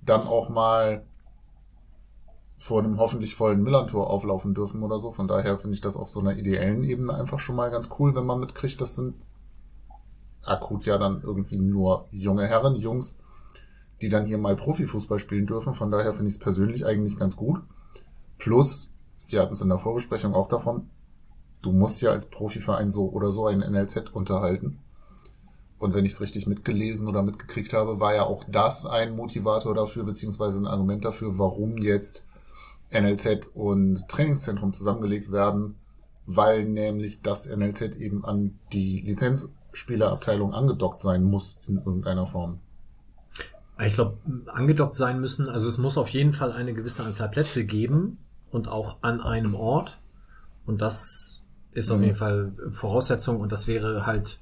[0.00, 1.04] dann auch mal
[2.58, 5.10] vor einem hoffentlich vollen Millantor auflaufen dürfen oder so.
[5.10, 8.14] Von daher finde ich das auf so einer ideellen Ebene einfach schon mal ganz cool,
[8.14, 9.14] wenn man mitkriegt, das sind
[10.44, 13.16] akut ja dann irgendwie nur junge Herren, Jungs,
[14.00, 15.72] die dann hier mal Profifußball spielen dürfen.
[15.72, 17.60] Von daher finde ich es persönlich eigentlich ganz gut.
[18.38, 18.92] Plus,
[19.28, 20.90] wir hatten es in der Vorbesprechung auch davon,
[21.62, 24.78] du musst ja als Profiverein so oder so einen NLZ unterhalten.
[25.82, 29.74] Und wenn ich es richtig mitgelesen oder mitgekriegt habe, war ja auch das ein Motivator
[29.74, 32.24] dafür, beziehungsweise ein Argument dafür, warum jetzt
[32.92, 35.74] NLZ und Trainingszentrum zusammengelegt werden,
[36.24, 42.60] weil nämlich das NLZ eben an die Lizenz Spielerabteilung angedockt sein muss in irgendeiner Form.
[43.84, 47.66] Ich glaube, angedockt sein müssen, also es muss auf jeden Fall eine gewisse Anzahl Plätze
[47.66, 48.18] geben
[48.52, 49.98] und auch an einem Ort.
[50.64, 51.96] Und das ist mhm.
[51.96, 54.38] auf jeden Fall Voraussetzung und das wäre halt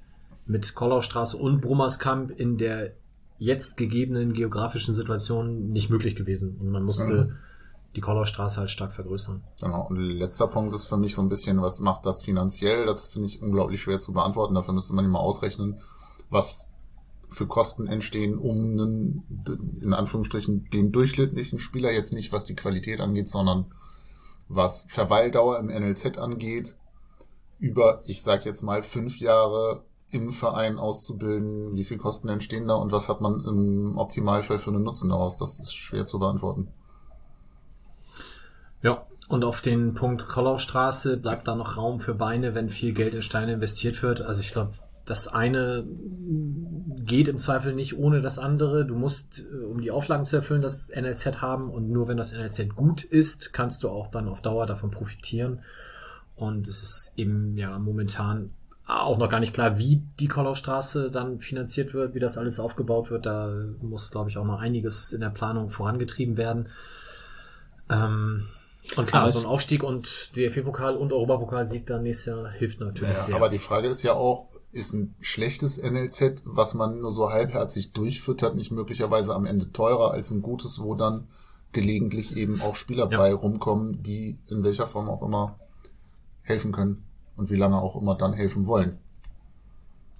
[0.51, 2.92] mit Kollaustraße und Brummerskamp in der
[3.39, 6.56] jetzt gegebenen geografischen Situation nicht möglich gewesen.
[6.60, 7.36] Und man musste mhm
[7.97, 9.43] die Kollaustraße halt stark vergrößern.
[9.60, 9.86] Genau.
[9.89, 12.86] Und letzter Punkt ist für mich so ein bisschen, was macht das finanziell?
[12.86, 14.55] Das finde ich unglaublich schwer zu beantworten.
[14.55, 15.81] Dafür müsste man immer ausrechnen,
[16.28, 16.66] was
[17.31, 23.01] für Kosten entstehen, um einen, in Anführungsstrichen, den durchschnittlichen Spieler jetzt nicht, was die Qualität
[23.01, 23.66] angeht, sondern
[24.48, 26.77] was Verweildauer im NLZ angeht,
[27.59, 32.74] über, ich sag jetzt mal, fünf Jahre im Verein auszubilden, wie viel Kosten entstehen da
[32.74, 35.37] und was hat man im Optimalfall für einen Nutzen daraus?
[35.37, 36.69] Das ist schwer zu beantworten.
[38.82, 43.15] Ja, und auf den Punkt Kollaustraße bleibt da noch Raum für Beine, wenn viel Geld
[43.15, 44.23] in Steine investiert wird.
[44.23, 44.73] Also ich glaube,
[45.05, 45.85] das eine
[47.05, 48.85] geht im Zweifel nicht ohne das andere.
[48.85, 52.32] Du musst, äh, um die Auflagen zu erfüllen, das NLZ haben und nur wenn das
[52.32, 55.61] NLZ gut ist, kannst du auch dann auf Dauer davon profitieren.
[56.37, 58.51] Und es ist eben ja momentan
[58.99, 63.11] auch noch gar nicht klar, wie die Kollaustraße dann finanziert wird, wie das alles aufgebaut
[63.11, 63.27] wird.
[63.27, 63.53] Da
[63.83, 66.69] muss, glaube ich, auch noch einiges in der Planung vorangetrieben werden.
[67.91, 68.47] Ähm,
[68.97, 73.15] Und klar, Aber so ein Aufstieg und DFB-Pokal und Europapokalsieg dann nächstes Jahr hilft natürlich
[73.15, 73.37] Ja, sehr.
[73.37, 77.93] aber die Frage ist ja auch, ist ein schlechtes NLZ, was man nur so halbherzig
[77.93, 81.29] durchfüttert, nicht möglicherweise am Ende teurer als ein gutes, wo dann
[81.73, 83.19] gelegentlich eben auch Spieler Ja.
[83.19, 85.59] bei rumkommen, die in welcher Form auch immer
[86.43, 87.05] helfen können
[87.41, 88.99] und wie lange auch immer dann helfen wollen.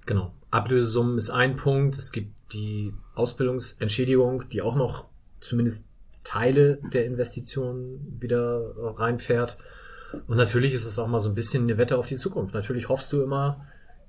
[0.07, 0.33] Genau.
[0.51, 1.97] Ablösesummen ist ein Punkt.
[1.97, 5.05] Es gibt die Ausbildungsentschädigung, die auch noch
[5.39, 5.89] zumindest
[6.25, 9.59] Teile der Investitionen wieder äh, reinfährt.
[10.27, 12.55] Und natürlich ist es auch mal so ein bisschen eine Wette auf die Zukunft.
[12.55, 13.67] Natürlich hoffst du immer,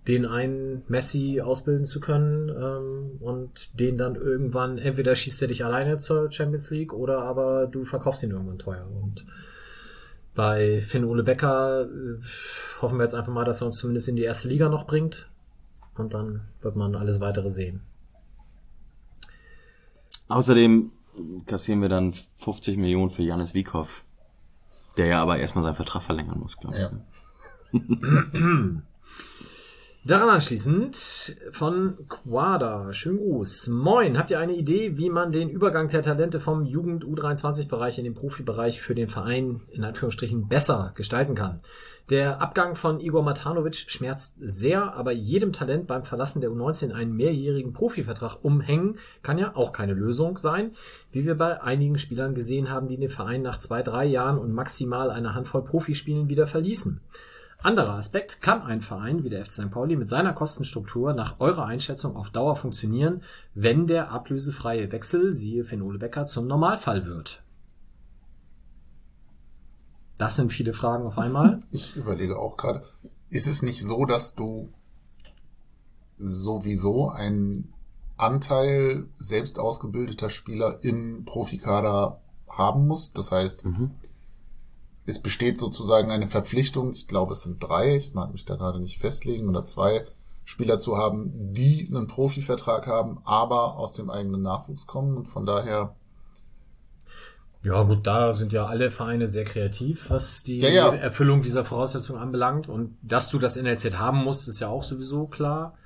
[0.08, 5.64] den einen Messi ausbilden zu können ähm, und den dann irgendwann, entweder schießt er dich
[5.64, 8.88] alleine zur Champions League oder aber du verkaufst ihn irgendwann teuer.
[8.90, 9.26] Und
[10.34, 12.20] bei Finn Ole Becker äh,
[12.82, 15.30] hoffen wir jetzt einfach mal, dass er uns zumindest in die erste Liga noch bringt.
[15.96, 17.82] Und dann wird man alles weitere sehen.
[20.30, 20.92] Außerdem
[21.46, 24.06] kassieren wir dann 50 Millionen für Janis Wiekow,
[24.98, 26.76] der ja aber erstmal seinen Vertrag verlängern muss, glaube
[27.74, 27.80] ich.
[27.80, 28.82] Ja.
[30.04, 32.92] Daran anschließend von Quada.
[32.92, 33.68] Schönen Gruß.
[33.68, 38.06] Moin, habt ihr eine Idee, wie man den Übergang der Talente vom Jugend U23-Bereich in
[38.06, 41.62] den Profibereich für den Verein in Anführungsstrichen besser gestalten kann?
[42.10, 47.16] Der Abgang von Igor Matanovic schmerzt sehr, aber jedem Talent beim Verlassen der U19 einen
[47.16, 50.72] mehrjährigen Profivertrag umhängen kann ja auch keine Lösung sein,
[51.12, 54.52] wie wir bei einigen Spielern gesehen haben, die den Verein nach zwei, drei Jahren und
[54.52, 57.02] maximal eine Handvoll Profispielen wieder verließen.
[57.64, 59.72] Anderer Aspekt, kann ein Verein wie der FC St.
[59.72, 63.22] Pauli mit seiner Kostenstruktur nach eurer Einschätzung auf Dauer funktionieren,
[63.54, 67.44] wenn der ablösefreie Wechsel, siehe Finn-Ole Becker, zum Normalfall wird?
[70.18, 71.60] Das sind viele Fragen auf einmal.
[71.72, 72.84] Ich überlege auch gerade,
[73.30, 74.70] ist es nicht so, dass du
[76.18, 77.74] sowieso einen
[78.18, 83.18] Anteil selbst ausgebildeter Spieler im Profikader haben musst?
[83.20, 83.66] Das heißt,
[85.12, 88.80] es besteht sozusagen eine Verpflichtung, ich glaube es sind drei, ich mag mich da gerade
[88.80, 90.06] nicht festlegen, oder zwei
[90.44, 95.46] Spieler zu haben, die einen Profivertrag haben, aber aus dem eigenen Nachwuchs kommen und von
[95.46, 95.96] daher
[97.64, 100.94] Ja, gut, da sind ja alle Vereine sehr kreativ, was die Ja, ja.
[100.96, 102.68] Erfüllung dieser Voraussetzung anbelangt.
[102.68, 105.78] Und dass du das NLZ haben musst, ist ja auch sowieso klar.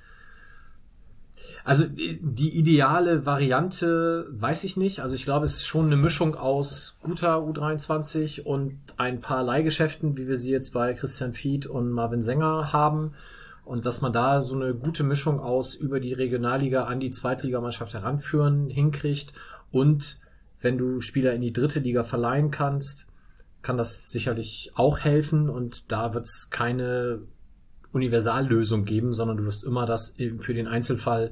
[1.65, 5.01] Also äh, die ideale Variante weiß ich nicht.
[5.01, 10.15] Also ich glaube, es ist schon eine Mischung aus guter U23 und ein paar Leihgeschäften,
[10.15, 13.13] wie wir sie jetzt bei Christian Fied und Marvin Sänger haben.
[13.65, 17.95] Und dass man da so eine gute Mischung aus über die Regionalliga an die Zweitligamannschaft
[17.95, 19.33] heranführen hinkriegt.
[19.71, 20.19] Und
[20.61, 23.07] wenn du Spieler in die dritte Liga verleihen kannst,
[23.63, 25.49] kann das sicherlich auch helfen.
[25.49, 27.21] Und da wird es keine
[27.95, 31.31] Universallösung geben, sondern du wirst immer das eben für den Einzelfall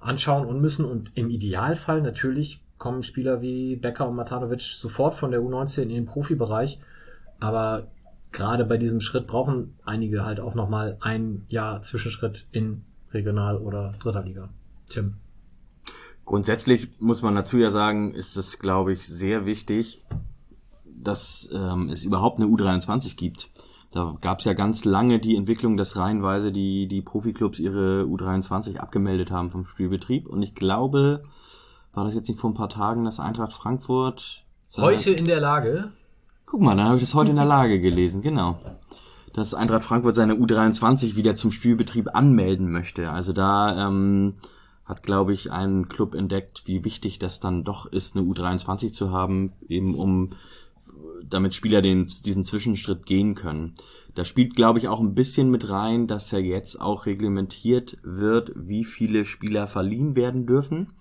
[0.00, 0.84] anschauen und müssen.
[0.84, 5.88] Und im Idealfall natürlich kommen Spieler wie Becker und Matanovic sofort von der U19 in
[5.90, 6.80] den Profibereich.
[7.40, 7.88] Aber
[8.30, 13.92] gerade bei diesem Schritt brauchen einige halt auch nochmal ein Jahr Zwischenschritt in Regional- oder
[14.00, 14.48] Dritter Liga.
[14.88, 15.14] Tim.
[16.24, 20.02] Grundsätzlich muss man dazu ja sagen, ist es, glaube ich, sehr wichtig,
[20.84, 23.50] dass ähm, es überhaupt eine U23 gibt.
[23.92, 28.78] Da gab es ja ganz lange die Entwicklung, dass reihenweise die, die Profiklubs ihre U23
[28.78, 30.26] abgemeldet haben vom Spielbetrieb.
[30.26, 31.24] Und ich glaube,
[31.92, 34.44] war das jetzt nicht vor ein paar Tagen, dass Eintracht Frankfurt...
[34.78, 35.92] Heute in der Lage,
[36.52, 38.58] Guck mal, dann habe ich das heute in der Lage gelesen, genau.
[39.32, 43.10] Dass Eintracht Frankfurt seine U23 wieder zum Spielbetrieb anmelden möchte.
[43.10, 44.34] Also da ähm,
[44.84, 49.10] hat, glaube ich, ein Club entdeckt, wie wichtig das dann doch ist, eine U23 zu
[49.12, 50.32] haben, eben um
[51.32, 53.74] damit Spieler den, diesen Zwischenschritt gehen können.
[54.14, 58.52] Da spielt, glaube ich, auch ein bisschen mit rein, dass ja jetzt auch reglementiert wird,
[58.54, 60.92] wie viele Spieler verliehen werden dürfen.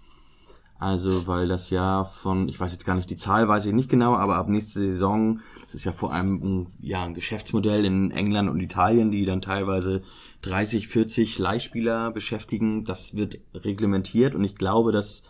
[0.81, 3.87] Also, weil das ja von, ich weiß jetzt gar nicht, die Zahl weiß ich nicht
[3.87, 8.09] genau, aber ab nächste Saison, das ist ja vor allem ein, ja, ein Geschäftsmodell in
[8.09, 10.01] England und Italien, die dann teilweise
[10.41, 15.21] 30, 40 Leihspieler beschäftigen, das wird reglementiert und ich glaube, das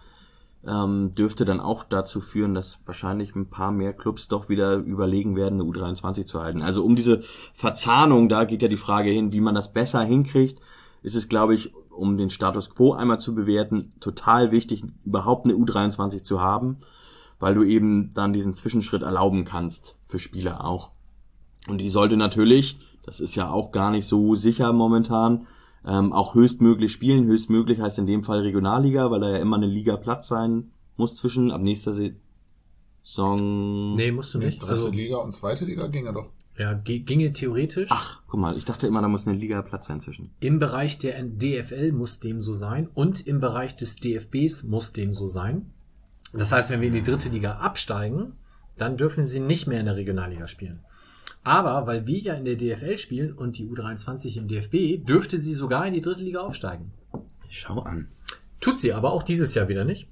[0.68, 5.36] ähm, dürfte dann auch dazu führen, dass wahrscheinlich ein paar mehr Clubs doch wieder überlegen
[5.36, 6.62] werden, eine U23 zu halten.
[6.62, 7.22] Also um diese
[7.54, 10.62] Verzahnung, da geht ja die Frage hin, wie man das besser hinkriegt,
[11.02, 15.56] ist es, glaube ich, um den Status quo einmal zu bewerten, total wichtig, überhaupt eine
[15.56, 16.78] U23 zu haben,
[17.40, 20.92] weil du eben dann diesen Zwischenschritt erlauben kannst, für Spieler auch.
[21.68, 25.48] Und die sollte natürlich, das ist ja auch gar nicht so sicher momentan,
[25.86, 27.26] ähm, auch höchstmöglich spielen.
[27.26, 31.16] Höchstmöglich heißt in dem Fall Regionalliga, weil da ja immer eine Liga Platz sein muss
[31.16, 31.94] zwischen ab nächster
[33.04, 33.96] Saison.
[33.96, 34.62] nee, musst du nicht.
[34.62, 36.30] dritte Also, Liga und zweite Liga ginge doch.
[36.58, 37.90] ja, ge- ginge theoretisch.
[37.92, 40.30] Ach, guck mal, ich dachte immer, da muss eine Liga Platz sein zwischen.
[40.40, 45.14] Im Bereich der DFL muss dem so sein und im Bereich des DFBs muss dem
[45.14, 45.72] so sein.
[46.34, 48.34] Das heißt, wenn wir in die dritte Liga absteigen,
[48.78, 50.80] dann dürfen sie nicht mehr in der Regionalliga spielen.
[51.44, 55.54] Aber weil wir ja in der DFL spielen und die U23 im DFB, dürfte sie
[55.54, 56.92] sogar in die dritte Liga aufsteigen.
[57.50, 58.10] Schau an.
[58.60, 60.08] Tut sie aber auch dieses Jahr wieder nicht.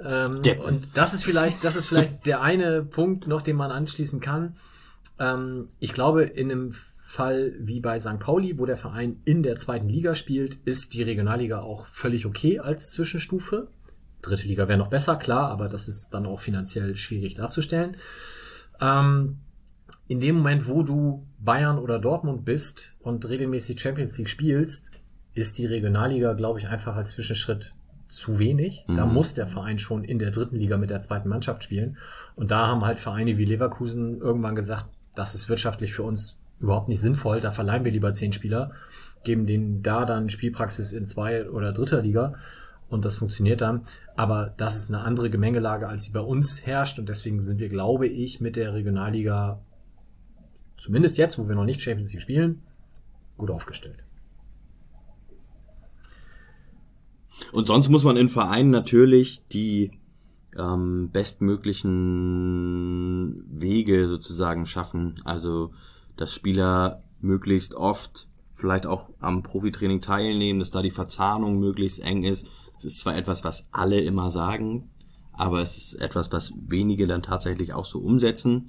[0.00, 0.64] Ähm, Deppen.
[0.64, 4.56] und das ist vielleicht, das ist vielleicht der eine Punkt noch, den man anschließen kann.
[5.20, 8.18] Ähm, ich glaube, in einem Fall wie bei St.
[8.18, 12.58] Pauli, wo der Verein in der zweiten Liga spielt, ist die Regionalliga auch völlig okay
[12.58, 13.68] als Zwischenstufe.
[14.20, 17.96] Dritte Liga wäre noch besser, klar, aber das ist dann auch finanziell schwierig darzustellen.
[18.80, 19.38] Ähm,
[20.08, 24.90] in dem Moment, wo du Bayern oder Dortmund bist und regelmäßig Champions League spielst,
[25.34, 27.74] ist die Regionalliga, glaube ich, einfach als Zwischenschritt
[28.08, 28.84] zu wenig.
[28.86, 29.12] Da Mhm.
[29.14, 31.96] muss der Verein schon in der dritten Liga mit der zweiten Mannschaft spielen.
[32.36, 36.88] Und da haben halt Vereine wie Leverkusen irgendwann gesagt, das ist wirtschaftlich für uns überhaupt
[36.88, 37.40] nicht sinnvoll.
[37.40, 38.72] Da verleihen wir lieber zehn Spieler,
[39.24, 42.34] geben denen da dann Spielpraxis in zwei oder dritter Liga.
[42.88, 43.82] Und das funktioniert dann.
[44.14, 47.00] Aber das ist eine andere Gemengelage, als sie bei uns herrscht.
[47.00, 49.60] Und deswegen sind wir, glaube ich, mit der Regionalliga,
[50.76, 52.62] zumindest jetzt, wo wir noch nicht Champions League spielen,
[53.36, 54.02] gut aufgestellt.
[57.52, 59.90] Und sonst muss man in Vereinen natürlich die
[60.56, 65.20] ähm, bestmöglichen Wege sozusagen schaffen.
[65.24, 65.72] Also,
[66.16, 72.24] dass Spieler möglichst oft vielleicht auch am Profitraining teilnehmen, dass da die Verzahnung möglichst eng
[72.24, 72.48] ist.
[72.74, 74.88] Das ist zwar etwas, was alle immer sagen,
[75.32, 78.68] aber es ist etwas, was wenige dann tatsächlich auch so umsetzen.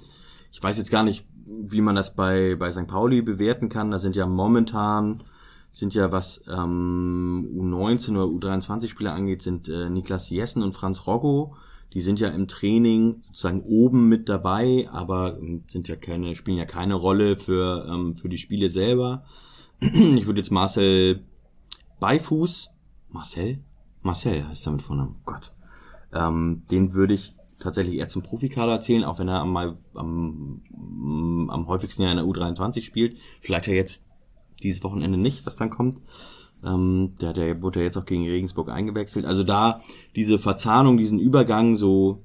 [0.52, 2.88] Ich weiß jetzt gar nicht, wie man das bei, bei St.
[2.88, 3.92] Pauli bewerten kann.
[3.92, 5.24] Da sind ja momentan
[5.72, 11.06] sind ja, was ähm, U19 oder U23 Spieler angeht, sind äh, Niklas Jessen und Franz
[11.06, 11.56] Roggo.
[11.94, 16.58] Die sind ja im Training sozusagen oben mit dabei, aber ähm, sind ja keine, spielen
[16.58, 19.24] ja keine Rolle für, ähm, für die Spiele selber.
[19.80, 21.22] Ich würde jetzt Marcel
[22.00, 22.72] Beifuß,
[23.10, 23.60] Marcel?
[24.02, 25.54] Marcel heißt er mit Vornamen, Gott.
[26.12, 29.58] Ähm, den würde ich tatsächlich eher zum Profikader zählen, auch wenn er am,
[29.96, 30.62] am,
[31.50, 33.18] am häufigsten ja in der U23 spielt.
[33.40, 34.04] Vielleicht ja jetzt
[34.64, 36.02] dieses Wochenende nicht, was dann kommt.
[36.64, 39.26] Ähm, der, der wurde ja jetzt auch gegen Regensburg eingewechselt.
[39.26, 39.82] Also da
[40.16, 42.24] diese Verzahnung, diesen Übergang so,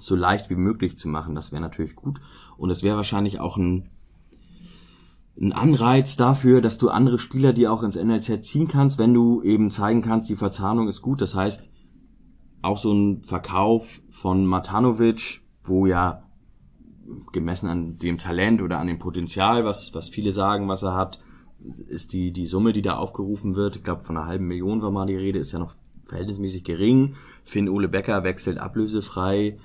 [0.00, 2.20] so leicht wie möglich zu machen, das wäre natürlich gut.
[2.56, 3.88] Und es wäre wahrscheinlich auch ein,
[5.40, 9.42] ein Anreiz dafür, dass du andere Spieler, die auch ins NLZ ziehen kannst, wenn du
[9.42, 11.20] eben zeigen kannst, die Verzahnung ist gut.
[11.20, 11.68] Das heißt,
[12.66, 16.22] auch so ein Verkauf von Matanovic, wo ja
[17.32, 21.20] gemessen an dem Talent oder an dem Potenzial, was, was viele sagen, was er hat,
[21.64, 24.90] ist die, die Summe, die da aufgerufen wird, ich glaube von einer halben Million war
[24.90, 25.74] mal die Rede, ist ja noch
[26.06, 27.14] verhältnismäßig gering.
[27.44, 29.58] Finn Ole Becker wechselt ablösefrei.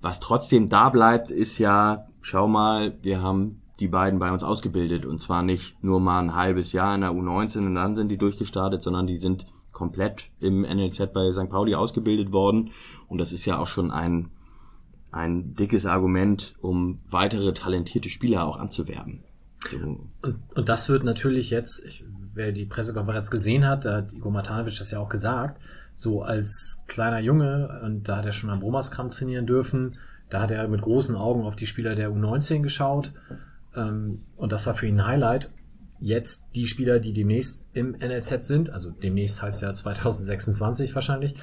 [0.00, 5.06] Was trotzdem da bleibt, ist ja, schau mal, wir haben die beiden bei uns ausgebildet
[5.06, 8.18] und zwar nicht nur mal ein halbes Jahr in der U19 und dann sind die
[8.18, 9.46] durchgestartet, sondern die sind
[9.78, 11.48] komplett im NLZ bei St.
[11.48, 12.72] Pauli ausgebildet worden
[13.06, 14.30] und das ist ja auch schon ein,
[15.12, 19.22] ein dickes Argument, um weitere talentierte Spieler auch anzuwerben.
[19.70, 19.76] So.
[20.22, 24.32] Und, und das wird natürlich jetzt, ich, wer die Pressekonferenz gesehen hat, da hat Igor
[24.32, 25.60] Matanovic das ja auch gesagt,
[25.94, 29.96] so als kleiner Junge, und da hat er schon am Bromaskram trainieren dürfen,
[30.28, 33.12] da hat er mit großen Augen auf die Spieler der U19 geschaut,
[33.76, 35.50] ähm, und das war für ihn ein Highlight.
[36.00, 41.34] Jetzt die Spieler, die demnächst im NLZ sind, also demnächst heißt ja 2026 wahrscheinlich,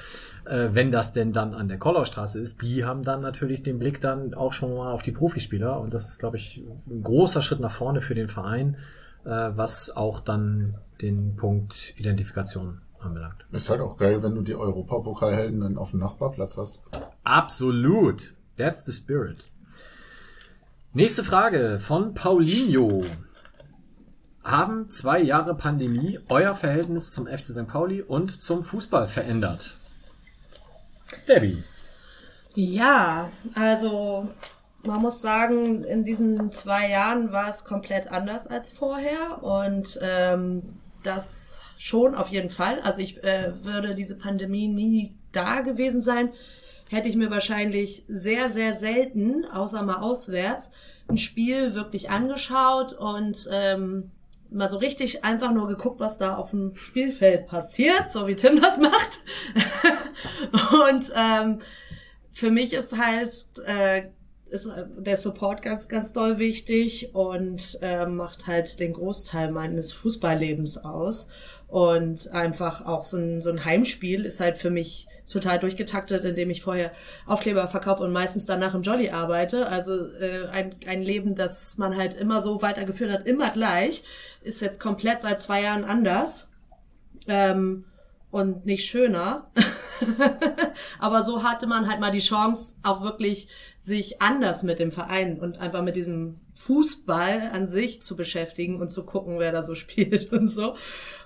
[0.46, 4.00] äh, wenn das denn dann an der Kollaustraße ist, die haben dann natürlich den Blick
[4.00, 7.60] dann auch schon mal auf die Profispieler und das ist, glaube ich, ein großer Schritt
[7.60, 8.78] nach vorne für den Verein,
[9.26, 13.46] äh, was auch dann den Punkt Identifikation anbelangt.
[13.52, 16.80] Ist halt auch geil, wenn du die Europapokalhelden dann auf dem Nachbarplatz hast.
[17.24, 18.34] Absolut.
[18.58, 19.38] That's the spirit.
[20.94, 23.04] Nächste Frage von Paulinho.
[24.46, 27.68] Haben zwei Jahre Pandemie euer Verhältnis zum FC St.
[27.68, 29.76] Pauli und zum Fußball verändert?
[31.28, 31.64] Debbie.
[32.54, 34.30] Ja, also
[34.84, 40.62] man muss sagen, in diesen zwei Jahren war es komplett anders als vorher und ähm,
[41.04, 42.80] das schon auf jeden Fall.
[42.82, 46.30] Also ich äh, würde diese Pandemie nie da gewesen sein,
[46.90, 50.70] hätte ich mir wahrscheinlich sehr, sehr selten, außer mal auswärts,
[51.08, 54.12] ein Spiel wirklich angeschaut und ähm,
[54.50, 58.62] mal so richtig einfach nur geguckt, was da auf dem Spielfeld passiert, so wie Tim
[58.62, 59.20] das macht.
[60.90, 61.62] und ähm,
[62.32, 63.32] für mich ist halt
[63.66, 64.10] äh,
[64.50, 70.78] ist der Support ganz, ganz doll wichtig und äh, macht halt den Großteil meines Fußballlebens
[70.78, 71.30] aus.
[71.68, 76.50] Und einfach auch so ein, so ein Heimspiel ist halt für mich total durchgetaktet, indem
[76.50, 76.92] ich vorher
[77.26, 79.68] Aufkleber verkaufe und meistens danach im Jolly arbeite.
[79.68, 84.04] Also äh, ein, ein Leben, das man halt immer so weitergeführt hat, immer gleich,
[84.42, 86.50] ist jetzt komplett seit zwei Jahren anders
[87.28, 87.86] ähm,
[88.32, 89.50] und nicht schöner.
[91.00, 93.48] Aber so hatte man halt mal die Chance, auch wirklich
[93.82, 98.90] sich anders mit dem Verein und einfach mit diesem Fußball an sich zu beschäftigen und
[98.90, 100.76] zu gucken, wer da so spielt und so.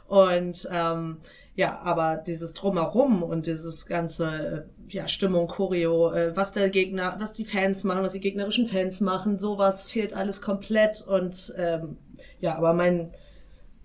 [0.08, 1.18] Und ähm,
[1.60, 7.18] ja, aber dieses Drumherum und dieses ganze äh, ja, Stimmung, Choreo, äh, was der Gegner,
[7.20, 11.02] was die Fans machen, was die gegnerischen Fans machen, sowas fehlt alles komplett.
[11.06, 11.98] Und ähm,
[12.40, 13.12] ja, aber mein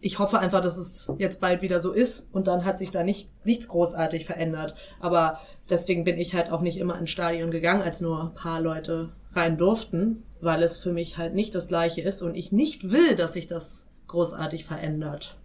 [0.01, 3.03] ich hoffe einfach, dass es jetzt bald wieder so ist und dann hat sich da
[3.03, 4.77] nicht nichts großartig verändert.
[5.01, 8.61] Aber deswegen bin ich halt auch nicht immer ins Stadion gegangen, als nur ein paar
[8.61, 12.93] Leute rein durften, weil es für mich halt nicht das gleiche ist und ich nicht
[12.93, 15.39] will, dass sich das großartig verändert.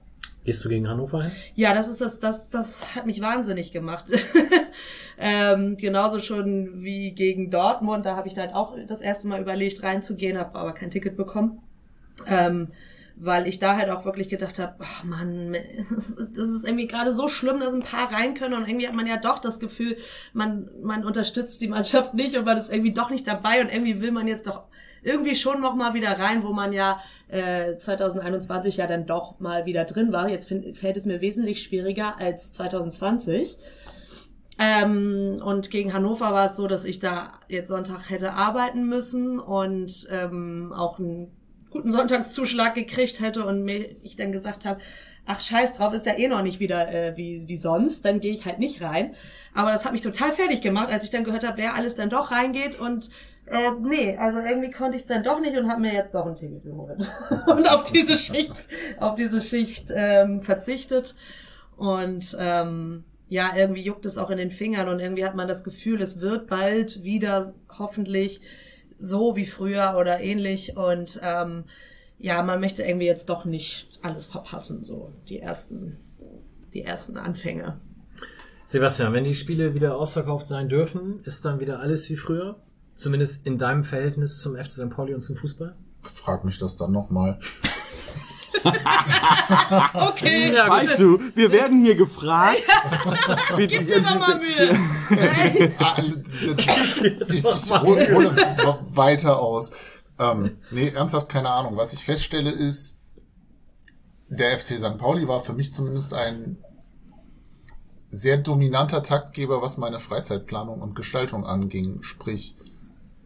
[0.50, 1.32] Gehst du gegen Hannover hin?
[1.54, 4.06] Ja, das ist das, das, das hat mich wahnsinnig gemacht.
[5.20, 9.84] ähm, genauso schon wie gegen Dortmund, da habe ich halt auch das erste Mal überlegt,
[9.84, 11.62] reinzugehen, habe aber kein Ticket bekommen.
[12.26, 12.70] Ähm,
[13.16, 15.56] weil ich da halt auch wirklich gedacht habe, ach Mann,
[16.36, 19.06] das ist irgendwie gerade so schlimm, dass ein paar rein können und irgendwie hat man
[19.06, 19.98] ja doch das Gefühl,
[20.34, 24.02] man, man unterstützt die Mannschaft nicht und man ist irgendwie doch nicht dabei und irgendwie
[24.02, 24.64] will man jetzt doch
[25.04, 29.66] irgendwie schon noch mal wieder rein, wo man ja äh, 2021 ja dann doch mal
[29.66, 30.30] wieder drin war.
[30.30, 33.58] Jetzt find, fällt es mir wesentlich schwieriger als 2020.
[34.60, 39.40] Ähm, und gegen Hannover war es so, dass ich da jetzt Sonntag hätte arbeiten müssen
[39.40, 41.32] und ähm, auch ein
[41.70, 44.82] guten Sonntagszuschlag gekriegt hätte und mir ich dann gesagt habe,
[45.26, 48.34] ach scheiß drauf, ist ja eh noch nicht wieder äh, wie, wie sonst, dann gehe
[48.34, 49.14] ich halt nicht rein.
[49.54, 52.10] Aber das hat mich total fertig gemacht, als ich dann gehört habe, wer alles dann
[52.10, 53.10] doch reingeht und
[53.52, 56.26] äh, nee, also irgendwie konnte ich es dann doch nicht und habe mir jetzt doch
[56.26, 57.12] ein Ticket geholt
[57.48, 58.68] und auf diese Schicht,
[59.00, 61.16] auf diese Schicht ähm, verzichtet
[61.76, 65.64] und ähm, ja, irgendwie juckt es auch in den Fingern und irgendwie hat man das
[65.64, 68.42] Gefühl, es wird bald wieder hoffentlich
[68.98, 71.66] so wie früher oder ähnlich und ähm,
[72.18, 75.98] ja, man möchte irgendwie jetzt doch nicht alles verpassen, so die ersten,
[76.74, 77.80] die ersten Anfänge.
[78.66, 82.60] Sebastian, wenn die Spiele wieder ausverkauft sein dürfen, ist dann wieder alles wie früher?
[83.00, 84.90] Zumindest in deinem Verhältnis zum FC St.
[84.90, 85.74] Pauli und zum Fußball?
[86.02, 87.40] Frag mich das dann nochmal.
[89.94, 90.54] okay.
[90.54, 92.62] Ja, weißt du, wir werden hier gefragt.
[93.58, 94.78] Gib dir doch mal Mühe.
[95.80, 98.36] Ah, ich ich hole, hole
[98.90, 99.72] weiter aus.
[100.20, 101.78] Ähm, nee, ernsthaft keine Ahnung.
[101.78, 103.00] Was ich feststelle ist,
[104.28, 104.98] der FC St.
[104.98, 106.58] Pauli war für mich zumindest ein
[108.10, 112.04] sehr dominanter Taktgeber, was meine Freizeitplanung und Gestaltung anging.
[112.04, 112.58] Sprich,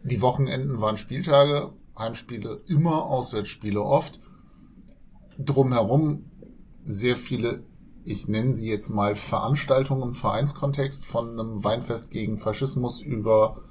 [0.04, 4.20] die Wochenenden waren Spieltage, Heimspiele immer, Auswärtsspiele oft
[5.38, 6.30] drumherum
[6.84, 7.64] sehr viele,
[8.04, 13.62] ich nenne sie jetzt mal Veranstaltungen im Vereinskontext, von einem Weinfest gegen Faschismus über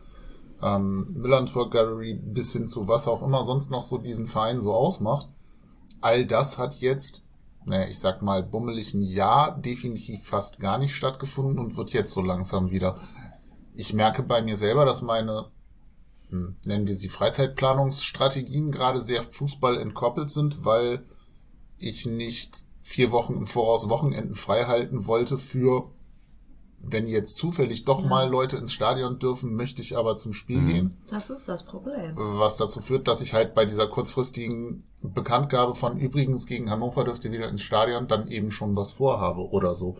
[0.61, 4.73] ähm, Millantor Gallery bis hin zu was auch immer sonst noch so diesen Verein so
[4.73, 5.29] ausmacht.
[6.01, 7.23] All das hat jetzt,
[7.65, 12.13] naja, ich sag mal, bummelig ein Jahr definitiv fast gar nicht stattgefunden und wird jetzt
[12.13, 12.97] so langsam wieder.
[13.75, 15.51] Ich merke bei mir selber, dass meine,
[16.63, 21.05] nennen wir sie Freizeitplanungsstrategien gerade sehr Fußball entkoppelt sind, weil
[21.77, 25.89] ich nicht vier Wochen im Voraus Wochenenden frei halten wollte für,
[26.79, 28.07] wenn jetzt zufällig doch ja.
[28.07, 30.67] mal Leute ins Stadion dürfen, möchte ich aber zum Spiel mhm.
[30.67, 30.97] gehen.
[31.09, 32.11] Das ist das Problem.
[32.15, 37.23] Was dazu führt, dass ich halt bei dieser kurzfristigen Bekanntgabe von übrigens gegen Hannover dürft
[37.23, 39.97] ihr wieder ins Stadion dann eben schon was vorhabe oder so.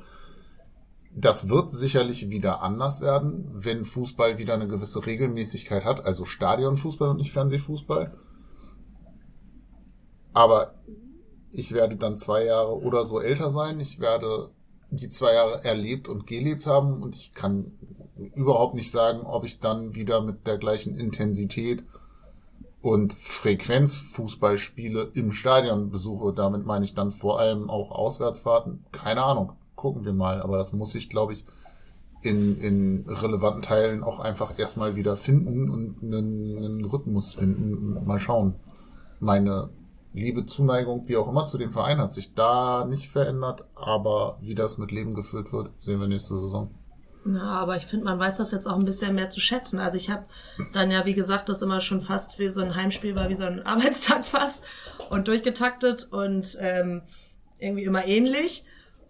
[1.15, 7.10] Das wird sicherlich wieder anders werden, wenn Fußball wieder eine gewisse Regelmäßigkeit hat, also Stadionfußball
[7.10, 8.18] und nicht Fernsehfußball.
[10.34, 10.73] Aber
[11.52, 13.80] ich werde dann zwei Jahre oder so älter sein.
[13.80, 14.49] Ich werde
[14.90, 17.72] die zwei Jahre erlebt und gelebt haben und ich kann
[18.35, 21.84] überhaupt nicht sagen, ob ich dann wieder mit der gleichen Intensität
[22.81, 26.34] und Frequenz Fußballspiele im Stadion besuche.
[26.34, 28.84] Damit meine ich dann vor allem auch Auswärtsfahrten.
[28.91, 29.53] Keine Ahnung.
[29.84, 30.41] Gucken wir mal.
[30.41, 31.43] Aber das muss ich, glaube ich,
[32.22, 38.01] in, in relevanten Teilen auch einfach erstmal wieder finden und einen, einen Rhythmus finden.
[38.05, 38.55] Mal schauen.
[39.19, 39.72] Meine
[40.14, 44.55] Liebe, Zuneigung, wie auch immer zu dem Verein hat sich da nicht verändert, aber wie
[44.55, 46.73] das mit Leben gefüllt wird, sehen wir nächste Saison.
[47.26, 49.80] Ja, aber ich finde, man weiß das jetzt auch ein bisschen mehr zu schätzen.
[49.80, 50.23] Also ich habe
[50.72, 53.43] dann ja, wie gesagt, das immer schon fast wie so ein Heimspiel war, wie so
[53.43, 54.64] ein Arbeitstag fast
[55.10, 57.01] und durchgetaktet und ähm,
[57.60, 58.64] irgendwie immer ähnlich.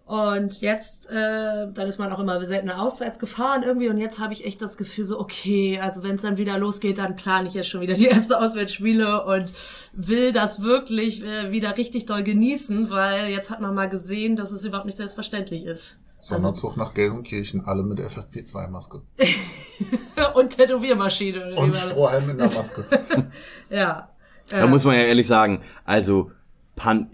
[0.06, 3.88] Und jetzt, äh, dann ist man auch immer seltener auswärts gefahren irgendwie.
[3.88, 6.98] Und jetzt habe ich echt das Gefühl so, okay, also wenn es dann wieder losgeht,
[6.98, 9.54] dann plane ich jetzt schon wieder die erste Auswärtsspiele und
[9.94, 14.50] will das wirklich äh, wieder richtig doll genießen, weil jetzt hat man mal gesehen, dass
[14.50, 15.98] es überhaupt nicht selbstverständlich ist.
[16.20, 19.02] Sommerzug also, nach Gelsenkirchen, alle mit FFP2-Maske.
[20.34, 21.54] und Tätowiermaschine.
[21.54, 22.84] Und Strohhalm in der Maske.
[23.70, 24.08] ja.
[24.50, 26.30] Da äh, muss man ja ehrlich sagen, also
[26.76, 27.08] Pan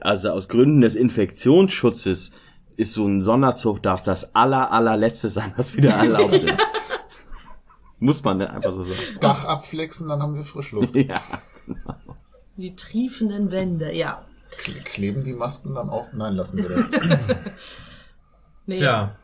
[0.00, 2.30] also aus Gründen des Infektionsschutzes
[2.76, 6.66] ist so ein Sonderzug, darf das aller, allerletzte sein, was wieder erlaubt ist.
[7.98, 8.48] Muss man ne?
[8.50, 8.98] einfach so sagen.
[9.20, 10.94] Dach abflexen, dann haben wir Frischluft.
[10.96, 11.20] Ja.
[12.56, 14.24] Die triefenden Wände, ja.
[14.58, 16.12] Kle- Kleben die Masken dann auch?
[16.12, 16.84] Nein, lassen wir das.
[18.66, 19.16] Nee, Tja,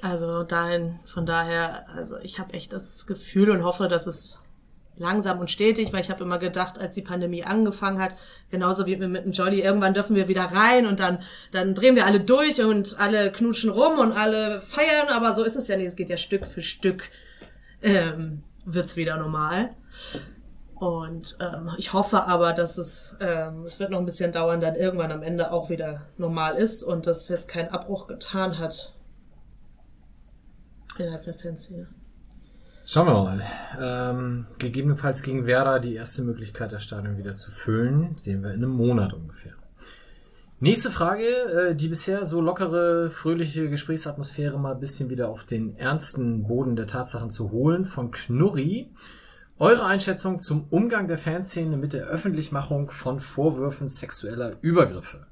[0.00, 4.40] Also dahin, von daher, also ich habe echt das Gefühl und hoffe, dass es
[4.98, 8.12] langsam und stetig, weil ich habe immer gedacht, als die Pandemie angefangen hat,
[8.50, 11.18] genauso wie mit dem Jolly, irgendwann dürfen wir wieder rein und dann,
[11.52, 15.56] dann drehen wir alle durch und alle knutschen rum und alle feiern, aber so ist
[15.56, 17.10] es ja nicht, es geht ja Stück für Stück,
[17.82, 19.70] ähm, wird's wieder normal.
[20.74, 24.74] Und ähm, ich hoffe aber, dass es, ähm, es wird noch ein bisschen dauern, dann
[24.74, 28.92] irgendwann am Ende auch wieder normal ist und dass jetzt kein Abbruch getan hat
[30.98, 31.88] innerhalb der Fanszene.
[32.86, 33.42] Schauen wir mal.
[33.78, 38.62] Ähm, gegebenenfalls gegen Werder die erste Möglichkeit, das Stadion wieder zu füllen, sehen wir in
[38.62, 39.52] einem Monat ungefähr.
[40.58, 45.76] Nächste Frage, äh, die bisher so lockere, fröhliche Gesprächsatmosphäre mal ein bisschen wieder auf den
[45.76, 48.88] ernsten Boden der Tatsachen zu holen, von Knurri.
[49.58, 55.26] Eure Einschätzung zum Umgang der Fanszene mit der Öffentlichmachung von Vorwürfen sexueller Übergriffe.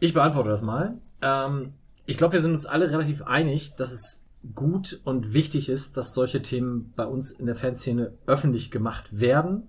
[0.00, 0.94] Ich beantworte das mal.
[1.22, 1.74] Ähm,
[2.04, 4.23] ich glaube, wir sind uns alle relativ einig, dass es
[4.54, 9.68] gut und wichtig ist, dass solche Themen bei uns in der Fanszene öffentlich gemacht werden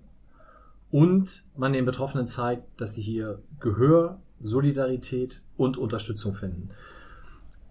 [0.90, 6.70] und man den Betroffenen zeigt, dass sie hier Gehör, Solidarität und Unterstützung finden.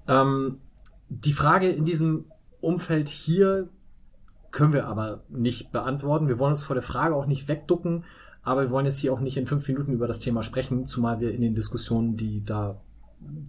[0.08, 0.60] Ähm,
[1.10, 2.26] die Frage in diesem
[2.62, 3.70] Umfeld hier
[4.52, 6.28] können wir aber nicht beantworten.
[6.28, 8.06] Wir wollen uns vor der Frage auch nicht wegducken,
[8.42, 11.20] aber wir wollen jetzt hier auch nicht in fünf Minuten über das Thema sprechen, zumal
[11.20, 12.82] wir in den Diskussionen, die da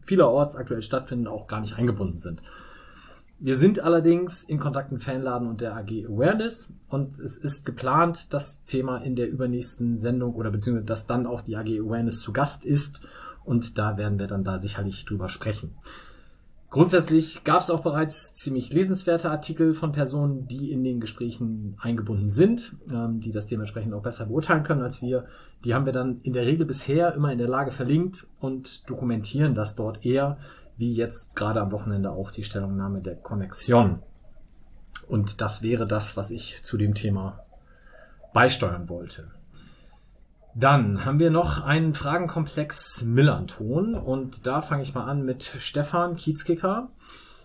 [0.02, 2.42] vielerorts aktuell stattfinden, auch gar nicht eingebunden sind.
[3.38, 8.32] Wir sind allerdings in Kontakt mit Fanladen und der AG Awareness und es ist geplant,
[8.32, 12.32] das Thema in der übernächsten Sendung oder beziehungsweise dass dann auch die AG Awareness zu
[12.32, 13.02] Gast ist
[13.44, 15.74] und da werden wir dann da sicherlich drüber sprechen.
[16.70, 22.28] Grundsätzlich gab es auch bereits ziemlich lesenswerte Artikel von Personen, die in den Gesprächen eingebunden
[22.28, 25.26] sind, ähm, die das dementsprechend auch besser beurteilen können als wir.
[25.64, 29.54] Die haben wir dann in der Regel bisher immer in der Lage verlinkt und dokumentieren
[29.54, 30.38] das dort eher,
[30.76, 34.02] wie jetzt gerade am Wochenende auch die Stellungnahme der Connexion.
[35.08, 37.44] Und das wäre das, was ich zu dem Thema
[38.32, 39.30] beisteuern wollte.
[40.54, 46.16] Dann haben wir noch einen Fragenkomplex Millanton und da fange ich mal an mit Stefan
[46.16, 46.88] Kiezkicker.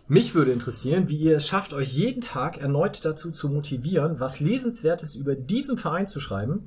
[0.07, 4.39] Mich würde interessieren, wie ihr es schafft, euch jeden Tag erneut dazu zu motivieren, was
[4.39, 6.65] Lesenswertes über diesen Verein zu schreiben.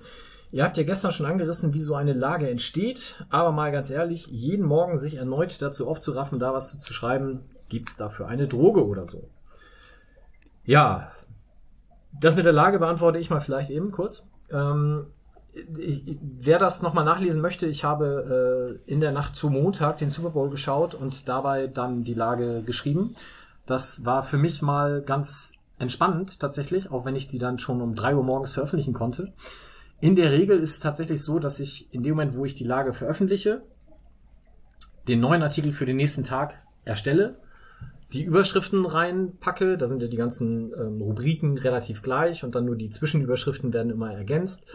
[0.50, 4.26] Ihr habt ja gestern schon angerissen, wie so eine Lage entsteht, aber mal ganz ehrlich,
[4.28, 9.06] jeden Morgen sich erneut dazu aufzuraffen, da was zu schreiben, gibt's dafür eine Droge oder
[9.06, 9.28] so?
[10.64, 11.10] Ja,
[12.20, 14.26] das mit der Lage beantworte ich mal vielleicht eben kurz.
[14.50, 15.06] Ähm,
[15.78, 20.08] ich, wer das nochmal nachlesen möchte, ich habe äh, in der Nacht zu Montag den
[20.08, 23.14] Super Bowl geschaut und dabei dann die Lage geschrieben.
[23.66, 27.94] Das war für mich mal ganz entspannend tatsächlich, auch wenn ich die dann schon um
[27.94, 29.32] drei Uhr morgens veröffentlichen konnte.
[30.05, 32.64] In der Regel ist es tatsächlich so, dass ich in dem Moment, wo ich die
[32.64, 33.62] Lage veröffentliche,
[35.09, 37.39] den neuen Artikel für den nächsten Tag erstelle,
[38.12, 42.76] die Überschriften reinpacke, da sind ja die ganzen ähm, Rubriken relativ gleich und dann nur
[42.76, 44.66] die Zwischenüberschriften werden immer ergänzt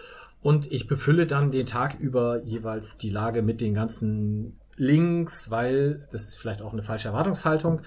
[0.41, 6.07] und ich befülle dann den Tag über jeweils die Lage mit den ganzen Links, weil
[6.11, 7.81] das ist vielleicht auch eine falsche Erwartungshaltung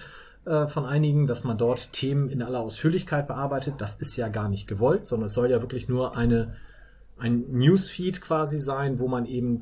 [0.45, 3.73] äh, von einigen, dass man dort Themen in aller Ausführlichkeit bearbeitet.
[3.79, 6.55] Das ist ja gar nicht gewollt, sondern es soll ja wirklich nur eine,
[7.17, 9.59] ein Newsfeed quasi sein, wo man eben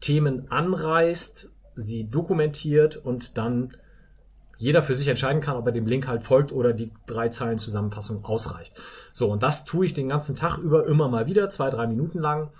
[0.00, 3.76] Themen anreißt, sie dokumentiert und dann
[4.58, 7.58] jeder für sich entscheiden kann, ob er dem Link halt folgt oder die drei Zeilen
[7.58, 8.74] Zusammenfassung ausreicht.
[9.12, 12.18] So, und das tue ich den ganzen Tag über immer mal wieder, zwei, drei Minuten
[12.18, 12.50] lang.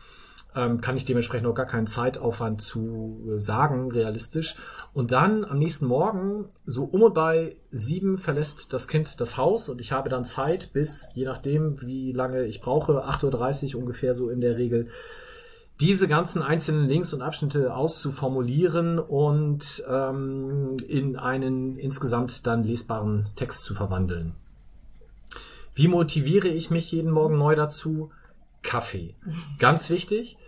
[0.56, 4.56] Ähm, kann ich dementsprechend auch gar keinen Zeitaufwand zu äh, sagen, realistisch.
[4.94, 9.68] Und dann am nächsten Morgen, so um und bei sieben, verlässt das Kind das Haus
[9.68, 14.14] und ich habe dann Zeit bis, je nachdem, wie lange ich brauche, 8.30 Uhr ungefähr
[14.14, 14.88] so in der Regel,
[15.80, 23.62] diese ganzen einzelnen Links und Abschnitte auszuformulieren und ähm, in einen insgesamt dann lesbaren Text
[23.64, 24.34] zu verwandeln.
[25.74, 28.10] Wie motiviere ich mich jeden Morgen neu dazu?
[28.62, 29.14] Kaffee.
[29.58, 30.38] Ganz wichtig.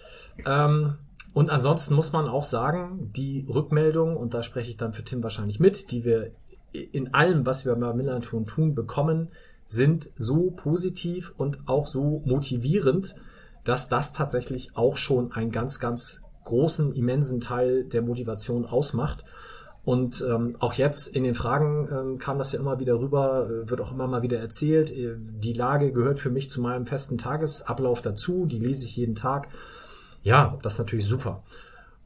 [0.46, 0.94] Ähm,
[1.34, 5.22] und ansonsten muss man auch sagen, die Rückmeldung, und da spreche ich dann für Tim
[5.22, 6.32] wahrscheinlich mit, die wir
[6.72, 9.28] in allem, was wir bei Millanton tun, bekommen,
[9.64, 13.14] sind so positiv und auch so motivierend,
[13.64, 19.24] dass das tatsächlich auch schon einen ganz, ganz großen, immensen Teil der Motivation ausmacht.
[19.84, 23.70] Und ähm, auch jetzt in den Fragen ähm, kam das ja immer wieder rüber, äh,
[23.70, 24.90] wird auch immer mal wieder erzählt.
[24.90, 29.14] Äh, die Lage gehört für mich zu meinem festen Tagesablauf dazu, die lese ich jeden
[29.14, 29.48] Tag.
[30.22, 31.42] Ja, das ist natürlich super.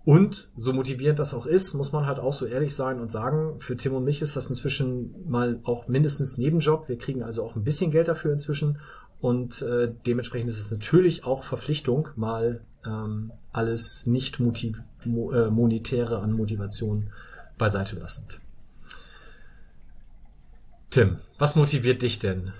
[0.04, 3.60] Und so motivierend das auch ist, muss man halt auch so ehrlich sein und sagen,
[3.60, 6.88] für Tim und mich ist das inzwischen mal auch mindestens Nebenjob.
[6.88, 8.80] Wir kriegen also auch ein bisschen Geld dafür inzwischen.
[9.20, 15.48] Und äh, dementsprechend ist es natürlich auch Verpflichtung, mal ähm, alles nicht motiv mo äh,
[15.48, 17.10] monetäre an Motivation
[17.56, 18.40] beiseite lassend.
[20.90, 22.52] Tim, was motiviert dich denn,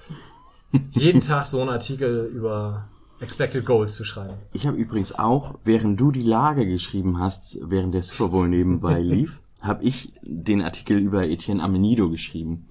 [0.92, 2.88] jeden Tag so einen Artikel über
[3.22, 4.34] Expected Goals zu schreiben?
[4.52, 8.98] Ich habe übrigens auch, während du die Lage geschrieben hast, während der Super Bowl nebenbei
[9.00, 12.66] lief, habe ich den Artikel über Etienne Amenido geschrieben.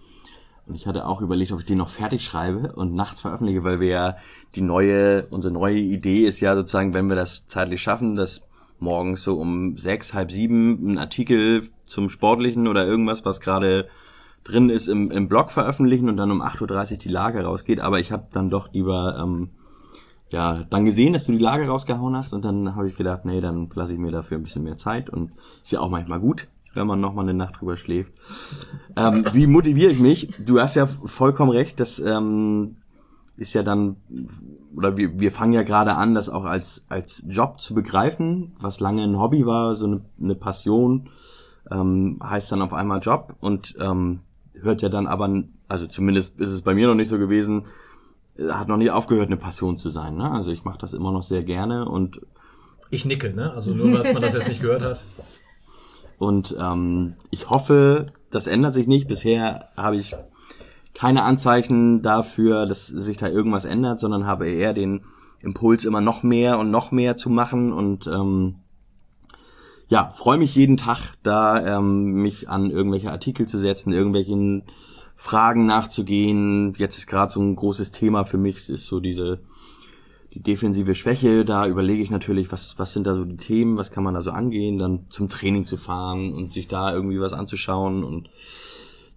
[0.68, 3.80] Und ich hatte auch überlegt, ob ich den noch fertig schreibe und nachts veröffentliche, weil
[3.80, 4.18] wir ja
[4.56, 8.48] die neue, unsere neue Idee ist ja sozusagen, wenn wir das zeitlich schaffen, dass
[8.80, 13.88] morgens so um sechs, halb sieben ein Artikel zum Sportlichen oder irgendwas, was gerade
[14.44, 17.80] drin ist, im, im Blog veröffentlichen und dann um 8.30 Uhr die Lage rausgeht.
[17.80, 19.50] Aber ich habe dann doch lieber ähm,
[20.34, 23.42] ja dann gesehen, dass du die Lage rausgehauen hast und dann habe ich gedacht, nee,
[23.42, 25.32] dann lasse ich mir dafür ein bisschen mehr Zeit und
[25.64, 28.14] ist ja auch manchmal gut, wenn man noch mal eine Nacht drüber schläft.
[28.96, 30.30] Ähm, wie motiviere ich mich?
[30.46, 32.78] Du hast ja vollkommen recht, das ähm,
[33.38, 33.98] ist ja dann
[34.76, 38.80] oder wir, wir fangen ja gerade an, das auch als als Job zu begreifen, was
[38.80, 41.10] lange ein Hobby war, so eine, eine Passion,
[41.70, 44.20] ähm, heißt dann auf einmal Job und ähm,
[44.54, 47.64] hört ja dann aber, also zumindest ist es bei mir noch nicht so gewesen,
[48.50, 50.16] hat noch nie aufgehört, eine Passion zu sein.
[50.16, 50.30] Ne?
[50.30, 52.22] Also ich mache das immer noch sehr gerne und
[52.90, 53.52] Ich nicke, ne?
[53.54, 55.04] Also nur, weil man das jetzt nicht gehört hat.
[56.18, 59.08] Und ähm, ich hoffe, das ändert sich nicht.
[59.08, 60.16] Bisher habe ich
[60.94, 65.02] keine Anzeichen dafür, dass sich da irgendwas ändert, sondern habe eher den
[65.40, 67.74] Impuls, immer noch mehr und noch mehr zu machen.
[67.74, 68.58] Und ähm,
[69.88, 74.64] ja, freue mich jeden Tag, da ähm, mich an irgendwelche Artikel zu setzen, irgendwelchen
[75.22, 76.74] Fragen nachzugehen.
[76.80, 79.40] Jetzt ist gerade so ein großes Thema für mich, es ist so diese
[80.34, 83.92] die defensive Schwäche, da überlege ich natürlich, was, was sind da so die Themen, was
[83.92, 87.34] kann man da so angehen, dann zum Training zu fahren und sich da irgendwie was
[87.34, 88.30] anzuschauen und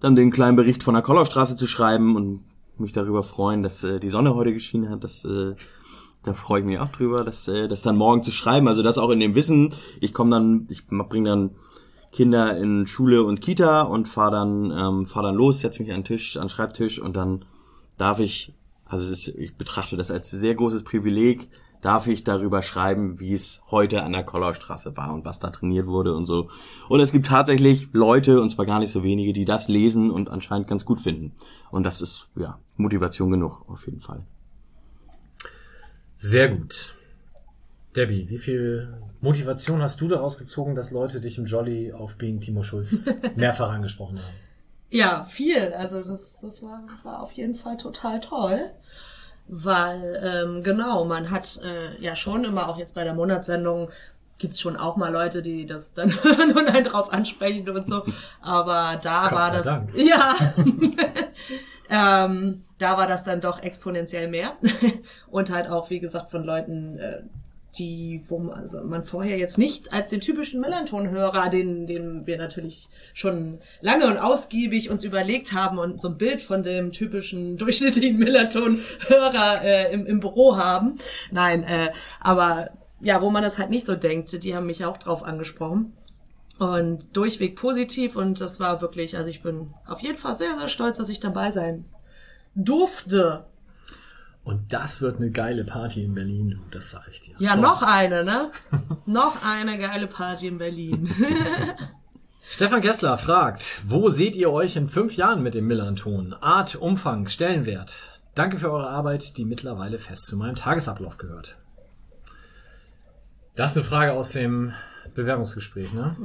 [0.00, 2.40] dann den kleinen Bericht von der Kollerstraße zu schreiben und
[2.76, 5.04] mich darüber freuen, dass äh, die Sonne heute geschienen hat.
[5.04, 5.54] Das, äh,
[6.22, 8.68] da freue ich mich auch drüber, dass äh, das dann morgen zu schreiben.
[8.68, 9.72] Also das auch in dem Wissen.
[10.00, 11.50] Ich komme dann, ich bringe dann
[12.14, 16.00] Kinder in Schule und Kita und fahre dann, ähm, fahr dann los, setze mich an
[16.00, 17.44] den Tisch, an den Schreibtisch und dann
[17.98, 18.54] darf ich
[18.94, 21.48] also es ist, ich betrachte das als sehr großes Privileg,
[21.80, 25.86] darf ich darüber schreiben, wie es heute an der Kollerstraße war und was da trainiert
[25.86, 26.48] wurde und so.
[26.88, 30.30] Und es gibt tatsächlich Leute, und zwar gar nicht so wenige, die das lesen und
[30.30, 31.32] anscheinend ganz gut finden.
[31.70, 34.24] Und das ist, ja, Motivation genug, auf jeden Fall.
[36.16, 36.94] Sehr gut.
[37.96, 42.40] Debbie, wie viel Motivation hast du daraus gezogen, dass Leute dich im Jolly auf Being
[42.40, 44.34] Timo Schulz mehrfach angesprochen haben?
[44.90, 45.72] Ja, viel.
[45.74, 48.70] Also das, das war, war auf jeden Fall total toll.
[49.46, 53.90] Weil, ähm, genau, man hat äh, ja schon immer, auch jetzt bei der Monatssendung,
[54.38, 58.04] gibt's schon auch mal Leute, die das dann hören und einen drauf ansprechen und so.
[58.40, 59.64] Aber da war das.
[59.64, 59.90] Dank.
[59.96, 60.34] Ja.
[61.90, 64.56] ähm, da war das dann doch exponentiell mehr.
[65.30, 67.22] und halt auch, wie gesagt, von Leuten, äh,
[67.78, 72.38] die, wo man, also man vorher jetzt nicht als den typischen Melanton-Hörer, den, den wir
[72.38, 77.56] natürlich schon lange und ausgiebig uns überlegt haben und so ein Bild von dem typischen
[77.58, 80.96] durchschnittlichen Melanton-Hörer äh, im, im Büro haben.
[81.30, 82.70] Nein, äh, aber
[83.00, 85.92] ja, wo man das halt nicht so denkt, die haben mich auch drauf angesprochen.
[86.58, 90.68] Und durchweg positiv und das war wirklich, also ich bin auf jeden Fall sehr, sehr
[90.68, 91.84] stolz, dass ich dabei sein
[92.54, 93.44] durfte.
[94.44, 97.34] Und das wird eine geile Party in Berlin, du, das sag ich dir.
[97.38, 97.62] Ja, So.
[97.62, 98.50] noch eine, ne?
[99.06, 101.08] noch eine geile Party in Berlin.
[102.46, 106.34] Stefan Kessler fragt, wo seht ihr euch in fünf Jahren mit dem Millanton?
[106.40, 107.94] Art, Umfang, Stellenwert.
[108.34, 111.56] Danke für eure Arbeit, die mittlerweile fest zu meinem Tagesablauf gehört.
[113.56, 114.72] Das ist eine Frage aus dem
[115.14, 116.16] Bewerbungsgespräch, ne?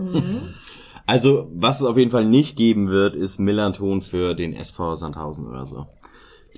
[1.06, 5.48] Also, was es auf jeden Fall nicht geben wird, ist Millanton für den SV Sandhausen
[5.48, 5.88] oder so.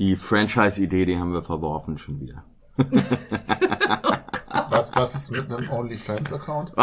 [0.02, 2.44] Die Franchise-Idee, die haben wir verworfen schon wieder.
[4.72, 6.74] Was, was ist mit einem OnlyFans-Account?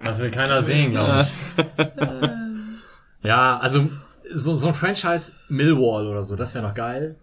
[0.00, 1.26] Das will keiner sehen, glaube
[1.56, 1.86] ich.
[3.22, 3.88] ja, also
[4.32, 7.16] so, so ein Franchise Millwall oder so, das wäre noch geil.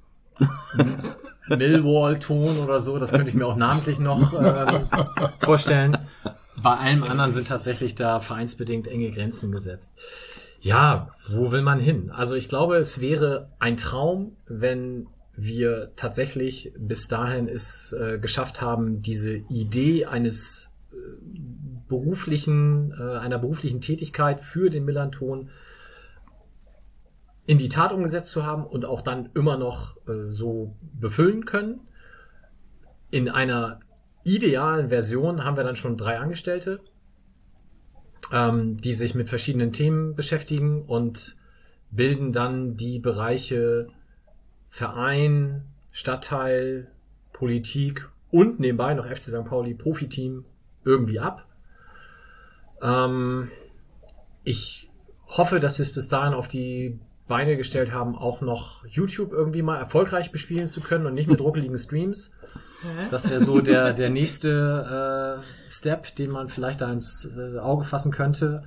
[1.48, 4.88] Millwall-Ton oder so, das könnte ich mir auch namentlich noch ähm,
[5.40, 5.98] vorstellen.
[6.62, 9.98] Bei allem anderen sind tatsächlich da vereinsbedingt enge Grenzen gesetzt.
[10.66, 12.10] Ja, wo will man hin?
[12.10, 15.06] Also ich glaube, es wäre ein Traum, wenn
[15.36, 20.96] wir tatsächlich bis dahin es äh, geschafft haben, diese Idee eines äh,
[21.88, 25.52] beruflichen, äh, einer beruflichen Tätigkeit für den Millanton
[27.46, 31.82] in die Tat umgesetzt zu haben und auch dann immer noch äh, so befüllen können.
[33.12, 33.82] In einer
[34.24, 36.80] idealen Version haben wir dann schon drei Angestellte,
[38.32, 41.38] ähm, die sich mit verschiedenen Themen beschäftigen und
[41.92, 43.88] bilden dann die Bereiche
[44.68, 46.88] Verein, Stadtteil,
[47.32, 49.46] Politik und nebenbei noch FC St.
[49.46, 50.46] Pauli Profiteam
[50.84, 51.46] irgendwie ab.
[52.82, 53.50] Ähm,
[54.44, 54.90] ich
[55.28, 59.62] hoffe, dass wir es bis dahin auf die Beine gestellt haben, auch noch YouTube irgendwie
[59.62, 62.34] mal erfolgreich bespielen zu können und nicht mit ruckeligen Streams.
[63.12, 67.84] Das wäre so der, der nächste äh, Step, den man vielleicht da ins äh, Auge
[67.84, 68.64] fassen könnte.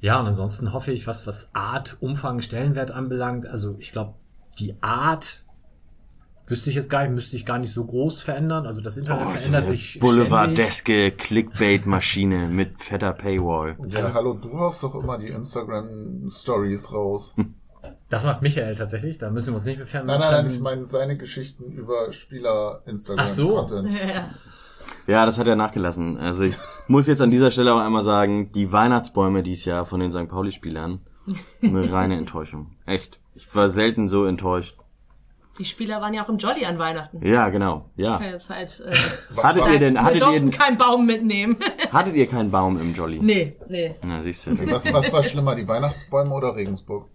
[0.00, 4.14] Ja, und ansonsten hoffe ich, was, was Art, Umfang, Stellenwert anbelangt, also ich glaube,
[4.58, 5.44] die Art
[6.46, 8.66] wüsste ich jetzt gar nicht, müsste ich gar nicht so groß verändern.
[8.66, 9.98] Also das Internet Oh, so verändert eine sich.
[9.98, 13.76] Boulevardeske Clickbait-Maschine mit fetter Paywall.
[13.88, 17.34] Ja, hallo, du haust doch immer die Instagram-Stories raus.
[18.08, 20.60] Das macht Michael tatsächlich, da müssen wir uns nicht mehr fern Nein, nein, nein, ich
[20.60, 23.24] meine seine Geschichten über Spieler-Instagram.
[23.24, 23.66] Ach so.
[23.66, 24.30] Ja.
[25.06, 26.18] Ja, das hat er nachgelassen.
[26.18, 26.54] Also ich
[26.88, 30.28] muss jetzt an dieser Stelle auch einmal sagen, die Weihnachtsbäume dieses Jahr von den St.
[30.28, 31.00] Pauli-Spielern,
[31.62, 32.76] eine reine Enttäuschung.
[32.86, 33.20] Echt.
[33.34, 34.76] Ich war selten so enttäuscht.
[35.58, 37.24] Die Spieler waren ja auch im Jolly an Weihnachten.
[37.24, 37.88] Ja, genau.
[37.94, 38.18] Ja.
[38.18, 38.80] Keine Zeit.
[38.80, 38.94] Äh,
[39.42, 41.56] Hattet ihr denn, wir hattet durften ihr, keinen Baum mitnehmen.
[41.92, 43.20] hattet ihr keinen Baum im Jolly?
[43.20, 43.94] nee, nee.
[44.04, 44.70] Na, siehst du.
[44.70, 47.08] Was, was war schlimmer, die Weihnachtsbäume oder Regensburg?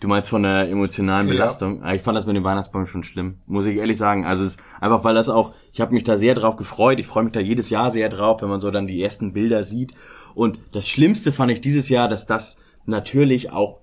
[0.00, 1.32] Du meinst von der emotionalen Ja.
[1.34, 1.82] Belastung?
[1.82, 4.24] Ah, Ich fand das mit den Weihnachtsbäumen schon schlimm, muss ich ehrlich sagen.
[4.24, 6.98] Also es ist einfach, weil das auch, ich habe mich da sehr drauf gefreut.
[7.00, 9.64] Ich freue mich da jedes Jahr sehr drauf, wenn man so dann die ersten Bilder
[9.64, 9.92] sieht.
[10.34, 12.56] Und das Schlimmste fand ich dieses Jahr, dass das
[12.86, 13.78] natürlich auch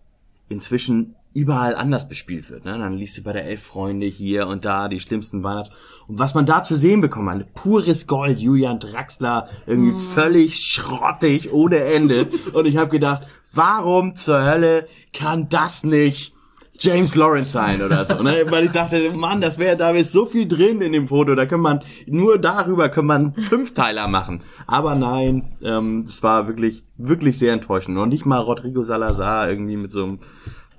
[0.50, 2.66] inzwischen überall anders bespielt wird.
[2.66, 2.76] Ne?
[2.78, 5.70] Dann liest du bei der Elf Freunde hier und da die schlimmsten Weihnachts...
[6.08, 11.54] Und was man da zu sehen bekommt, man, pures Gold, Julian Draxler, irgendwie völlig schrottig,
[11.54, 12.28] ohne Ende.
[12.54, 16.34] Und ich habe gedacht, warum zur Hölle kann das nicht
[16.80, 18.46] James Lawrence sein oder so, ne?
[18.50, 21.46] Weil ich dachte, Mann, das wäre, da ist so viel drin in dem Foto, da
[21.46, 24.42] kann man, nur darüber kann man Fünfteiler machen.
[24.66, 27.98] Aber nein, ähm, es war wirklich, wirklich sehr enttäuschend.
[27.98, 30.20] Und nicht mal Rodrigo Salazar irgendwie mit so einem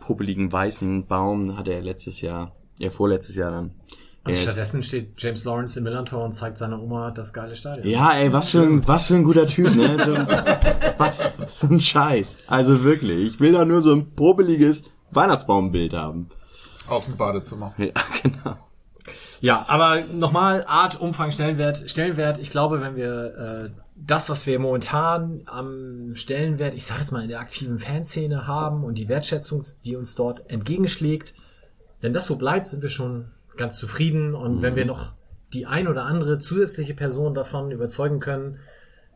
[0.09, 3.65] popeligen weißen Baum hatte er letztes Jahr, ja, vorletztes Jahr dann.
[3.67, 3.75] Und
[4.25, 7.87] Er ist- stattdessen steht James Lawrence im Millantor und zeigt seiner Oma das geile Stadion.
[7.87, 9.97] Ja, ey, was für ein, was für ein guter Typ, ne?
[9.99, 10.15] So,
[10.99, 12.39] was, so ein Scheiß.
[12.47, 16.31] Also wirklich, ich will da nur so ein popeliges Weihnachtsbaumbild haben.
[16.89, 17.75] Aus dem Badezimmer.
[17.77, 18.57] Ja, genau.
[19.41, 21.85] Ja, aber nochmal, Art, Umfang, Stellenwert.
[21.89, 27.13] Stellenwert, ich glaube, wenn wir äh, das, was wir momentan am Stellenwert, ich sage jetzt
[27.13, 31.35] mal in der aktiven Fanszene haben und die Wertschätzung, die uns dort entgegenschlägt,
[32.01, 34.35] wenn das so bleibt, sind wir schon ganz zufrieden.
[34.35, 35.13] Und wenn wir noch
[35.53, 38.59] die ein oder andere zusätzliche Person davon überzeugen können,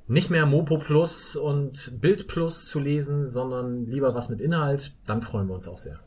[0.08, 5.22] nicht mehr Mopo Plus und Bild Plus zu lesen, sondern lieber was mit Inhalt, dann
[5.22, 6.00] freuen wir uns auch sehr.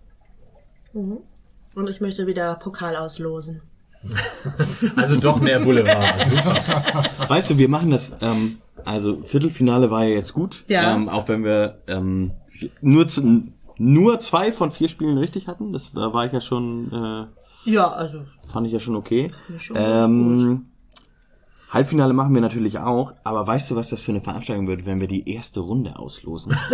[0.93, 3.61] Und ich möchte wieder Pokal auslosen.
[4.95, 6.23] Also doch mehr Boulevard.
[6.26, 6.61] Super.
[7.27, 10.94] Weißt du, wir machen das, ähm, also Viertelfinale war ja jetzt gut, Ja.
[10.95, 12.32] ähm, auch wenn wir ähm,
[12.82, 13.44] nur zu,
[13.78, 17.28] nur zwei von vier Spielen richtig hatten, das war, war ich ja schon,
[17.66, 19.32] äh, Ja, also fand ich ja schon okay.
[19.49, 20.66] Ja, schon Ähm,
[21.72, 25.02] Halbfinale machen wir natürlich auch, aber weißt du, was das für eine Veranstaltung wird, wenn
[25.02, 26.56] wir die erste Runde auslosen?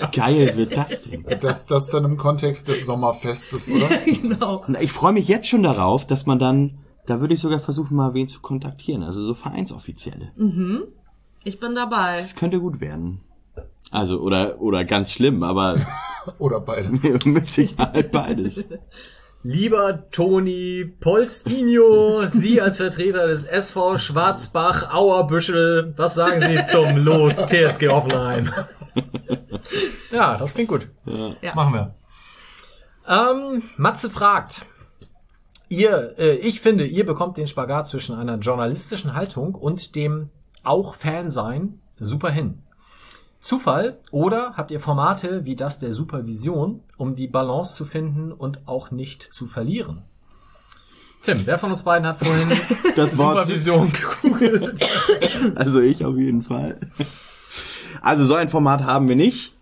[0.00, 1.24] Wie geil wird das denn?
[1.40, 3.88] Das, das dann im Kontext des Sommerfestes, oder?
[4.06, 4.62] genau.
[4.68, 6.78] Na, Ich freue mich jetzt schon darauf, dass man dann,
[7.08, 10.32] da würde ich sogar versuchen, mal wen zu kontaktieren, also so Vereinsoffizielle.
[11.44, 12.16] Ich bin dabei.
[12.16, 13.20] Das könnte gut werden.
[13.90, 15.76] Also, oder, oder ganz schlimm, aber
[16.38, 17.02] Oder beides.
[17.24, 18.68] mit Sicherheit beides.
[19.44, 27.36] Lieber Toni Polstinho, Sie als Vertreter des SV Schwarzbach Auerbüschel, was sagen Sie zum Los
[27.46, 28.50] TSG Hoffenheim?
[30.10, 30.88] ja, das klingt gut.
[31.40, 31.54] Ja.
[31.54, 31.94] Machen wir.
[33.06, 34.66] Ähm, Matze fragt.
[35.68, 40.30] Ihr, äh, ich finde, ihr bekommt den Spagat zwischen einer journalistischen Haltung und dem
[40.64, 42.62] auch Fan sein super hin.
[43.40, 48.66] Zufall oder habt ihr Formate wie das der Supervision, um die Balance zu finden und
[48.66, 50.02] auch nicht zu verlieren?
[51.22, 52.48] Tim, wer von uns beiden hat vorhin
[52.96, 54.88] Das Wort, Supervision gegoogelt?
[55.54, 56.78] also ich auf jeden Fall.
[58.00, 59.54] Also so ein Format haben wir nicht.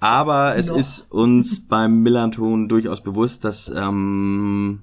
[0.00, 0.76] Aber es Noch.
[0.76, 4.82] ist uns beim Millanton durchaus bewusst, dass ähm,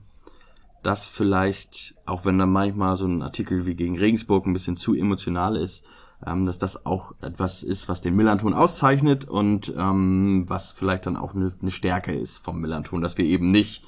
[0.84, 4.94] das vielleicht, auch wenn dann manchmal so ein Artikel wie gegen Regensburg ein bisschen zu
[4.94, 5.86] emotional ist,
[6.26, 11.18] ähm, dass das auch etwas ist, was den Millanton auszeichnet und ähm, was vielleicht dann
[11.18, 13.84] auch eine, eine Stärke ist vom Millanton, dass wir eben nicht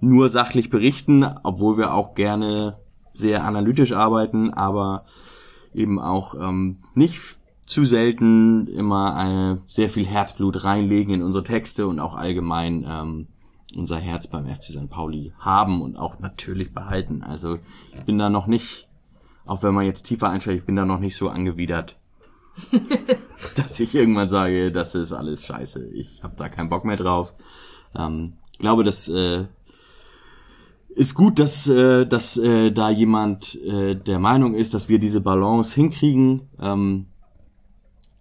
[0.00, 2.78] nur sachlich berichten, obwohl wir auch gerne
[3.12, 5.04] sehr analytisch arbeiten, aber
[5.72, 7.18] eben auch ähm, nicht
[7.66, 13.26] zu selten immer eine, sehr viel Herzblut reinlegen in unsere Texte und auch allgemein ähm,
[13.76, 14.88] unser Herz beim FC St.
[14.88, 17.22] Pauli haben und auch natürlich behalten.
[17.22, 17.58] Also
[17.94, 18.88] ich bin da noch nicht,
[19.44, 21.96] auch wenn man jetzt tiefer einsteigt, ich bin da noch nicht so angewidert,
[23.54, 25.88] dass ich irgendwann sage, das ist alles scheiße.
[25.90, 27.34] Ich habe da keinen Bock mehr drauf.
[27.94, 29.44] Ähm, ich glaube, das äh,
[30.88, 35.20] ist gut, dass, äh, dass äh, da jemand äh, der Meinung ist, dass wir diese
[35.20, 36.48] Balance hinkriegen.
[36.58, 37.06] Ähm,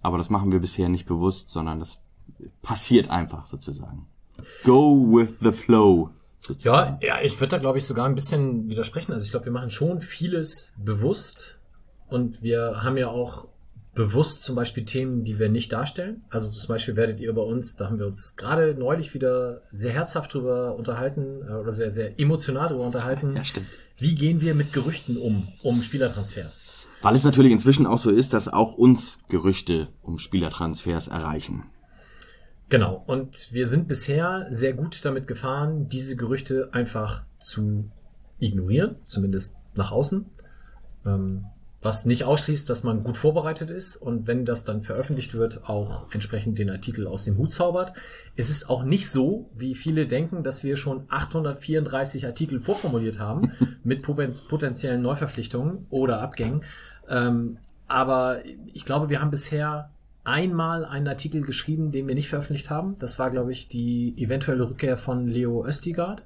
[0.02, 2.02] aber das machen wir bisher nicht bewusst, sondern das
[2.62, 4.08] passiert einfach sozusagen.
[4.64, 6.10] Go with the flow.
[6.60, 9.14] Ja, ja, ich würde da glaube ich sogar ein bisschen widersprechen.
[9.14, 11.58] Also ich glaube, wir machen schon vieles bewusst
[12.08, 13.48] und wir haben ja auch
[13.96, 16.24] bewusst zum Beispiel Themen, die wir nicht darstellen.
[16.30, 19.94] Also zum Beispiel werdet ihr bei uns, da haben wir uns gerade neulich wieder sehr
[19.94, 23.36] herzhaft drüber unterhalten äh, oder sehr, sehr emotional drüber unterhalten.
[23.36, 23.68] Ja, stimmt.
[23.98, 26.88] Wie gehen wir mit Gerüchten um, um Spielertransfers?
[27.02, 31.64] Weil es natürlich inzwischen auch so ist, dass auch uns Gerüchte um Spielertransfers erreichen.
[32.70, 33.04] Genau.
[33.06, 37.90] Und wir sind bisher sehr gut damit gefahren, diese Gerüchte einfach zu
[38.40, 40.26] ignorieren, zumindest nach außen.
[41.06, 41.46] Ähm,
[41.86, 46.12] was nicht ausschließt, dass man gut vorbereitet ist und wenn das dann veröffentlicht wird, auch
[46.12, 47.94] entsprechend den Artikel aus dem Hut zaubert.
[48.36, 53.52] Es ist auch nicht so, wie viele denken, dass wir schon 834 Artikel vorformuliert haben
[53.84, 56.64] mit potenziellen Neuverpflichtungen oder Abgängen.
[57.08, 58.40] Ähm, aber
[58.74, 59.92] ich glaube, wir haben bisher
[60.26, 62.98] einmal einen Artikel geschrieben, den wir nicht veröffentlicht haben.
[63.00, 66.24] Das war, glaube ich, die eventuelle Rückkehr von Leo Östigard.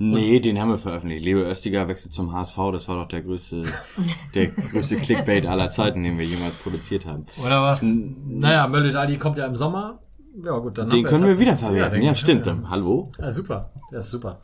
[0.00, 1.24] Nee, den haben wir veröffentlicht.
[1.24, 2.56] Leo Östiger wechselt zum HSV.
[2.72, 3.62] Das war doch der größte,
[4.34, 7.26] der größte Clickbait aller Zeiten, den wir jemals produziert haben.
[7.44, 7.82] Oder was?
[8.28, 9.98] naja, Mölle Dali kommt ja im Sommer.
[10.44, 11.96] Ja, gut, dann Den haben können wir wieder verwerten.
[11.96, 12.46] Ja, können stimmt.
[12.46, 13.10] wir- Dann, hallo?
[13.18, 13.70] Ja, super.
[13.90, 14.40] Das ist super.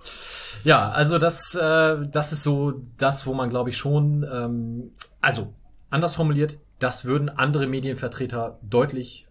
[0.64, 4.90] Ja, also das, äh, das ist so das, wo man, glaube ich, schon, ähm,
[5.20, 5.52] also
[5.90, 9.26] anders formuliert, das würden andere Medienvertreter deutlich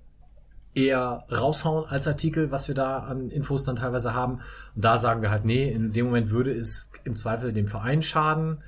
[0.74, 4.40] eher raushauen als Artikel, was wir da an Infos dann teilweise haben.
[4.76, 8.02] Und da sagen wir halt, nee, in dem Moment würde es im Zweifel dem Verein
[8.02, 8.64] schaden,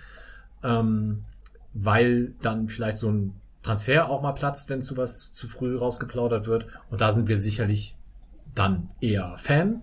[0.63, 1.25] ähm,
[1.73, 3.33] weil dann vielleicht so ein
[3.63, 6.67] Transfer auch mal platzt, wenn zu was zu früh rausgeplaudert wird.
[6.91, 7.95] Und da sind wir sicherlich
[8.53, 9.81] dann eher Fan.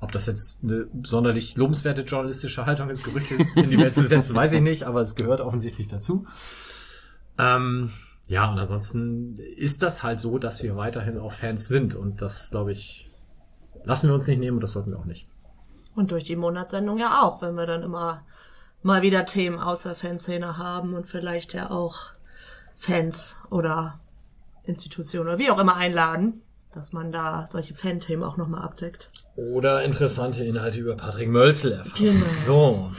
[0.00, 4.34] Ob das jetzt eine sonderlich lobenswerte journalistische Haltung ist, Gerüchte in die Welt zu setzen,
[4.34, 6.24] weiß ich nicht, aber es gehört offensichtlich dazu.
[7.40, 7.90] Ähm,
[8.26, 12.50] ja, und ansonsten ist das halt so, dass wir weiterhin auch Fans sind und das,
[12.50, 13.10] glaube ich,
[13.84, 15.26] lassen wir uns nicht nehmen und das sollten wir auch nicht.
[15.96, 18.22] Und durch die Monatssendung ja auch, wenn wir dann immer
[18.82, 22.12] mal wieder Themen aus der Fanszene haben und vielleicht ja auch
[22.76, 24.00] Fans oder
[24.64, 26.42] Institutionen oder wie auch immer einladen,
[26.72, 29.10] dass man da solche Fan-Themen auch nochmal abdeckt.
[29.40, 31.94] Oder interessante Inhalte über Patrick Mölzel erfahren.
[31.98, 32.26] Genau.
[32.46, 32.92] So.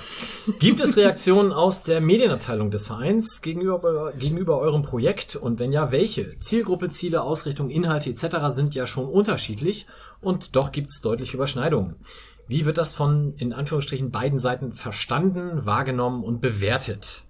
[0.59, 5.35] Gibt es Reaktionen aus der Medienabteilung des Vereins gegenüber, gegenüber eurem Projekt?
[5.35, 6.39] Und wenn ja, welche?
[6.39, 8.37] Zielgruppe, Ziele, Ausrichtung, Inhalte etc.
[8.47, 9.85] sind ja schon unterschiedlich
[10.19, 11.97] und doch gibt es deutliche Überschneidungen.
[12.47, 17.23] Wie wird das von, in Anführungsstrichen, beiden Seiten verstanden, wahrgenommen und bewertet?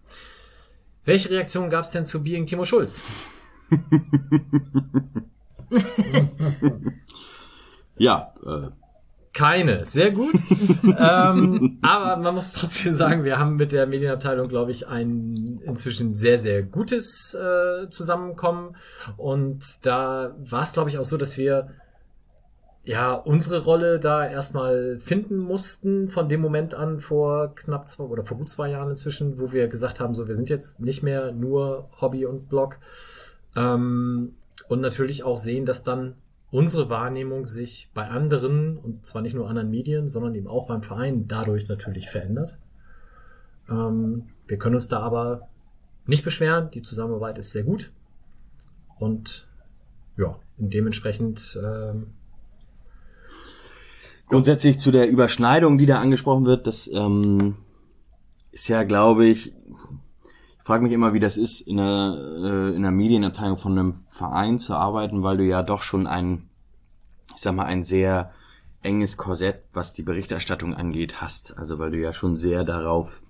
[1.03, 3.03] Welche Reaktion gab es denn zu Being Timo Schulz?
[8.01, 8.71] Ja, äh,
[9.33, 10.35] Keine, sehr gut.
[10.83, 16.13] ähm, aber man muss trotzdem sagen, wir haben mit der Medienabteilung, glaube ich, ein inzwischen
[16.13, 18.75] sehr, sehr gutes äh, Zusammenkommen.
[19.15, 21.69] Und da war es, glaube ich, auch so, dass wir
[22.83, 28.23] ja unsere Rolle da erstmal finden mussten von dem Moment an vor knapp zwei oder
[28.23, 31.31] vor gut zwei Jahren inzwischen, wo wir gesagt haben, so wir sind jetzt nicht mehr
[31.31, 32.79] nur Hobby und Blog.
[33.55, 34.35] Ähm,
[34.67, 36.15] und natürlich auch sehen, dass dann
[36.51, 40.83] unsere Wahrnehmung sich bei anderen, und zwar nicht nur anderen Medien, sondern eben auch beim
[40.83, 42.57] Verein dadurch natürlich verändert.
[43.69, 45.47] Ähm, wir können uns da aber
[46.05, 46.69] nicht beschweren.
[46.71, 47.91] Die Zusammenarbeit ist sehr gut.
[48.99, 49.47] Und
[50.17, 52.13] ja, dementsprechend ähm,
[54.31, 57.57] Grundsätzlich zu der Überschneidung, die da angesprochen wird, das ähm,
[58.53, 59.53] ist ja, glaube ich, ich
[60.63, 64.59] frage mich immer, wie das ist, in einer, äh, in einer Medienabteilung von einem Verein
[64.59, 66.49] zu arbeiten, weil du ja doch schon ein,
[67.35, 68.31] ich sag mal, ein sehr
[68.83, 71.57] enges Korsett, was die Berichterstattung angeht, hast.
[71.57, 73.21] Also weil du ja schon sehr darauf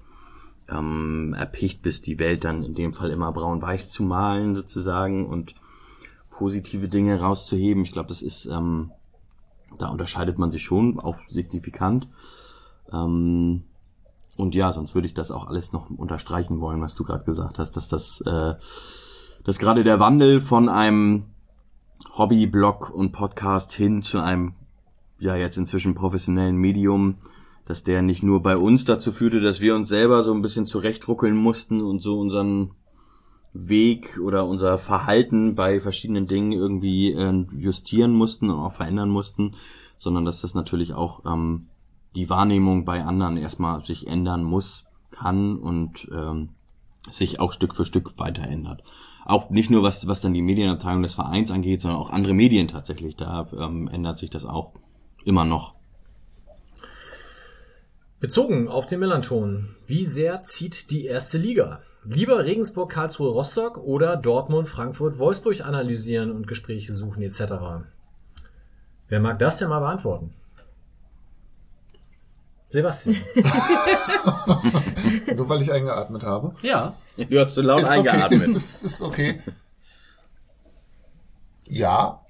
[0.69, 5.55] ähm, erpicht bist, die Welt dann in dem Fall immer braun-weiß zu malen sozusagen und
[6.29, 7.83] positive Dinge rauszuheben.
[7.83, 8.91] Ich glaube, das ist ähm,
[9.77, 12.07] da unterscheidet man sich schon auch signifikant.
[12.91, 13.63] Ähm,
[14.37, 17.59] und ja, sonst würde ich das auch alles noch unterstreichen wollen, was du gerade gesagt
[17.59, 18.55] hast, dass das, äh,
[19.43, 21.25] dass gerade der Wandel von einem
[22.17, 24.53] Hobby-Blog und Podcast hin zu einem,
[25.19, 27.17] ja jetzt inzwischen professionellen Medium,
[27.65, 30.65] dass der nicht nur bei uns dazu führte, dass wir uns selber so ein bisschen
[30.65, 32.71] zurechtruckeln mussten und so unseren
[33.53, 39.51] Weg oder unser Verhalten bei verschiedenen Dingen irgendwie äh, justieren mussten und auch verändern mussten,
[39.97, 41.67] sondern dass das natürlich auch ähm,
[42.15, 46.49] die Wahrnehmung bei anderen erstmal sich ändern muss, kann und ähm,
[47.09, 48.83] sich auch Stück für Stück weiter ändert.
[49.25, 52.67] Auch nicht nur was, was dann die Medienabteilung des Vereins angeht, sondern auch andere Medien
[52.67, 53.15] tatsächlich.
[53.15, 54.73] Da ähm, ändert sich das auch
[55.23, 55.75] immer noch.
[58.19, 61.81] Bezogen auf den Melanton, wie sehr zieht die erste Liga?
[62.03, 67.85] Lieber Regensburg, Karlsruhe, Rostock oder Dortmund, Frankfurt, Wolfsburg analysieren und Gespräche suchen etc.
[69.07, 70.33] Wer mag das denn mal beantworten?
[72.71, 73.17] Sebastian.
[75.35, 76.55] Nur weil ich eingeatmet habe.
[76.61, 76.93] ja.
[77.17, 78.31] Du hast so laut Ist eingeatmet.
[78.31, 78.45] okay.
[78.45, 79.41] Ist, ist, ist okay.
[81.67, 82.21] Ja,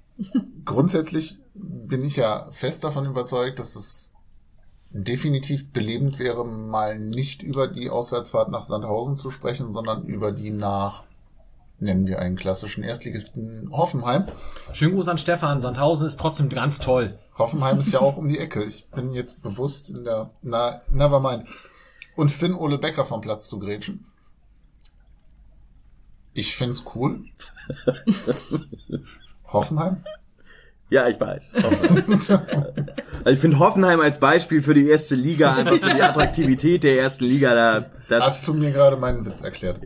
[0.66, 4.12] grundsätzlich bin ich ja fest davon überzeugt, dass es
[4.90, 10.52] definitiv belebend wäre, mal nicht über die Auswärtsfahrt nach Sandhausen zu sprechen, sondern über die
[10.52, 11.04] nach,
[11.82, 14.28] nennen wir einen klassischen Erstligisten Hoffenheim.
[14.74, 15.62] Schönen Gruß an Stefan.
[15.62, 17.20] Sandhausen ist trotzdem ganz toll.
[17.38, 18.64] Hoffenheim ist ja auch um die Ecke.
[18.64, 21.48] Ich bin jetzt bewusst in der, na, never mind.
[22.16, 24.06] Und Finn Ole Becker vom Platz zu grätschen.
[26.34, 27.26] Ich find's cool.
[29.46, 30.04] Hoffenheim?
[30.90, 31.56] Ja, ich weiß.
[33.24, 37.00] Also ich finde Hoffenheim als Beispiel für die erste Liga, einfach für die Attraktivität der
[37.00, 39.80] ersten Liga, da, das, Hast du mir gerade meinen Witz erklärt?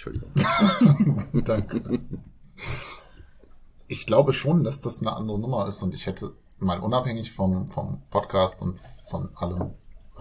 [0.00, 0.32] Entschuldigung.
[1.44, 2.00] Danke.
[3.86, 7.70] Ich glaube schon, dass das eine andere Nummer ist und ich hätte mal unabhängig vom,
[7.70, 9.74] vom Podcast und von allem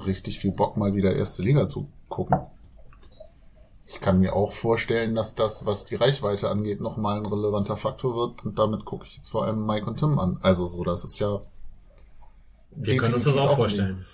[0.05, 2.39] richtig viel Bock, mal wieder erste Liga zu gucken.
[3.85, 8.15] Ich kann mir auch vorstellen, dass das, was die Reichweite angeht, nochmal ein relevanter Faktor
[8.15, 10.39] wird und damit gucke ich jetzt vor allem Mike und Tim an.
[10.41, 11.41] Also so, das ist ja
[12.71, 14.05] Wir können uns das auch vorstellen.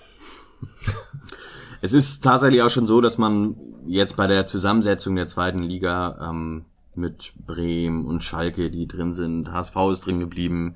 [1.81, 6.29] Es ist tatsächlich auch schon so, dass man jetzt bei der Zusammensetzung der zweiten Liga
[6.29, 6.65] ähm,
[6.95, 10.75] mit Bremen und Schalke, die drin sind, HSV ist drin geblieben,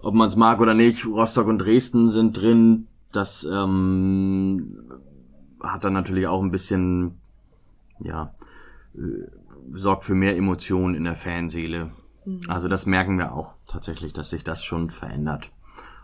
[0.00, 2.88] ob man es mag oder nicht, Rostock und Dresden sind drin.
[3.12, 4.82] Das ähm,
[5.60, 7.18] hat dann natürlich auch ein bisschen,
[8.00, 8.34] ja,
[8.94, 9.28] äh,
[9.70, 11.90] sorgt für mehr Emotionen in der Fanseele.
[12.48, 15.50] Also das merken wir auch tatsächlich, dass sich das schon verändert.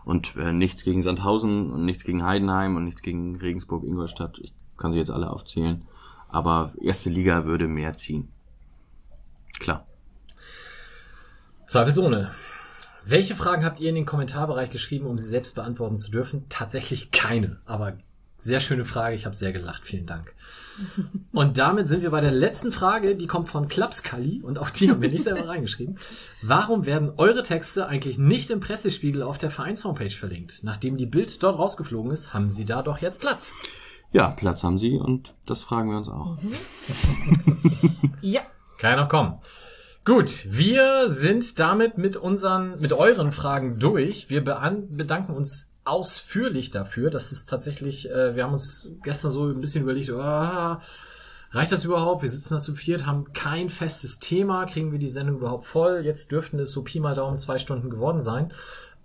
[0.05, 4.39] Und äh, nichts gegen Sandhausen und nichts gegen Heidenheim und nichts gegen Regensburg, Ingolstadt.
[4.39, 5.83] Ich kann sie jetzt alle aufzählen.
[6.27, 8.29] Aber erste Liga würde mehr ziehen.
[9.59, 9.85] Klar.
[11.67, 12.31] Zweifelsohne.
[13.05, 16.45] Welche Fragen habt ihr in den Kommentarbereich geschrieben, um sie selbst beantworten zu dürfen?
[16.49, 17.97] Tatsächlich keine, aber
[18.43, 19.15] sehr schöne Frage.
[19.15, 19.85] Ich habe sehr gelacht.
[19.85, 20.33] Vielen Dank.
[21.31, 24.89] Und damit sind wir bei der letzten Frage, die kommt von Klapskalli und auch die
[24.89, 25.97] haben wir nicht selber reingeschrieben.
[26.41, 30.59] Warum werden eure Texte eigentlich nicht im Pressespiegel auf der Vereinshomepage verlinkt?
[30.63, 33.53] Nachdem die Bild dort rausgeflogen ist, haben sie da doch jetzt Platz.
[34.11, 36.37] Ja, Platz haben sie und das fragen wir uns auch.
[38.21, 38.41] Ja.
[38.77, 39.39] Kann ja noch kommen.
[40.05, 44.29] Gut, wir sind damit mit unseren, mit euren Fragen durch.
[44.29, 47.09] Wir bedanken uns ausführlich dafür.
[47.09, 50.81] Das ist tatsächlich, äh, wir haben uns gestern so ein bisschen überlegt, ah,
[51.51, 52.21] reicht das überhaupt?
[52.21, 56.01] Wir sitzen da zu viert, haben kein festes Thema, kriegen wir die Sendung überhaupt voll?
[56.03, 58.51] Jetzt dürften es so Pi mal Daumen zwei Stunden geworden sein.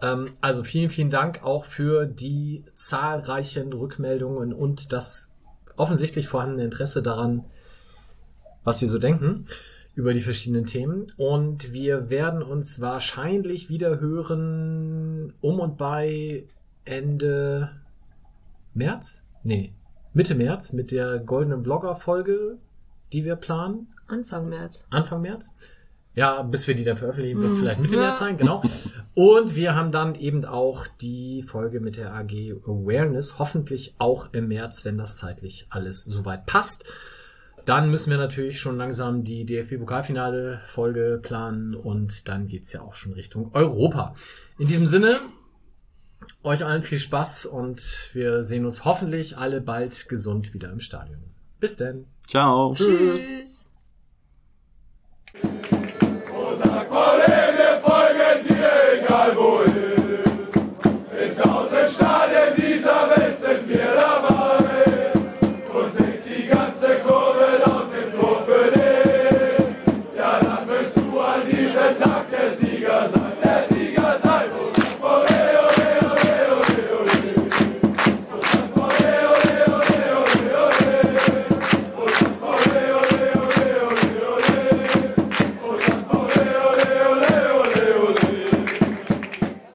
[0.00, 5.32] Ähm, also vielen, vielen Dank auch für die zahlreichen Rückmeldungen und das
[5.76, 7.44] offensichtlich vorhandene Interesse daran,
[8.64, 9.46] was wir so denken
[9.94, 11.12] über die verschiedenen Themen.
[11.16, 16.46] Und wir werden uns wahrscheinlich wieder hören um und bei
[16.88, 17.70] Ende
[18.74, 19.24] März?
[19.42, 19.72] Nee,
[20.14, 22.58] Mitte März mit der goldenen Blogger-Folge,
[23.12, 23.88] die wir planen.
[24.08, 24.86] Anfang März.
[24.90, 25.54] Anfang März.
[26.14, 27.60] Ja, bis wir die dann veröffentlichen, wird es Mhm.
[27.60, 28.00] vielleicht Mitte Ja.
[28.00, 28.62] März sein, genau.
[29.14, 34.48] Und wir haben dann eben auch die Folge mit der AG Awareness, hoffentlich auch im
[34.48, 36.84] März, wenn das zeitlich alles soweit passt.
[37.66, 43.12] Dann müssen wir natürlich schon langsam die DFB-Pokalfinale-Folge planen und dann geht's ja auch schon
[43.12, 44.14] Richtung Europa.
[44.58, 45.18] In diesem Sinne,
[46.44, 51.24] euch allen viel Spaß und wir sehen uns hoffentlich alle bald gesund wieder im Stadion.
[51.58, 52.06] Bis denn.
[52.26, 52.74] Ciao.
[52.74, 53.28] Tschüss.
[53.28, 53.70] Tschüss.